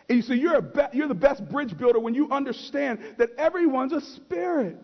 And 0.09 0.17
you 0.17 0.21
see, 0.21 0.35
you're, 0.35 0.61
be- 0.61 0.81
you're 0.93 1.07
the 1.07 1.13
best 1.13 1.47
bridge 1.49 1.77
builder 1.77 1.99
when 1.99 2.13
you 2.13 2.29
understand 2.29 2.99
that 3.17 3.29
everyone's 3.38 3.93
a 3.93 4.01
spirit. 4.01 4.77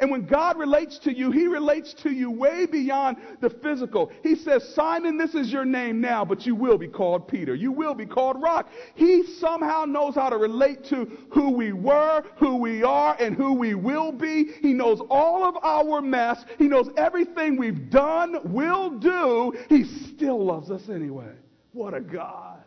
And 0.00 0.10
when 0.10 0.26
God 0.26 0.58
relates 0.58 0.98
to 1.00 1.12
you, 1.12 1.30
He 1.30 1.46
relates 1.46 1.94
to 1.94 2.10
you 2.10 2.30
way 2.30 2.66
beyond 2.66 3.16
the 3.40 3.50
physical. 3.50 4.12
He 4.22 4.34
says, 4.34 4.74
Simon, 4.74 5.16
this 5.16 5.34
is 5.34 5.52
your 5.52 5.64
name 5.64 6.00
now, 6.00 6.24
but 6.24 6.46
you 6.46 6.54
will 6.54 6.78
be 6.78 6.88
called 6.88 7.28
Peter. 7.28 7.54
You 7.54 7.72
will 7.72 7.94
be 7.94 8.06
called 8.06 8.40
Rock. 8.40 8.68
He 8.94 9.24
somehow 9.24 9.84
knows 9.84 10.14
how 10.14 10.30
to 10.30 10.36
relate 10.36 10.84
to 10.86 11.10
who 11.30 11.50
we 11.50 11.72
were, 11.72 12.24
who 12.36 12.56
we 12.56 12.82
are, 12.82 13.16
and 13.18 13.36
who 13.36 13.54
we 13.54 13.74
will 13.74 14.12
be. 14.12 14.52
He 14.60 14.72
knows 14.72 15.00
all 15.10 15.44
of 15.44 15.56
our 15.62 16.00
mess. 16.00 16.44
He 16.58 16.68
knows 16.68 16.88
everything 16.96 17.56
we've 17.56 17.90
done, 17.90 18.52
will 18.52 18.90
do. 18.90 19.52
He 19.68 19.84
still 19.84 20.44
loves 20.44 20.70
us 20.70 20.88
anyway. 20.88 21.32
What 21.72 21.94
a 21.94 22.00
God. 22.00 22.62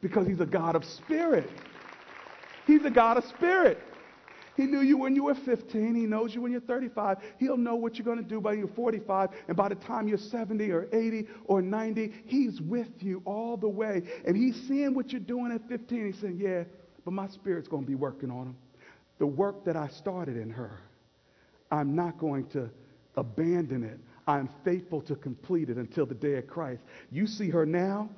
Because 0.00 0.26
He's 0.26 0.40
a 0.40 0.46
God 0.46 0.76
of 0.76 0.84
spirit. 0.84 1.48
He's 2.66 2.84
a 2.84 2.90
God 2.90 3.16
of 3.16 3.24
spirit. 3.24 3.78
He 4.56 4.66
knew 4.66 4.80
you 4.80 4.98
when 4.98 5.16
you 5.16 5.24
were 5.24 5.34
15. 5.34 5.94
He 5.94 6.02
knows 6.02 6.34
you 6.34 6.42
when 6.42 6.52
you're 6.52 6.60
35. 6.60 7.18
He'll 7.38 7.56
know 7.56 7.74
what 7.74 7.96
you're 7.96 8.04
going 8.04 8.22
to 8.22 8.28
do 8.28 8.40
by 8.40 8.52
you're 8.52 8.68
45. 8.68 9.30
And 9.48 9.56
by 9.56 9.68
the 9.68 9.74
time 9.76 10.08
you're 10.08 10.18
70 10.18 10.70
or 10.70 10.88
80 10.92 11.26
or 11.46 11.62
90, 11.62 12.12
he's 12.26 12.60
with 12.60 12.90
you 13.00 13.22
all 13.24 13.56
the 13.56 13.68
way. 13.68 14.02
And 14.26 14.36
he's 14.36 14.56
seeing 14.68 14.94
what 14.94 15.10
you're 15.10 15.20
doing 15.20 15.52
at 15.52 15.66
15. 15.68 16.06
He's 16.06 16.20
saying, 16.20 16.38
yeah, 16.38 16.64
but 17.04 17.12
my 17.12 17.28
spirit's 17.28 17.68
going 17.68 17.84
to 17.84 17.88
be 17.88 17.94
working 17.94 18.30
on 18.30 18.48
him. 18.48 18.56
The 19.18 19.26
work 19.26 19.64
that 19.64 19.76
I 19.76 19.88
started 19.88 20.36
in 20.36 20.50
her, 20.50 20.80
I'm 21.70 21.94
not 21.94 22.18
going 22.18 22.46
to 22.48 22.68
abandon 23.16 23.84
it. 23.84 23.98
I'm 24.26 24.48
faithful 24.64 25.00
to 25.02 25.16
complete 25.16 25.68
it 25.70 25.76
until 25.78 26.06
the 26.06 26.14
day 26.14 26.34
of 26.34 26.46
Christ. 26.46 26.82
You 27.10 27.26
see 27.26 27.50
her 27.50 27.66
now, 27.66 28.10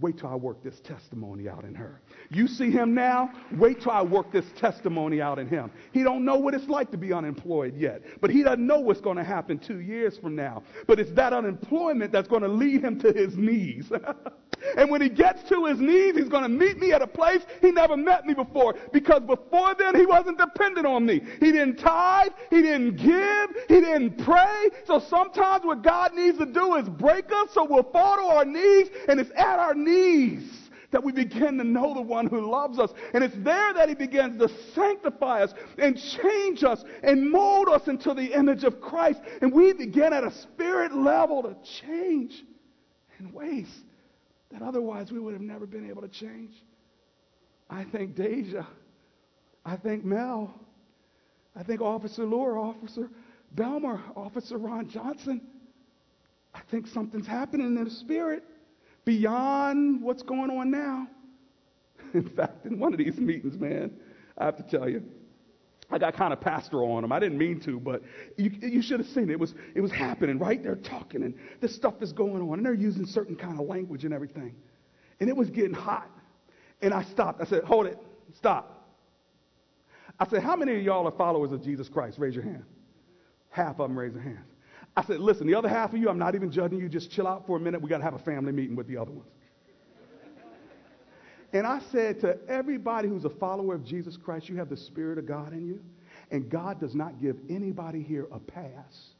Wait 0.00 0.16
till 0.18 0.28
I 0.28 0.34
work 0.34 0.62
this 0.62 0.80
testimony 0.80 1.48
out 1.48 1.64
in 1.64 1.74
her. 1.74 2.00
You 2.30 2.46
see 2.46 2.70
him 2.70 2.94
now? 2.94 3.30
Wait 3.56 3.80
till 3.80 3.92
I 3.92 4.02
work 4.02 4.32
this 4.32 4.46
testimony 4.56 5.20
out 5.20 5.38
in 5.38 5.46
him. 5.46 5.70
He 5.92 6.02
don't 6.02 6.24
know 6.24 6.38
what 6.38 6.54
it's 6.54 6.68
like 6.68 6.90
to 6.92 6.96
be 6.96 7.12
unemployed 7.12 7.76
yet, 7.76 8.02
but 8.20 8.30
he 8.30 8.42
doesn't 8.42 8.66
know 8.66 8.80
what's 8.80 9.00
going 9.00 9.18
to 9.18 9.24
happen 9.24 9.58
2 9.58 9.80
years 9.80 10.16
from 10.16 10.34
now. 10.34 10.62
But 10.86 11.00
it's 11.00 11.12
that 11.12 11.32
unemployment 11.32 12.12
that's 12.12 12.28
going 12.28 12.42
to 12.42 12.48
lead 12.48 12.82
him 12.82 12.98
to 13.00 13.12
his 13.12 13.36
knees. 13.36 13.90
and 14.76 14.90
when 14.90 15.00
he 15.00 15.08
gets 15.08 15.42
to 15.48 15.64
his 15.66 15.80
knees, 15.80 16.16
he's 16.16 16.28
going 16.28 16.42
to 16.42 16.48
meet 16.48 16.78
me 16.78 16.92
at 16.92 17.02
a 17.02 17.06
place 17.06 17.42
he 17.60 17.70
never 17.70 17.96
met 17.96 18.26
me 18.26 18.34
before 18.34 18.74
because 18.92 19.22
before 19.22 19.74
then 19.74 19.94
he 19.94 20.06
wasn't 20.06 20.38
dependent 20.38 20.86
on 20.86 21.04
me. 21.06 21.20
He 21.40 21.52
didn't 21.52 21.76
tithe, 21.76 22.32
he 22.50 22.62
didn't 22.62 22.96
give, 22.96 23.50
he 23.68 23.80
didn't 23.80 24.24
pray. 24.24 24.68
So 24.84 24.98
sometimes 24.98 25.64
what 25.64 25.82
God 25.82 26.14
needs 26.14 26.38
to 26.38 26.46
do 26.46 26.76
is 26.76 26.88
break 26.88 27.30
us 27.32 27.50
so 27.52 27.64
we'll 27.64 27.84
fall 27.84 28.16
to 28.16 28.22
our 28.22 28.44
knees 28.44 28.88
and 29.08 29.18
it's 29.20 29.30
at 29.36 29.58
our 29.58 29.74
knees 29.74 30.60
that 30.90 31.04
we 31.04 31.12
begin 31.12 31.56
to 31.58 31.64
know 31.64 31.94
the 31.94 32.00
one 32.00 32.26
who 32.26 32.50
loves 32.50 32.78
us. 32.78 32.90
And 33.14 33.22
it's 33.22 33.36
there 33.36 33.72
that 33.74 33.88
he 33.88 33.94
begins 33.94 34.38
to 34.40 34.48
sanctify 34.74 35.44
us 35.44 35.54
and 35.78 35.96
change 35.96 36.64
us 36.64 36.84
and 37.02 37.30
mold 37.30 37.68
us 37.68 37.86
into 37.86 38.12
the 38.12 38.36
image 38.36 38.64
of 38.64 38.80
Christ. 38.80 39.20
And 39.40 39.52
we 39.52 39.72
begin 39.72 40.12
at 40.12 40.24
a 40.24 40.32
spirit 40.32 40.92
level 40.92 41.44
to 41.44 41.56
change 41.80 42.42
in 43.20 43.32
ways 43.32 43.68
that 44.50 44.62
otherwise 44.62 45.12
we 45.12 45.18
would 45.18 45.32
have 45.32 45.42
never 45.42 45.66
been 45.66 45.88
able 45.88 46.02
to 46.02 46.08
change. 46.08 46.52
I 47.68 47.84
think 47.84 48.16
Deja. 48.16 48.66
I 49.64 49.76
think 49.76 50.04
Mel. 50.04 50.54
I 51.56 51.62
think 51.62 51.80
Officer 51.80 52.24
Lure, 52.24 52.58
Officer 52.58 53.08
Belmar, 53.54 54.00
Officer 54.16 54.58
Ron 54.58 54.88
Johnson. 54.88 55.40
I 56.54 56.60
think 56.70 56.86
something's 56.86 57.26
happening 57.26 57.66
in 57.66 57.84
the 57.84 57.90
spirit 57.90 58.44
beyond 59.04 60.02
what's 60.02 60.22
going 60.22 60.50
on 60.50 60.70
now. 60.70 61.06
In 62.14 62.28
fact, 62.28 62.66
in 62.66 62.78
one 62.78 62.92
of 62.92 62.98
these 62.98 63.18
meetings, 63.18 63.58
man, 63.58 63.92
I 64.36 64.46
have 64.46 64.56
to 64.56 64.62
tell 64.62 64.88
you, 64.88 65.02
I 65.90 65.98
got 65.98 66.14
kind 66.14 66.32
of 66.32 66.40
pastoral 66.40 66.92
on 66.92 67.02
them. 67.02 67.12
I 67.12 67.18
didn't 67.18 67.38
mean 67.38 67.60
to, 67.60 67.80
but 67.80 68.02
you, 68.36 68.50
you 68.60 68.82
should 68.82 69.00
have 69.00 69.08
seen 69.08 69.24
it. 69.24 69.32
It 69.32 69.40
was, 69.40 69.54
it 69.74 69.80
was 69.80 69.90
happening, 69.90 70.38
right? 70.38 70.62
They're 70.62 70.76
talking, 70.76 71.22
and 71.22 71.34
this 71.60 71.74
stuff 71.74 71.94
is 72.00 72.12
going 72.12 72.42
on, 72.42 72.58
and 72.58 72.66
they're 72.66 72.74
using 72.74 73.06
certain 73.06 73.36
kind 73.36 73.58
of 73.58 73.66
language 73.66 74.04
and 74.04 74.14
everything. 74.14 74.54
And 75.18 75.28
it 75.28 75.36
was 75.36 75.50
getting 75.50 75.74
hot. 75.74 76.10
And 76.80 76.94
I 76.94 77.02
stopped. 77.02 77.40
I 77.40 77.44
said, 77.44 77.64
hold 77.64 77.86
it. 77.86 77.98
Stop. 78.34 78.88
I 80.18 80.26
said, 80.28 80.42
how 80.42 80.56
many 80.56 80.76
of 80.76 80.82
y'all 80.82 81.06
are 81.06 81.12
followers 81.12 81.52
of 81.52 81.62
Jesus 81.62 81.88
Christ? 81.88 82.18
Raise 82.18 82.34
your 82.34 82.44
hand. 82.44 82.64
Half 83.50 83.80
of 83.80 83.88
them 83.88 83.98
raise 83.98 84.12
their 84.12 84.22
hands. 84.22 84.46
I 84.96 85.04
said, 85.04 85.20
listen, 85.20 85.46
the 85.46 85.54
other 85.54 85.68
half 85.68 85.92
of 85.92 85.98
you, 85.98 86.08
I'm 86.08 86.18
not 86.18 86.34
even 86.34 86.50
judging 86.50 86.78
you. 86.78 86.88
Just 86.88 87.10
chill 87.10 87.26
out 87.26 87.46
for 87.46 87.56
a 87.56 87.60
minute. 87.60 87.80
We 87.80 87.88
got 87.88 87.98
to 87.98 88.04
have 88.04 88.14
a 88.14 88.18
family 88.18 88.52
meeting 88.52 88.76
with 88.76 88.86
the 88.86 88.96
other 88.96 89.10
ones. 89.10 89.28
And 91.52 91.66
I 91.66 91.80
said 91.90 92.20
to 92.20 92.38
everybody 92.48 93.08
who's 93.08 93.24
a 93.24 93.30
follower 93.30 93.74
of 93.74 93.84
Jesus 93.84 94.16
Christ, 94.16 94.48
you 94.48 94.56
have 94.56 94.68
the 94.68 94.76
Spirit 94.76 95.18
of 95.18 95.26
God 95.26 95.52
in 95.52 95.66
you. 95.66 95.80
And 96.30 96.48
God 96.48 96.80
does 96.80 96.94
not 96.94 97.20
give 97.20 97.36
anybody 97.48 98.02
here 98.02 98.28
a 98.30 98.38
pass 98.38 99.14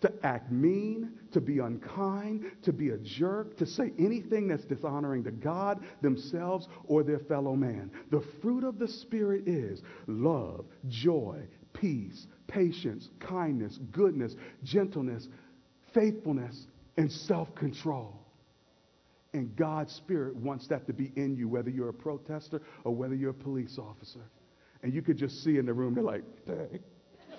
to 0.00 0.12
act 0.22 0.50
mean, 0.50 1.12
to 1.32 1.40
be 1.40 1.58
unkind, 1.58 2.44
to 2.62 2.72
be 2.72 2.90
a 2.90 2.98
jerk, 2.98 3.56
to 3.58 3.66
say 3.66 3.92
anything 3.98 4.48
that's 4.48 4.64
dishonoring 4.64 5.24
to 5.24 5.30
God, 5.30 5.80
themselves, 6.00 6.68
or 6.86 7.02
their 7.02 7.18
fellow 7.18 7.54
man. 7.54 7.90
The 8.10 8.24
fruit 8.40 8.64
of 8.64 8.78
the 8.78 8.88
Spirit 8.88 9.46
is 9.46 9.82
love, 10.06 10.64
joy, 10.88 11.40
peace, 11.72 12.26
patience, 12.46 13.08
kindness, 13.20 13.78
goodness, 13.92 14.34
gentleness, 14.64 15.28
faithfulness, 15.94 16.66
and 16.96 17.10
self 17.10 17.54
control. 17.54 18.19
And 19.32 19.54
God's 19.54 19.92
Spirit 19.94 20.34
wants 20.36 20.66
that 20.68 20.86
to 20.86 20.92
be 20.92 21.12
in 21.16 21.36
you, 21.36 21.48
whether 21.48 21.70
you're 21.70 21.88
a 21.88 21.94
protester 21.94 22.60
or 22.84 22.94
whether 22.94 23.14
you're 23.14 23.30
a 23.30 23.34
police 23.34 23.78
officer. 23.78 24.20
And 24.82 24.92
you 24.92 25.02
could 25.02 25.16
just 25.16 25.44
see 25.44 25.58
in 25.58 25.66
the 25.66 25.72
room, 25.72 25.94
they're 25.94 26.02
like, 26.02 26.24
dang. 26.46 26.80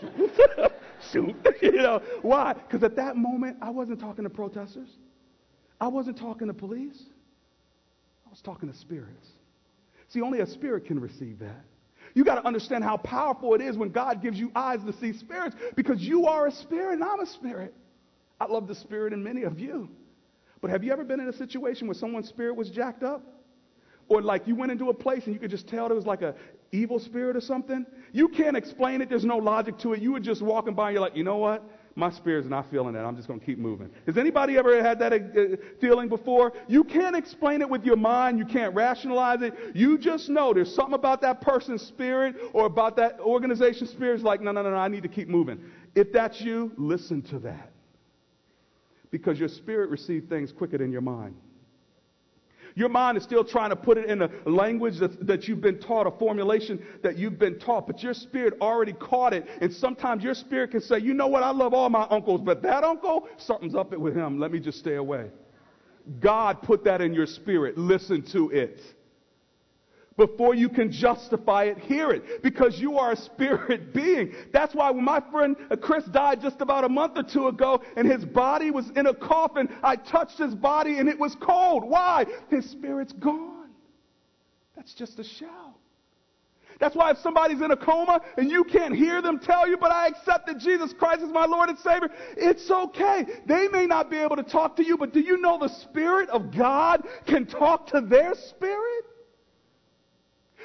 Shoot. 1.12 1.36
you 1.62 1.72
know, 1.74 2.02
why? 2.22 2.54
Because 2.54 2.84
at 2.84 2.96
that 2.96 3.18
moment, 3.18 3.58
I 3.62 3.72
wasn't 3.72 4.00
talking 4.00 4.24
to 4.24 4.30
protesters. 4.30 4.90
I 5.80 5.88
wasn't 5.88 6.18
talking 6.18 6.48
to 6.48 6.54
police. 6.54 7.04
I 8.26 8.30
was 8.30 8.42
talking 8.42 8.72
to 8.72 8.78
spirits. 8.78 9.28
See, 10.10 10.22
only 10.22 10.40
a 10.40 10.48
spirit 10.48 10.86
can 10.86 11.00
receive 11.00 11.40
that. 11.40 11.66
You 12.14 12.24
got 12.24 12.36
to 12.36 12.46
understand 12.46 12.84
how 12.84 12.98
powerful 12.98 13.54
it 13.56 13.62
is 13.62 13.78
when 13.78 13.90
God 13.90 14.22
gives 14.22 14.38
you 14.38 14.52
eyes 14.56 14.80
to 14.86 14.94
see 14.94 15.14
spirits 15.14 15.56
because 15.76 16.02
you 16.02 16.28
are 16.28 16.48
a 16.48 16.52
spirit 16.52 16.94
and 16.94 17.04
I'm 17.04 17.22
a 17.22 17.26
spirit. 17.26 17.74
I 18.40 18.46
love 18.46 18.68
the 18.68 18.76
spirit 18.76 19.14
in 19.14 19.24
many 19.24 19.44
of 19.44 19.60
you. 19.60 19.90
But 20.62 20.70
have 20.70 20.84
you 20.84 20.92
ever 20.92 21.04
been 21.04 21.20
in 21.20 21.28
a 21.28 21.34
situation 21.34 21.88
where 21.88 21.96
someone's 21.96 22.30
spirit 22.30 22.56
was 22.56 22.70
jacked 22.70 23.04
up? 23.04 23.24
Or 24.08 24.22
like 24.22 24.48
you 24.48 24.56
went 24.56 24.72
into 24.72 24.90
a 24.90 24.94
place 24.94 25.26
and 25.26 25.34
you 25.34 25.40
could 25.40 25.50
just 25.50 25.68
tell 25.68 25.88
there 25.88 25.96
was 25.96 26.06
like 26.06 26.22
a 26.22 26.36
evil 26.72 27.00
spirit 27.00 27.36
or 27.36 27.42
something? 27.42 27.86
You 28.12 28.28
can't 28.28 28.58
explain 28.58 29.02
it. 29.02 29.10
There's 29.10 29.26
no 29.26 29.38
logic 29.38 29.78
to 29.80 29.94
it. 29.94 30.02
You 30.02 30.12
were 30.12 30.20
just 30.20 30.42
walking 30.42 30.74
by 30.74 30.90
and 30.90 30.96
you're 30.96 31.02
like, 31.02 31.16
you 31.16 31.24
know 31.24 31.38
what? 31.38 31.64
My 31.96 32.10
spirit's 32.12 32.48
not 32.48 32.70
feeling 32.70 32.94
that. 32.94 33.06
I'm 33.06 33.16
just 33.16 33.28
going 33.28 33.40
to 33.40 33.46
keep 33.46 33.58
moving. 33.58 33.90
Has 34.06 34.18
anybody 34.18 34.58
ever 34.58 34.82
had 34.82 35.00
that 35.00 35.14
uh, 35.14 35.56
feeling 35.80 36.08
before? 36.08 36.54
You 36.68 36.84
can't 36.84 37.16
explain 37.16 37.62
it 37.62 37.70
with 37.70 37.84
your 37.84 37.98
mind. 37.98 38.38
You 38.38 38.46
can't 38.46 38.74
rationalize 38.74 39.42
it. 39.42 39.54
You 39.74 39.98
just 39.98 40.30
know 40.30 40.54
there's 40.54 40.74
something 40.74 40.94
about 40.94 41.22
that 41.22 41.42
person's 41.42 41.82
spirit 41.82 42.36
or 42.54 42.66
about 42.66 42.96
that 42.98 43.20
organization's 43.20 43.90
spirit. 43.90 44.16
It's 44.16 44.24
like, 44.24 44.42
no, 44.42 44.52
no, 44.52 44.62
no, 44.62 44.72
no, 44.72 44.78
I 44.78 44.88
need 44.88 45.04
to 45.04 45.10
keep 45.10 45.28
moving. 45.28 45.60
If 45.96 46.14
that's 46.14 46.40
you, 46.40 46.72
listen 46.78 47.22
to 47.24 47.40
that. 47.40 47.71
Because 49.12 49.40
your 49.40 49.50
spirit 49.50 49.90
receives 49.90 50.28
things 50.28 50.52
quicker 50.52 50.78
than 50.78 50.92
your 50.92 51.02
mind. 51.02 51.36
Your 52.76 52.90
mind 52.90 53.18
is 53.18 53.24
still 53.24 53.44
trying 53.44 53.70
to 53.72 53.76
put 53.76 53.98
it 53.98 54.10
in 54.10 54.22
a 54.22 54.30
language 54.46 54.98
that, 55.00 55.28
that 55.28 55.48
you've 55.48 55.62
been 55.62 55.80
taught, 55.80 56.08
a 56.08 56.12
formulation 56.12 56.82
that 57.04 57.18
you've 57.18 57.38
been 57.38 57.60
taught, 57.60 57.88
but 57.88 58.02
your 58.02 58.14
spirit 58.14 58.54
already 58.62 58.94
caught 58.94 59.34
it. 59.34 59.46
And 59.60 59.74
sometimes 59.74 60.24
your 60.24 60.34
spirit 60.34 60.72
can 60.72 60.82
say, 60.82 61.00
you 61.00 61.14
know 61.14 61.28
what, 61.28 61.44
I 61.44 61.52
love 61.52 61.74
all 61.74 61.90
my 61.90 62.08
uncles, 62.10 62.42
but 62.42 62.62
that 62.64 62.84
uncle, 62.84 63.28
something's 63.38 63.76
up 63.76 63.92
with 63.92 64.16
him. 64.16 64.40
Let 64.40 64.52
me 64.52 64.60
just 64.60 64.80
stay 64.80 64.96
away. 64.96 65.32
God 66.20 66.62
put 66.62 66.84
that 66.86 67.02
in 67.02 67.14
your 67.14 67.28
spirit. 67.28 67.78
Listen 67.78 68.24
to 68.32 68.50
it. 68.52 68.82
Before 70.18 70.54
you 70.54 70.68
can 70.68 70.92
justify 70.92 71.66
it, 71.66 71.78
hear 71.78 72.12
it. 72.12 72.44
Because 72.44 72.80
you 72.80 72.98
are 72.98 73.14
a 73.14 73.16
spirit 73.16 73.94
being. 73.94 74.34
That's 74.52 74.76
why 74.76 74.92
when 74.92 75.06
my 75.06 75.22
friend 75.32 75.56
uh, 75.70 75.78
Chris 75.78 76.04
died 76.06 76.42
just 76.42 76.60
about 76.60 76.84
a 76.84 76.90
month 76.90 77.14
or 77.16 77.24
two 77.24 77.48
ago 77.48 77.82
and 77.96 78.10
his 78.10 78.26
body 78.26 78.72
was 78.72 78.90
in 78.96 79.08
a 79.08 79.14
coffin, 79.14 79.70
I 79.82 79.96
touched 79.96 80.38
his 80.38 80.54
body 80.54 81.00
and 81.00 81.08
it 81.08 81.18
was 81.18 81.36
cold. 81.36 81.84
Why? 81.84 82.26
His 82.50 82.70
spirit's 82.70 83.14
gone. 83.14 83.70
That's 84.76 84.94
just 84.94 85.20
a 85.20 85.24
shout. 85.24 85.76
That's 86.80 86.96
why 86.96 87.12
if 87.12 87.20
somebody's 87.20 87.62
in 87.62 87.70
a 87.70 87.78
coma 87.78 88.22
and 88.38 88.50
you 88.50 88.64
can't 88.64 88.96
hear 88.96 89.22
them 89.22 89.38
tell 89.38 89.70
you, 89.70 89.78
but 89.78 89.92
I 89.92 90.08
accepted 90.08 90.60
Jesus 90.60 90.94
Christ 90.94 91.22
as 91.22 91.30
my 91.30 91.46
Lord 91.46 91.70
and 91.70 91.78
Savior, 91.78 92.10
it's 92.36 92.70
okay. 92.70 93.26
They 93.46 93.68
may 93.68 93.86
not 93.86 94.10
be 94.10 94.18
able 94.18 94.36
to 94.38 94.44
talk 94.44 94.76
to 94.78 94.84
you, 94.84 94.98
but 94.98 95.14
do 95.14 95.20
you 95.20 95.38
know 95.38 95.60
the 95.60 95.68
Spirit 95.68 96.30
of 96.30 96.56
God 96.56 97.08
can 97.28 97.46
talk 97.46 97.88
to 97.88 98.02
their 98.02 98.34
spirit? 98.34 99.06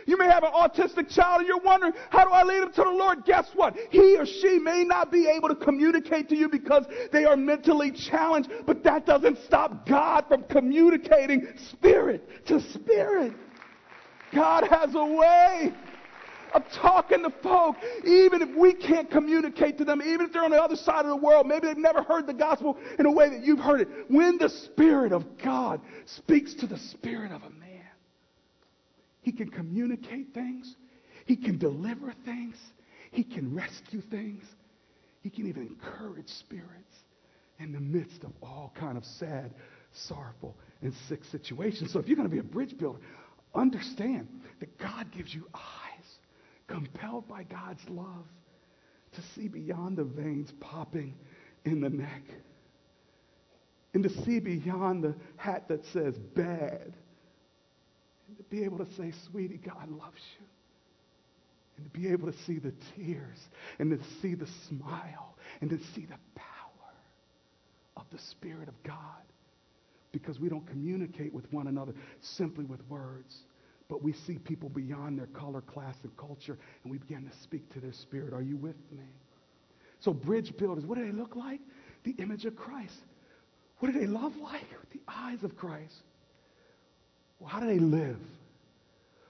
You 0.06 0.16
may 0.16 0.26
have 0.26 0.44
an 0.44 0.52
autistic 0.52 1.12
child 1.12 1.40
and 1.40 1.48
you're 1.48 1.58
wondering, 1.58 1.92
how 2.10 2.24
do 2.24 2.30
I 2.30 2.44
lead 2.44 2.62
them 2.62 2.72
to 2.72 2.84
the 2.84 2.90
Lord? 2.90 3.24
Guess 3.24 3.50
what? 3.54 3.76
He 3.90 4.16
or 4.16 4.24
she 4.24 4.58
may 4.58 4.84
not 4.84 5.10
be 5.10 5.28
able 5.28 5.48
to 5.48 5.54
communicate 5.56 6.28
to 6.28 6.36
you 6.36 6.48
because 6.48 6.86
they 7.12 7.24
are 7.24 7.36
mentally 7.36 7.90
challenged, 7.90 8.50
but 8.66 8.84
that 8.84 9.04
doesn't 9.04 9.38
stop 9.44 9.86
God 9.86 10.26
from 10.28 10.44
communicating 10.44 11.46
spirit 11.70 12.46
to 12.46 12.60
spirit. 12.72 13.32
God 14.32 14.64
has 14.68 14.94
a 14.94 15.04
way 15.04 15.72
of 16.54 16.62
talking 16.72 17.22
to 17.22 17.30
folk, 17.42 17.76
even 18.04 18.42
if 18.42 18.56
we 18.56 18.72
can't 18.72 19.10
communicate 19.10 19.76
to 19.78 19.84
them, 19.84 20.00
even 20.00 20.26
if 20.26 20.32
they're 20.32 20.44
on 20.44 20.52
the 20.52 20.62
other 20.62 20.76
side 20.76 21.04
of 21.04 21.10
the 21.10 21.16
world. 21.16 21.46
Maybe 21.46 21.66
they've 21.66 21.76
never 21.76 22.02
heard 22.02 22.26
the 22.26 22.34
gospel 22.34 22.78
in 22.98 23.06
a 23.06 23.10
way 23.10 23.28
that 23.28 23.44
you've 23.44 23.58
heard 23.58 23.80
it. 23.80 23.88
When 24.08 24.38
the 24.38 24.48
Spirit 24.48 25.12
of 25.12 25.36
God 25.38 25.80
speaks 26.04 26.54
to 26.54 26.66
the 26.66 26.78
spirit 26.78 27.32
of 27.32 27.42
a 27.42 27.50
man, 27.50 27.65
he 29.26 29.32
can 29.32 29.48
communicate 29.48 30.32
things. 30.32 30.72
He 31.24 31.34
can 31.34 31.58
deliver 31.58 32.14
things. 32.24 32.54
He 33.10 33.24
can 33.24 33.56
rescue 33.56 34.00
things. 34.00 34.44
He 35.20 35.30
can 35.30 35.48
even 35.48 35.62
encourage 35.62 36.28
spirits 36.28 36.94
in 37.58 37.72
the 37.72 37.80
midst 37.80 38.22
of 38.22 38.30
all 38.40 38.72
kind 38.78 38.96
of 38.96 39.04
sad, 39.04 39.52
sorrowful, 39.90 40.56
and 40.80 40.94
sick 41.08 41.24
situations. 41.24 41.92
So 41.92 41.98
if 41.98 42.06
you're 42.06 42.14
going 42.14 42.28
to 42.28 42.32
be 42.32 42.38
a 42.38 42.44
bridge 42.44 42.78
builder, 42.78 43.00
understand 43.52 44.28
that 44.60 44.78
God 44.78 45.10
gives 45.10 45.34
you 45.34 45.48
eyes 45.52 46.06
compelled 46.68 47.26
by 47.26 47.42
God's 47.42 47.82
love 47.88 48.26
to 49.14 49.22
see 49.34 49.48
beyond 49.48 49.96
the 49.96 50.04
veins 50.04 50.52
popping 50.60 51.14
in 51.64 51.80
the 51.80 51.90
neck 51.90 52.22
and 53.92 54.04
to 54.04 54.22
see 54.22 54.38
beyond 54.38 55.02
the 55.02 55.16
hat 55.36 55.66
that 55.66 55.84
says 55.86 56.14
bad 56.36 56.94
be 58.50 58.64
able 58.64 58.78
to 58.78 58.86
say, 58.94 59.12
sweetie, 59.30 59.58
God 59.58 59.90
loves 59.90 60.22
you. 60.38 60.46
And 61.76 61.92
to 61.92 61.98
be 61.98 62.08
able 62.08 62.30
to 62.30 62.38
see 62.44 62.58
the 62.58 62.72
tears 62.94 63.38
and 63.78 63.90
to 63.90 64.04
see 64.22 64.34
the 64.34 64.48
smile 64.68 65.36
and 65.60 65.68
to 65.70 65.78
see 65.94 66.06
the 66.06 66.18
power 66.34 66.46
of 67.96 68.04
the 68.10 68.18
Spirit 68.18 68.68
of 68.68 68.82
God. 68.82 68.96
Because 70.12 70.40
we 70.40 70.48
don't 70.48 70.66
communicate 70.66 71.34
with 71.34 71.52
one 71.52 71.66
another 71.66 71.92
simply 72.22 72.64
with 72.64 72.80
words, 72.88 73.36
but 73.88 74.02
we 74.02 74.12
see 74.12 74.38
people 74.38 74.70
beyond 74.70 75.18
their 75.18 75.26
color, 75.26 75.60
class, 75.60 75.96
and 76.02 76.16
culture, 76.16 76.56
and 76.82 76.90
we 76.90 76.98
begin 76.98 77.28
to 77.28 77.36
speak 77.42 77.70
to 77.74 77.80
their 77.80 77.92
spirit. 77.92 78.32
Are 78.32 78.40
you 78.40 78.56
with 78.56 78.76
me? 78.90 79.04
So, 80.00 80.12
bridge 80.12 80.56
builders, 80.56 80.86
what 80.86 80.96
do 80.96 81.04
they 81.04 81.12
look 81.12 81.36
like? 81.36 81.60
The 82.04 82.14
image 82.18 82.46
of 82.46 82.56
Christ. 82.56 82.96
What 83.78 83.92
do 83.92 83.98
they 83.98 84.06
love 84.06 84.36
like? 84.36 84.64
The 84.92 85.00
eyes 85.06 85.42
of 85.42 85.56
Christ. 85.56 85.94
Well, 87.38 87.50
how 87.50 87.60
do 87.60 87.66
they 87.66 87.78
live? 87.78 88.18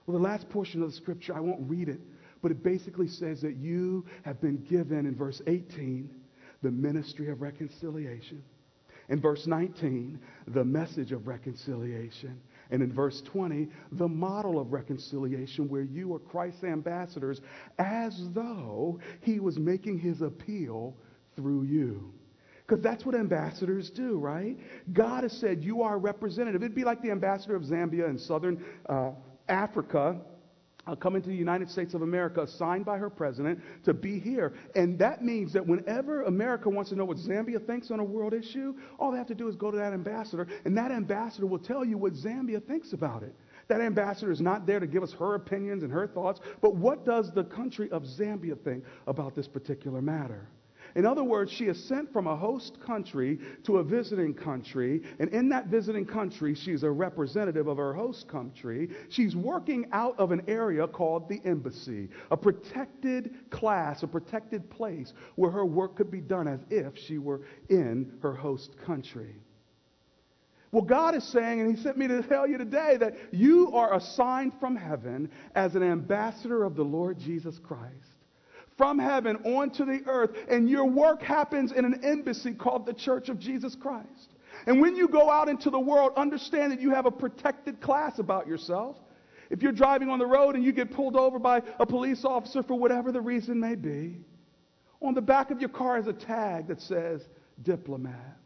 Well, 0.06 0.16
the 0.16 0.22
last 0.22 0.48
portion 0.48 0.82
of 0.82 0.90
the 0.90 0.96
scripture, 0.96 1.34
I 1.34 1.40
won't 1.40 1.68
read 1.68 1.88
it, 1.88 2.00
but 2.42 2.50
it 2.50 2.62
basically 2.62 3.08
says 3.08 3.40
that 3.42 3.56
you 3.56 4.06
have 4.24 4.40
been 4.40 4.64
given, 4.64 5.06
in 5.06 5.16
verse 5.16 5.42
18, 5.46 6.10
the 6.62 6.70
ministry 6.70 7.28
of 7.28 7.42
reconciliation. 7.42 8.42
In 9.08 9.20
verse 9.20 9.46
19, 9.46 10.18
the 10.48 10.64
message 10.64 11.12
of 11.12 11.26
reconciliation. 11.26 12.40
And 12.70 12.82
in 12.82 12.92
verse 12.92 13.22
20, 13.26 13.68
the 13.92 14.08
model 14.08 14.58
of 14.58 14.72
reconciliation, 14.72 15.68
where 15.68 15.82
you 15.82 16.14
are 16.14 16.18
Christ's 16.18 16.64
ambassadors, 16.64 17.40
as 17.78 18.20
though 18.34 18.98
he 19.20 19.38
was 19.38 19.58
making 19.58 19.98
his 19.98 20.22
appeal 20.22 20.96
through 21.36 21.64
you. 21.64 22.12
Because 22.66 22.82
that's 22.82 23.06
what 23.06 23.14
ambassadors 23.14 23.90
do, 23.90 24.18
right? 24.18 24.58
God 24.92 25.22
has 25.22 25.32
said 25.32 25.62
you 25.62 25.82
are 25.82 25.94
a 25.94 25.98
representative. 25.98 26.62
It'd 26.62 26.74
be 26.74 26.82
like 26.82 27.00
the 27.00 27.12
ambassador 27.12 27.54
of 27.54 27.62
Zambia 27.62 28.08
in 28.08 28.18
southern 28.18 28.64
uh, 28.88 29.12
Africa 29.48 30.20
uh, 30.86 30.94
coming 30.94 31.20
to 31.20 31.28
the 31.28 31.34
United 31.34 31.68
States 31.68 31.94
of 31.94 32.02
America, 32.02 32.42
assigned 32.42 32.84
by 32.84 32.96
her 32.96 33.10
president 33.10 33.60
to 33.84 33.92
be 33.92 34.18
here. 34.18 34.54
And 34.74 34.98
that 34.98 35.22
means 35.22 35.52
that 35.52 35.66
whenever 35.66 36.22
America 36.24 36.68
wants 36.68 36.90
to 36.90 36.96
know 36.96 37.04
what 37.04 37.16
Zambia 37.16 37.64
thinks 37.66 37.90
on 37.90 38.00
a 38.00 38.04
world 38.04 38.34
issue, 38.34 38.74
all 38.98 39.10
they 39.10 39.18
have 39.18 39.26
to 39.28 39.34
do 39.34 39.48
is 39.48 39.56
go 39.56 39.70
to 39.70 39.76
that 39.76 39.92
ambassador, 39.92 40.46
and 40.64 40.76
that 40.76 40.90
ambassador 40.90 41.46
will 41.46 41.58
tell 41.58 41.84
you 41.84 41.98
what 41.98 42.12
Zambia 42.14 42.64
thinks 42.64 42.92
about 42.92 43.22
it. 43.22 43.34
That 43.68 43.80
ambassador 43.80 44.30
is 44.30 44.40
not 44.40 44.64
there 44.64 44.78
to 44.78 44.86
give 44.86 45.02
us 45.02 45.12
her 45.18 45.34
opinions 45.34 45.82
and 45.82 45.90
her 45.90 46.06
thoughts, 46.06 46.40
but 46.60 46.76
what 46.76 47.04
does 47.04 47.32
the 47.32 47.44
country 47.44 47.90
of 47.90 48.04
Zambia 48.04 48.56
think 48.62 48.84
about 49.08 49.34
this 49.34 49.48
particular 49.48 50.00
matter? 50.00 50.46
In 50.94 51.04
other 51.04 51.24
words, 51.24 51.50
she 51.50 51.64
is 51.64 51.82
sent 51.84 52.12
from 52.12 52.26
a 52.26 52.36
host 52.36 52.78
country 52.80 53.38
to 53.64 53.78
a 53.78 53.84
visiting 53.84 54.34
country, 54.34 55.02
and 55.18 55.30
in 55.30 55.48
that 55.50 55.66
visiting 55.66 56.06
country, 56.06 56.54
she's 56.54 56.82
a 56.82 56.90
representative 56.90 57.66
of 57.66 57.76
her 57.76 57.92
host 57.92 58.28
country. 58.28 58.88
She's 59.08 59.34
working 59.34 59.86
out 59.92 60.18
of 60.18 60.32
an 60.32 60.42
area 60.48 60.86
called 60.86 61.28
the 61.28 61.40
embassy, 61.44 62.08
a 62.30 62.36
protected 62.36 63.50
class, 63.50 64.02
a 64.02 64.06
protected 64.06 64.70
place 64.70 65.12
where 65.34 65.50
her 65.50 65.66
work 65.66 65.96
could 65.96 66.10
be 66.10 66.20
done 66.20 66.48
as 66.48 66.60
if 66.70 66.96
she 66.96 67.18
were 67.18 67.42
in 67.68 68.12
her 68.22 68.34
host 68.34 68.76
country. 68.84 69.36
Well, 70.72 70.84
God 70.84 71.14
is 71.14 71.24
saying, 71.24 71.60
and 71.60 71.74
He 71.74 71.82
sent 71.82 71.96
me 71.96 72.08
to 72.08 72.22
tell 72.22 72.46
you 72.46 72.58
today, 72.58 72.96
that 72.98 73.16
you 73.32 73.72
are 73.72 73.94
assigned 73.94 74.52
from 74.60 74.76
heaven 74.76 75.30
as 75.54 75.74
an 75.74 75.82
ambassador 75.82 76.64
of 76.64 76.76
the 76.76 76.84
Lord 76.84 77.18
Jesus 77.18 77.58
Christ 77.58 78.15
from 78.76 78.98
heaven 78.98 79.36
onto 79.44 79.84
the 79.84 80.02
earth, 80.06 80.30
and 80.48 80.68
your 80.68 80.84
work 80.84 81.22
happens 81.22 81.72
in 81.72 81.84
an 81.84 82.04
embassy 82.04 82.52
called 82.52 82.84
the 82.86 82.92
Church 82.92 83.28
of 83.28 83.38
Jesus 83.38 83.74
Christ. 83.74 84.34
And 84.66 84.80
when 84.80 84.96
you 84.96 85.08
go 85.08 85.30
out 85.30 85.48
into 85.48 85.70
the 85.70 85.78
world, 85.78 86.12
understand 86.16 86.72
that 86.72 86.80
you 86.80 86.90
have 86.90 87.06
a 87.06 87.10
protected 87.10 87.80
class 87.80 88.18
about 88.18 88.46
yourself. 88.46 88.96
If 89.50 89.62
you're 89.62 89.72
driving 89.72 90.08
on 90.08 90.18
the 90.18 90.26
road 90.26 90.56
and 90.56 90.64
you 90.64 90.72
get 90.72 90.90
pulled 90.90 91.16
over 91.16 91.38
by 91.38 91.62
a 91.78 91.86
police 91.86 92.24
officer 92.24 92.62
for 92.62 92.78
whatever 92.78 93.12
the 93.12 93.20
reason 93.20 93.60
may 93.60 93.76
be, 93.76 94.18
On 95.02 95.14
the 95.14 95.22
back 95.22 95.50
of 95.50 95.60
your 95.60 95.68
car 95.68 95.98
is 95.98 96.06
a 96.06 96.12
tag 96.12 96.68
that 96.68 96.80
says 96.80 97.22
diplomat. 97.62 98.38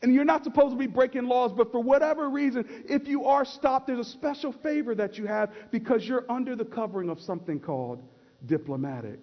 And 0.00 0.14
you're 0.14 0.24
not 0.24 0.44
supposed 0.44 0.70
to 0.70 0.78
be 0.78 0.86
breaking 0.86 1.24
laws, 1.24 1.52
but 1.52 1.70
for 1.70 1.80
whatever 1.80 2.28
reason, 2.30 2.64
if 2.88 3.06
you 3.06 3.26
are 3.26 3.44
stopped, 3.44 3.86
there's 3.86 4.06
a 4.06 4.10
special 4.10 4.52
favor 4.52 4.94
that 4.94 5.18
you 5.18 5.26
have 5.26 5.52
because 5.70 6.06
you're 6.06 6.24
under 6.30 6.56
the 6.56 6.64
covering 6.64 7.10
of 7.10 7.20
something 7.20 7.60
called 7.60 8.02
diplomatic 8.46 9.20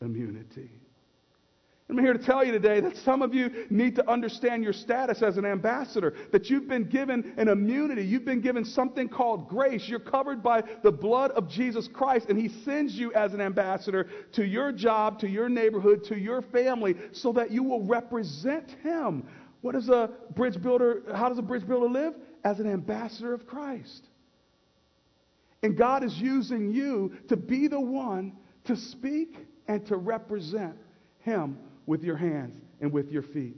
immunity. 0.00 0.70
I'm 1.90 1.98
here 1.98 2.14
to 2.14 2.18
tell 2.18 2.42
you 2.42 2.50
today 2.50 2.80
that 2.80 2.96
some 2.96 3.20
of 3.20 3.34
you 3.34 3.66
need 3.68 3.94
to 3.96 4.10
understand 4.10 4.64
your 4.64 4.72
status 4.72 5.20
as 5.22 5.36
an 5.36 5.44
ambassador, 5.44 6.14
that 6.32 6.48
you've 6.48 6.66
been 6.66 6.84
given 6.84 7.34
an 7.36 7.48
immunity. 7.48 8.02
You've 8.02 8.24
been 8.24 8.40
given 8.40 8.64
something 8.64 9.06
called 9.06 9.48
grace. 9.48 9.86
You're 9.86 10.00
covered 10.00 10.42
by 10.42 10.62
the 10.82 10.90
blood 10.90 11.32
of 11.32 11.46
Jesus 11.46 11.86
Christ, 11.86 12.30
and 12.30 12.38
He 12.38 12.48
sends 12.64 12.94
you 12.94 13.12
as 13.12 13.34
an 13.34 13.42
ambassador 13.42 14.08
to 14.32 14.46
your 14.46 14.72
job, 14.72 15.18
to 15.20 15.28
your 15.28 15.50
neighborhood, 15.50 16.04
to 16.04 16.18
your 16.18 16.40
family, 16.40 16.96
so 17.12 17.32
that 17.32 17.50
you 17.50 17.62
will 17.62 17.82
represent 17.82 18.70
Him. 18.82 19.28
What 19.60 19.72
does 19.72 19.90
a 19.90 20.10
bridge 20.34 20.60
builder, 20.62 21.02
how 21.14 21.28
does 21.28 21.38
a 21.38 21.42
bridge 21.42 21.66
builder 21.66 21.88
live? 21.88 22.14
As 22.44 22.60
an 22.60 22.66
ambassador 22.66 23.34
of 23.34 23.46
Christ. 23.46 24.08
And 25.62 25.76
God 25.76 26.02
is 26.02 26.18
using 26.18 26.70
you 26.70 27.12
to 27.28 27.36
be 27.36 27.68
the 27.68 27.80
one 27.80 28.32
to 28.64 28.76
speak 28.76 29.36
and 29.68 29.84
to 29.86 29.96
represent 29.96 30.76
Him 31.20 31.58
with 31.86 32.02
your 32.02 32.16
hands 32.16 32.56
and 32.80 32.92
with 32.92 33.10
your 33.10 33.22
feet. 33.22 33.56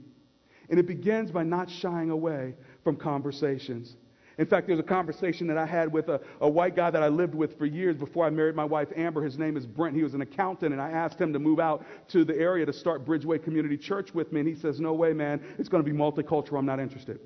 And 0.69 0.79
it 0.79 0.87
begins 0.87 1.31
by 1.31 1.43
not 1.43 1.69
shying 1.69 2.09
away 2.09 2.55
from 2.83 2.97
conversations. 2.97 3.95
In 4.37 4.45
fact, 4.45 4.67
there's 4.67 4.79
a 4.79 4.83
conversation 4.83 5.47
that 5.47 5.57
I 5.57 5.65
had 5.65 5.91
with 5.91 6.09
a, 6.09 6.21
a, 6.41 6.49
white 6.49 6.75
guy 6.75 6.91
that 6.91 7.01
I 7.01 7.07
lived 7.07 7.33
with 7.33 7.57
for 7.57 7.65
years 7.65 7.97
before 7.97 8.23
I 8.23 8.29
married 8.29 8.55
my 8.55 8.65
wife, 8.65 8.87
Amber. 8.95 9.23
His 9.23 9.37
name 9.39 9.57
is 9.57 9.65
Brent. 9.65 9.95
He 9.95 10.03
was 10.03 10.13
an 10.13 10.21
accountant, 10.21 10.73
and 10.73 10.81
I 10.81 10.91
asked 10.91 11.19
him 11.19 11.33
to 11.33 11.39
move 11.39 11.59
out 11.59 11.83
to 12.09 12.23
the 12.23 12.37
area 12.37 12.63
to 12.65 12.73
start 12.73 13.03
Bridgeway 13.03 13.43
Community 13.43 13.77
Church 13.77 14.13
with 14.13 14.31
me. 14.31 14.41
And 14.41 14.47
he 14.47 14.53
says, 14.53 14.79
No 14.79 14.93
way, 14.93 15.11
man. 15.11 15.41
It's 15.57 15.69
going 15.69 15.83
to 15.83 15.91
be 15.91 15.97
multicultural. 15.97 16.59
I'm 16.59 16.67
not 16.67 16.79
interested. 16.79 17.19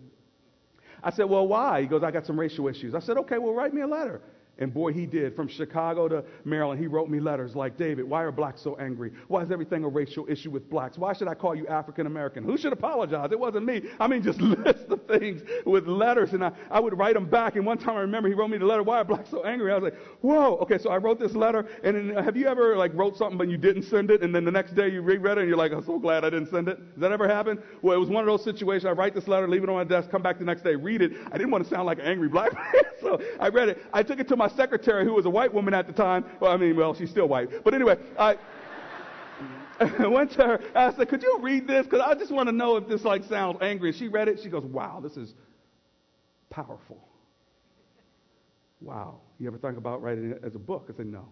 I 1.03 1.11
said, 1.11 1.25
Well, 1.25 1.47
why? 1.47 1.81
He 1.81 1.87
goes, 1.87 2.01
I 2.01 2.11
got 2.11 2.25
some 2.25 2.39
racial 2.39 2.69
issues. 2.69 2.95
I 2.95 2.99
said, 2.99 3.17
Okay, 3.17 3.39
well, 3.39 3.53
write 3.53 3.73
me 3.73 3.81
a 3.81 3.87
letter. 3.87 4.21
And 4.57 4.71
boy, 4.71 4.93
he 4.93 5.05
did. 5.05 5.35
From 5.35 5.47
Chicago 5.47 6.07
to 6.07 6.23
Maryland, 6.45 6.79
he 6.79 6.85
wrote 6.85 7.09
me 7.09 7.19
letters 7.19 7.55
like, 7.55 7.77
David, 7.77 8.07
why 8.07 8.21
are 8.21 8.31
blacks 8.31 8.61
so 8.61 8.75
angry? 8.75 9.11
Why 9.27 9.41
is 9.41 9.49
everything 9.49 9.83
a 9.83 9.87
racial 9.87 10.25
issue 10.29 10.51
with 10.51 10.69
blacks? 10.69 10.97
Why 10.99 11.13
should 11.13 11.27
I 11.27 11.33
call 11.33 11.55
you 11.55 11.65
African 11.67 12.05
American? 12.05 12.43
Who 12.43 12.57
should 12.57 12.73
apologize? 12.73 13.31
It 13.31 13.39
wasn't 13.39 13.65
me. 13.65 13.81
I 13.99 14.07
mean, 14.07 14.21
just 14.21 14.39
list 14.41 14.87
the 14.87 14.97
things 14.97 15.41
with 15.65 15.87
letters. 15.87 16.33
And 16.33 16.43
I, 16.43 16.51
I 16.69 16.79
would 16.79 16.97
write 16.97 17.15
them 17.15 17.25
back. 17.25 17.55
And 17.55 17.65
one 17.65 17.79
time 17.79 17.95
I 17.95 18.01
remember 18.01 18.29
he 18.29 18.35
wrote 18.35 18.49
me 18.49 18.59
the 18.59 18.65
letter, 18.65 18.83
why 18.83 18.97
are 18.97 19.03
blacks 19.03 19.31
so 19.31 19.43
angry? 19.43 19.71
I 19.71 19.75
was 19.75 19.83
like, 19.83 19.99
whoa. 20.21 20.57
Okay, 20.57 20.77
so 20.77 20.91
I 20.91 20.97
wrote 20.97 21.19
this 21.19 21.33
letter. 21.33 21.67
And 21.83 21.95
then, 21.95 22.17
uh, 22.17 22.21
have 22.21 22.37
you 22.37 22.47
ever 22.47 22.75
like 22.75 22.93
wrote 22.93 23.17
something 23.17 23.37
but 23.37 23.49
you 23.49 23.57
didn't 23.57 23.83
send 23.83 24.11
it? 24.11 24.21
And 24.21 24.35
then 24.35 24.45
the 24.45 24.51
next 24.51 24.75
day 24.75 24.89
you 24.89 25.01
reread 25.01 25.37
it 25.37 25.41
and 25.41 25.47
you're 25.47 25.57
like, 25.57 25.71
I'm 25.71 25.83
so 25.83 25.97
glad 25.97 26.23
I 26.23 26.29
didn't 26.29 26.49
send 26.51 26.67
it. 26.67 26.77
Does 26.93 27.01
that 27.01 27.11
ever 27.11 27.27
happen? 27.27 27.57
Well, 27.81 27.95
it 27.95 27.99
was 27.99 28.09
one 28.09 28.21
of 28.21 28.27
those 28.27 28.43
situations. 28.43 28.85
I 28.85 28.91
write 28.91 29.15
this 29.15 29.27
letter, 29.27 29.47
leave 29.47 29.63
it 29.63 29.69
on 29.69 29.75
my 29.75 29.85
desk, 29.85 30.11
come 30.11 30.21
back 30.21 30.37
the 30.37 30.45
next 30.45 30.63
day, 30.63 30.75
read 30.75 31.01
it. 31.01 31.13
I 31.31 31.37
didn't 31.37 31.51
want 31.51 31.63
to 31.63 31.69
sound 31.69 31.87
like 31.87 31.97
an 31.97 32.05
angry 32.05 32.27
black 32.29 32.53
man. 32.73 32.83
so 33.01 33.19
I 33.39 33.49
read 33.49 33.69
it. 33.69 33.83
I 33.93 34.03
took 34.03 34.19
it 34.19 34.27
to 34.27 34.35
my 34.41 34.49
secretary 34.55 35.05
who 35.05 35.13
was 35.13 35.25
a 35.25 35.29
white 35.29 35.53
woman 35.53 35.73
at 35.75 35.85
the 35.85 35.93
time. 35.93 36.25
Well, 36.39 36.51
I 36.51 36.57
mean, 36.57 36.75
well, 36.75 36.95
she's 36.95 37.11
still 37.11 37.27
white. 37.27 37.63
But 37.63 37.75
anyway, 37.75 37.97
I. 38.17 38.37
went 39.99 40.31
to 40.33 40.43
her. 40.43 40.59
I 40.75 40.93
said, 40.93 41.09
"Could 41.09 41.23
you 41.23 41.39
read 41.41 41.67
this? 41.67 41.85
Because 41.85 42.01
I 42.01 42.13
just 42.13 42.31
want 42.31 42.47
to 42.47 42.51
know 42.51 42.75
if 42.75 42.87
this 42.87 43.03
like 43.03 43.23
sounds 43.23 43.57
angry." 43.61 43.89
And 43.89 43.97
she 43.97 44.07
read 44.07 44.27
it. 44.27 44.39
She 44.41 44.49
goes, 44.49 44.63
"Wow, 44.63 44.99
this 45.01 45.17
is 45.17 45.33
powerful." 46.49 46.99
Wow. 48.79 49.21
You 49.39 49.47
ever 49.47 49.57
think 49.57 49.77
about 49.77 50.01
writing 50.01 50.31
it 50.31 50.41
as 50.43 50.55
a 50.55 50.59
book? 50.59 50.87
I 50.91 50.97
said, 50.97 51.07
"No." 51.07 51.29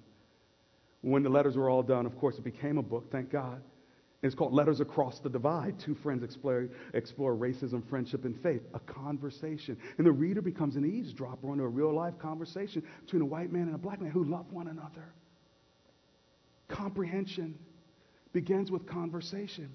When 1.02 1.24
the 1.24 1.30
letters 1.30 1.58
were 1.58 1.70
all 1.70 1.84
done, 1.84 2.06
of 2.06 2.18
course, 2.18 2.38
it 2.38 2.44
became 2.44 2.78
a 2.78 2.84
book. 2.84 3.12
Thank 3.12 3.32
God. 3.32 3.62
It's 4.22 4.36
called 4.36 4.54
Letters 4.54 4.82
Across 4.82 5.20
the 5.20 5.30
Divide. 5.30 5.80
Two 5.80 5.96
friends 5.96 6.24
explore, 6.24 6.68
explore 6.94 7.36
racism, 7.36 7.88
friendship, 7.90 8.26
and 8.26 8.38
faith. 8.42 8.62
A 8.74 8.80
conversation. 8.80 9.78
And 9.98 10.06
the 10.06 10.12
reader 10.12 10.42
becomes 10.42 10.76
an 10.76 10.86
eavesdropper 10.86 11.50
on 11.50 11.60
a 11.60 11.68
real 11.68 11.94
life 11.94 12.20
conversation 12.20 12.84
between 13.06 13.22
a 13.22 13.26
white 13.26 13.52
man 13.52 13.64
and 13.64 13.76
a 13.76 13.78
black 13.78 14.02
man 14.02 14.12
who 14.12 14.26
love 14.26 14.52
one 14.52 14.68
another. 14.68 15.14
Comprehension 16.68 17.58
begins 18.34 18.72
with 18.72 18.86
conversation. 18.86 19.74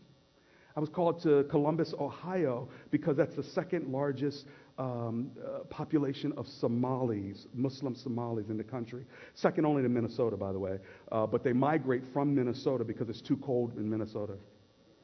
I 0.76 0.80
was 0.80 0.90
called 0.90 1.22
to 1.22 1.44
Columbus, 1.44 1.94
Ohio, 1.98 2.68
because 2.90 3.16
that's 3.16 3.36
the 3.36 3.44
second 3.44 3.90
largest 3.90 4.44
um, 4.78 5.30
uh, 5.38 5.60
population 5.64 6.32
of 6.36 6.46
Somalis, 6.48 7.46
Muslim 7.54 7.94
Somalis 7.94 8.48
in 8.48 8.56
the 8.56 8.64
country. 8.64 9.04
Second 9.34 9.66
only 9.66 9.82
to 9.82 9.88
Minnesota, 9.88 10.36
by 10.36 10.52
the 10.52 10.58
way. 10.58 10.78
Uh, 11.12 11.26
but 11.26 11.44
they 11.44 11.52
migrate 11.52 12.02
from 12.12 12.34
Minnesota 12.34 12.84
because 12.84 13.08
it's 13.08 13.20
too 13.20 13.36
cold 13.36 13.76
in 13.76 13.88
Minnesota. 13.88 14.34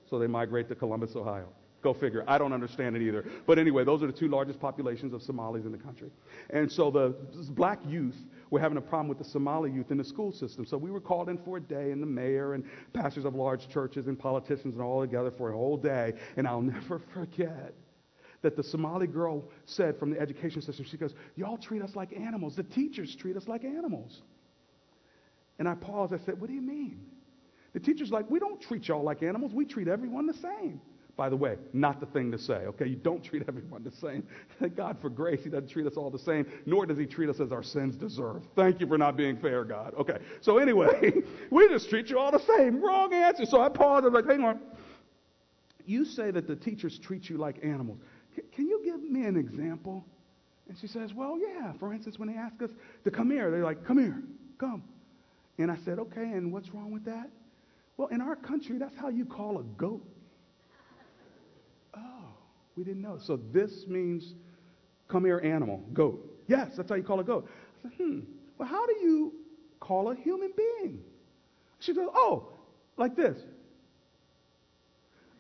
So 0.09 0.19
they 0.19 0.27
migrate 0.27 0.69
to 0.69 0.75
Columbus, 0.75 1.15
Ohio. 1.15 1.49
Go 1.83 1.95
figure. 1.95 2.25
I 2.29 2.37
don't 2.37 2.53
understand 2.53 2.95
it 2.97 3.03
either. 3.03 3.25
But 3.47 3.59
anyway, 3.59 3.85
those 3.85 4.03
are 4.03 4.07
the 4.07 4.13
two 4.13 4.29
largest 4.29 4.61
populations 4.61 5.15
of 5.15 5.23
Somalis 5.23 5.65
in 5.65 5.73
the 5.73 5.79
country. 5.79 6.11
And 6.51 6.71
so 6.71 6.91
the 6.91 7.15
black 7.51 7.79
youth 7.87 8.17
were 8.51 8.61
having 8.61 8.77
a 8.77 8.83
problem 8.83 9.09
with 9.09 9.19
the 9.19 9.25
Somali 9.25 9.71
youth 9.71 9.91
in 9.91 9.97
the 9.97 10.05
school 10.05 10.31
system. 10.31 10.67
So 10.67 10.77
we 10.77 10.91
were 10.91 11.01
called 11.01 11.31
in 11.31 11.39
for 11.39 11.57
a 11.57 11.61
day, 11.61 11.93
and 11.93 12.03
the 12.03 12.07
mayor 12.07 12.53
and 12.53 12.65
pastors 12.93 13.25
of 13.25 13.35
large 13.35 13.69
churches 13.69 14.09
and 14.09 14.19
politicians 14.19 14.75
and 14.75 14.83
all 14.83 15.01
together 15.01 15.31
for 15.31 15.51
a 15.51 15.57
whole 15.57 15.79
day. 15.79 16.15
And 16.37 16.47
I'll 16.47 16.61
never 16.61 17.01
forget 17.15 17.73
that 18.43 18.57
the 18.57 18.63
Somali 18.63 19.07
girl 19.07 19.45
said 19.67 19.99
from 19.99 20.11
the 20.11 20.21
education 20.21 20.63
system. 20.63 20.85
She 20.85 20.97
goes, 20.97 21.15
Y'all 21.37 21.59
treat 21.59 21.83
us 21.83 21.95
like 21.95 22.13
animals. 22.13 22.57
The 22.57 22.63
teachers 22.63 23.15
treat 23.17 23.37
us 23.37 23.47
like 23.49 23.65
animals. 23.65 24.23
And 25.59 25.69
I 25.69 25.75
paused. 25.75 26.15
I 26.15 26.19
said, 26.25 26.41
What 26.41 26.49
do 26.49 26.55
you 26.55 26.63
mean? 26.63 27.01
The 27.73 27.81
teacher's 27.81 28.11
like, 28.11 28.31
We 28.31 28.39
don't 28.39 28.61
treat 28.61 28.89
y'all 28.89 29.03
like 29.03 29.23
animals. 29.23 29.53
We 29.53 29.65
treat 29.65 29.89
everyone 29.89 30.27
the 30.27 30.35
same. 30.35 30.81
By 31.17 31.29
the 31.29 31.37
way, 31.37 31.57
not 31.75 32.01
the 32.01 32.07
thing 32.07 32.33
to 32.33 32.39
say, 32.39 32.55
okay? 32.55 32.87
You 32.87 32.97
don't 32.97 33.23
treat 33.23 33.43
everyone 33.47 33.83
the 33.83 33.91
same. 33.91 34.27
Thank 34.59 34.75
God 34.75 34.97
for 35.03 35.11
grace. 35.11 35.41
He 35.45 35.51
doesn't 35.51 35.69
treat 35.69 35.87
us 35.87 35.99
all 35.99 36.09
the 36.09 36.19
same, 36.19 36.47
nor 36.65 36.87
does 36.87 36.97
He 36.97 37.05
treat 37.05 37.29
us 37.29 37.41
as 37.41 37.53
our 37.53 37.63
sins 37.63 37.95
deserve. 37.95 38.45
Thank 38.57 38.81
you 38.81 38.87
for 38.87 38.97
not 38.97 39.19
being 39.19 39.37
fair, 39.37 39.65
God. 39.65 39.93
Okay, 39.99 40.17
so 40.41 40.57
anyway, 40.57 41.13
we 41.51 41.69
just 41.69 41.91
treat 41.91 42.09
you 42.09 42.19
all 42.19 42.31
the 42.31 42.41
same. 42.57 42.83
Wrong 42.83 43.13
answer. 43.13 43.45
So 43.45 43.61
I 43.61 43.69
paused. 43.69 44.07
I 44.07 44.09
was 44.09 44.15
like, 44.15 44.31
hang 44.31 44.43
on. 44.43 44.61
You 45.85 46.07
say 46.07 46.31
that 46.31 46.47
the 46.47 46.57
teachers 46.57 46.99
treat 46.99 47.29
you 47.29 47.37
like 47.37 47.63
animals. 47.63 47.99
Can 48.55 48.67
you 48.67 48.81
give 48.85 49.03
me 49.03 49.25
an 49.25 49.37
example? 49.37 50.05
And 50.69 50.79
she 50.79 50.87
says, 50.87 51.13
Well, 51.13 51.37
yeah. 51.39 51.73
For 51.81 51.93
instance, 51.93 52.19
when 52.19 52.29
they 52.29 52.37
ask 52.37 52.61
us 52.63 52.71
to 53.05 53.11
come 53.11 53.31
here, 53.31 53.51
they're 53.51 53.65
like, 53.65 53.85
Come 53.85 53.99
here, 53.99 54.23
come. 54.59 54.85
And 55.59 55.71
I 55.71 55.77
said, 55.85 55.99
Okay, 55.99 56.23
and 56.23 56.53
what's 56.53 56.73
wrong 56.73 56.93
with 56.93 57.05
that? 57.07 57.29
Well, 57.97 58.09
in 58.09 58.21
our 58.21 58.37
country, 58.37 58.79
that's 58.79 58.97
how 58.97 59.09
you 59.09 59.25
call 59.25 59.59
a 59.59 59.63
goat. 59.63 60.03
Oh, 61.97 62.25
we 62.77 62.85
didn't 62.85 63.03
know. 63.03 63.19
So 63.27 63.39
this 63.53 63.85
means 63.89 64.35
come 65.09 65.25
here, 65.25 65.41
animal, 65.45 65.83
goat. 65.93 66.25
Yes, 66.47 66.69
that's 66.77 66.89
how 66.89 66.95
you 66.95 67.03
call 67.03 67.21
a 67.21 67.25
goat. 67.25 67.49
I 67.85 67.89
said, 67.89 67.93
Hmm, 67.99 68.21
well, 68.59 68.69
how 68.69 68.87
do 68.87 68.95
you 69.03 69.33
call 69.81 70.11
a 70.11 70.15
human 70.15 70.53
being? 70.57 71.01
She 71.81 71.95
goes, 71.95 72.09
Oh, 72.15 72.49
like 72.97 73.17
this. 73.17 73.39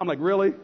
I'm 0.01 0.09
like, 0.09 0.18
Really? 0.20 0.55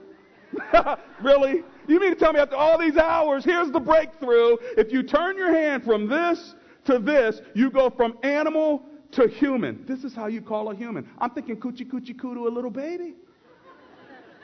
really? 1.22 1.62
You 1.88 2.00
mean 2.00 2.10
to 2.10 2.18
tell 2.18 2.32
me 2.32 2.40
after 2.40 2.56
all 2.56 2.78
these 2.78 2.96
hours, 2.96 3.44
here's 3.44 3.70
the 3.70 3.80
breakthrough. 3.80 4.56
If 4.76 4.92
you 4.92 5.02
turn 5.02 5.36
your 5.36 5.52
hand 5.52 5.84
from 5.84 6.08
this 6.08 6.54
to 6.86 6.98
this, 6.98 7.40
you 7.54 7.70
go 7.70 7.90
from 7.90 8.18
animal 8.22 8.82
to 9.12 9.28
human. 9.28 9.84
This 9.86 10.04
is 10.04 10.14
how 10.14 10.26
you 10.26 10.40
call 10.40 10.70
a 10.70 10.74
human. 10.74 11.08
I'm 11.18 11.30
thinking 11.30 11.56
coochie 11.56 11.88
coochie 11.90 12.18
coo 12.18 12.34
to 12.34 12.48
a 12.48 12.50
little 12.50 12.70
baby. 12.70 13.14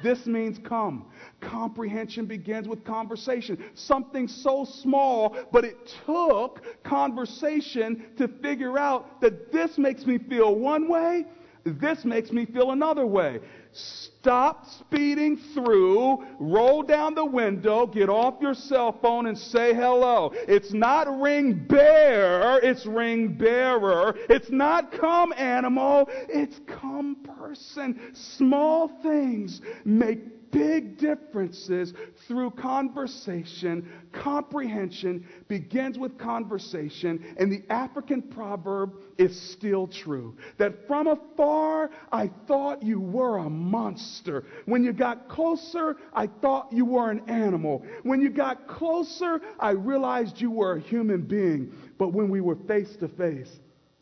This 0.02 0.26
means 0.26 0.58
come. 0.58 1.06
Comprehension 1.40 2.26
begins 2.26 2.66
with 2.66 2.84
conversation. 2.84 3.64
Something 3.74 4.26
so 4.26 4.64
small, 4.64 5.36
but 5.52 5.64
it 5.64 5.76
took 6.04 6.60
conversation 6.82 8.06
to 8.18 8.26
figure 8.26 8.78
out 8.78 9.20
that 9.20 9.52
this 9.52 9.78
makes 9.78 10.04
me 10.04 10.18
feel 10.18 10.56
one 10.56 10.88
way, 10.88 11.24
this 11.64 12.04
makes 12.04 12.32
me 12.32 12.46
feel 12.46 12.72
another 12.72 13.06
way. 13.06 13.38
Stop 13.72 14.66
speeding 14.66 15.36
through, 15.54 16.24
roll 16.38 16.82
down 16.82 17.14
the 17.14 17.24
window, 17.24 17.86
get 17.86 18.08
off 18.08 18.34
your 18.40 18.54
cell 18.54 18.92
phone 18.92 19.26
and 19.26 19.36
say 19.36 19.74
hello. 19.74 20.32
It's 20.46 20.72
not 20.72 21.20
ring 21.20 21.66
bear, 21.66 22.58
it's 22.58 22.86
ring 22.86 23.34
bearer. 23.36 24.14
It's 24.28 24.50
not 24.50 24.92
come 24.92 25.32
animal, 25.36 26.08
it's 26.28 26.60
come 26.66 27.16
person. 27.36 27.98
Small 28.12 28.88
things 29.02 29.60
make 29.84 30.31
big 30.52 30.98
differences 30.98 31.92
through 32.28 32.52
conversation. 32.52 33.90
Comprehension 34.12 35.26
begins 35.48 35.98
with 35.98 36.16
conversation, 36.18 37.34
and 37.38 37.50
the 37.50 37.64
African 37.70 38.22
proverb 38.22 38.94
is 39.18 39.38
still 39.52 39.88
true 39.88 40.36
that 40.58 40.86
from 40.86 41.08
afar 41.08 41.90
I 42.12 42.30
thought 42.46 42.82
you 42.82 43.00
were 43.00 43.38
a 43.38 43.50
monster. 43.50 44.44
When 44.66 44.84
you 44.84 44.92
got 44.92 45.28
closer, 45.28 45.96
I 46.12 46.28
thought 46.28 46.72
you 46.72 46.84
were 46.84 47.10
an 47.10 47.28
animal. 47.28 47.84
When 48.04 48.20
you 48.20 48.30
got 48.30 48.68
closer, 48.68 49.40
I 49.58 49.70
realized 49.70 50.40
you 50.40 50.50
were 50.50 50.74
a 50.74 50.80
human 50.80 51.22
being. 51.22 51.72
But 51.98 52.12
when 52.12 52.28
we 52.28 52.40
were 52.40 52.56
face 52.68 52.94
to 53.00 53.08
face, 53.08 53.50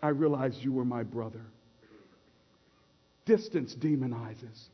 I 0.03 0.09
realized 0.09 0.59
you 0.63 0.73
were 0.73 0.85
my 0.85 1.03
brother. 1.03 1.43
Distance 3.25 3.75
demonizes. 3.75 4.69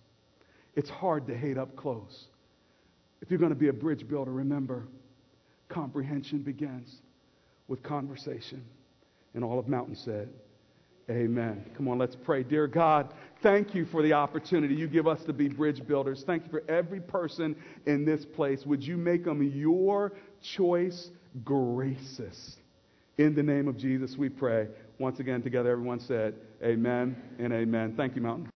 It's 0.76 0.90
hard 0.90 1.26
to 1.26 1.36
hate 1.36 1.58
up 1.58 1.74
close. 1.74 2.26
If 3.22 3.30
you're 3.30 3.40
going 3.40 3.50
to 3.50 3.58
be 3.58 3.68
a 3.68 3.72
bridge 3.72 4.06
builder, 4.06 4.30
remember, 4.30 4.86
comprehension 5.68 6.40
begins 6.40 6.94
with 7.66 7.82
conversation. 7.82 8.62
And 9.34 9.42
all 9.42 9.58
of 9.58 9.68
Mountain 9.68 9.96
said, 9.96 10.28
Amen. 11.08 11.64
Come 11.76 11.86
on, 11.86 11.98
let's 11.98 12.16
pray. 12.16 12.42
Dear 12.42 12.66
God, 12.66 13.14
thank 13.40 13.76
you 13.76 13.86
for 13.86 14.02
the 14.02 14.12
opportunity 14.12 14.74
you 14.74 14.88
give 14.88 15.06
us 15.06 15.22
to 15.26 15.32
be 15.32 15.48
bridge 15.48 15.86
builders. 15.86 16.24
Thank 16.26 16.44
you 16.44 16.50
for 16.50 16.64
every 16.68 17.00
person 17.00 17.54
in 17.86 18.04
this 18.04 18.24
place. 18.24 18.66
Would 18.66 18.82
you 18.82 18.96
make 18.96 19.24
them 19.24 19.40
your 19.40 20.12
choice 20.42 21.10
graces? 21.44 22.56
In 23.18 23.36
the 23.36 23.42
name 23.42 23.68
of 23.68 23.78
Jesus, 23.78 24.16
we 24.18 24.28
pray. 24.28 24.66
Once 24.98 25.20
again, 25.20 25.42
together, 25.42 25.70
everyone 25.70 26.00
said, 26.00 26.34
Amen 26.62 27.16
and 27.38 27.52
amen. 27.52 27.94
Thank 27.96 28.16
you, 28.16 28.22
Mountain. 28.22 28.50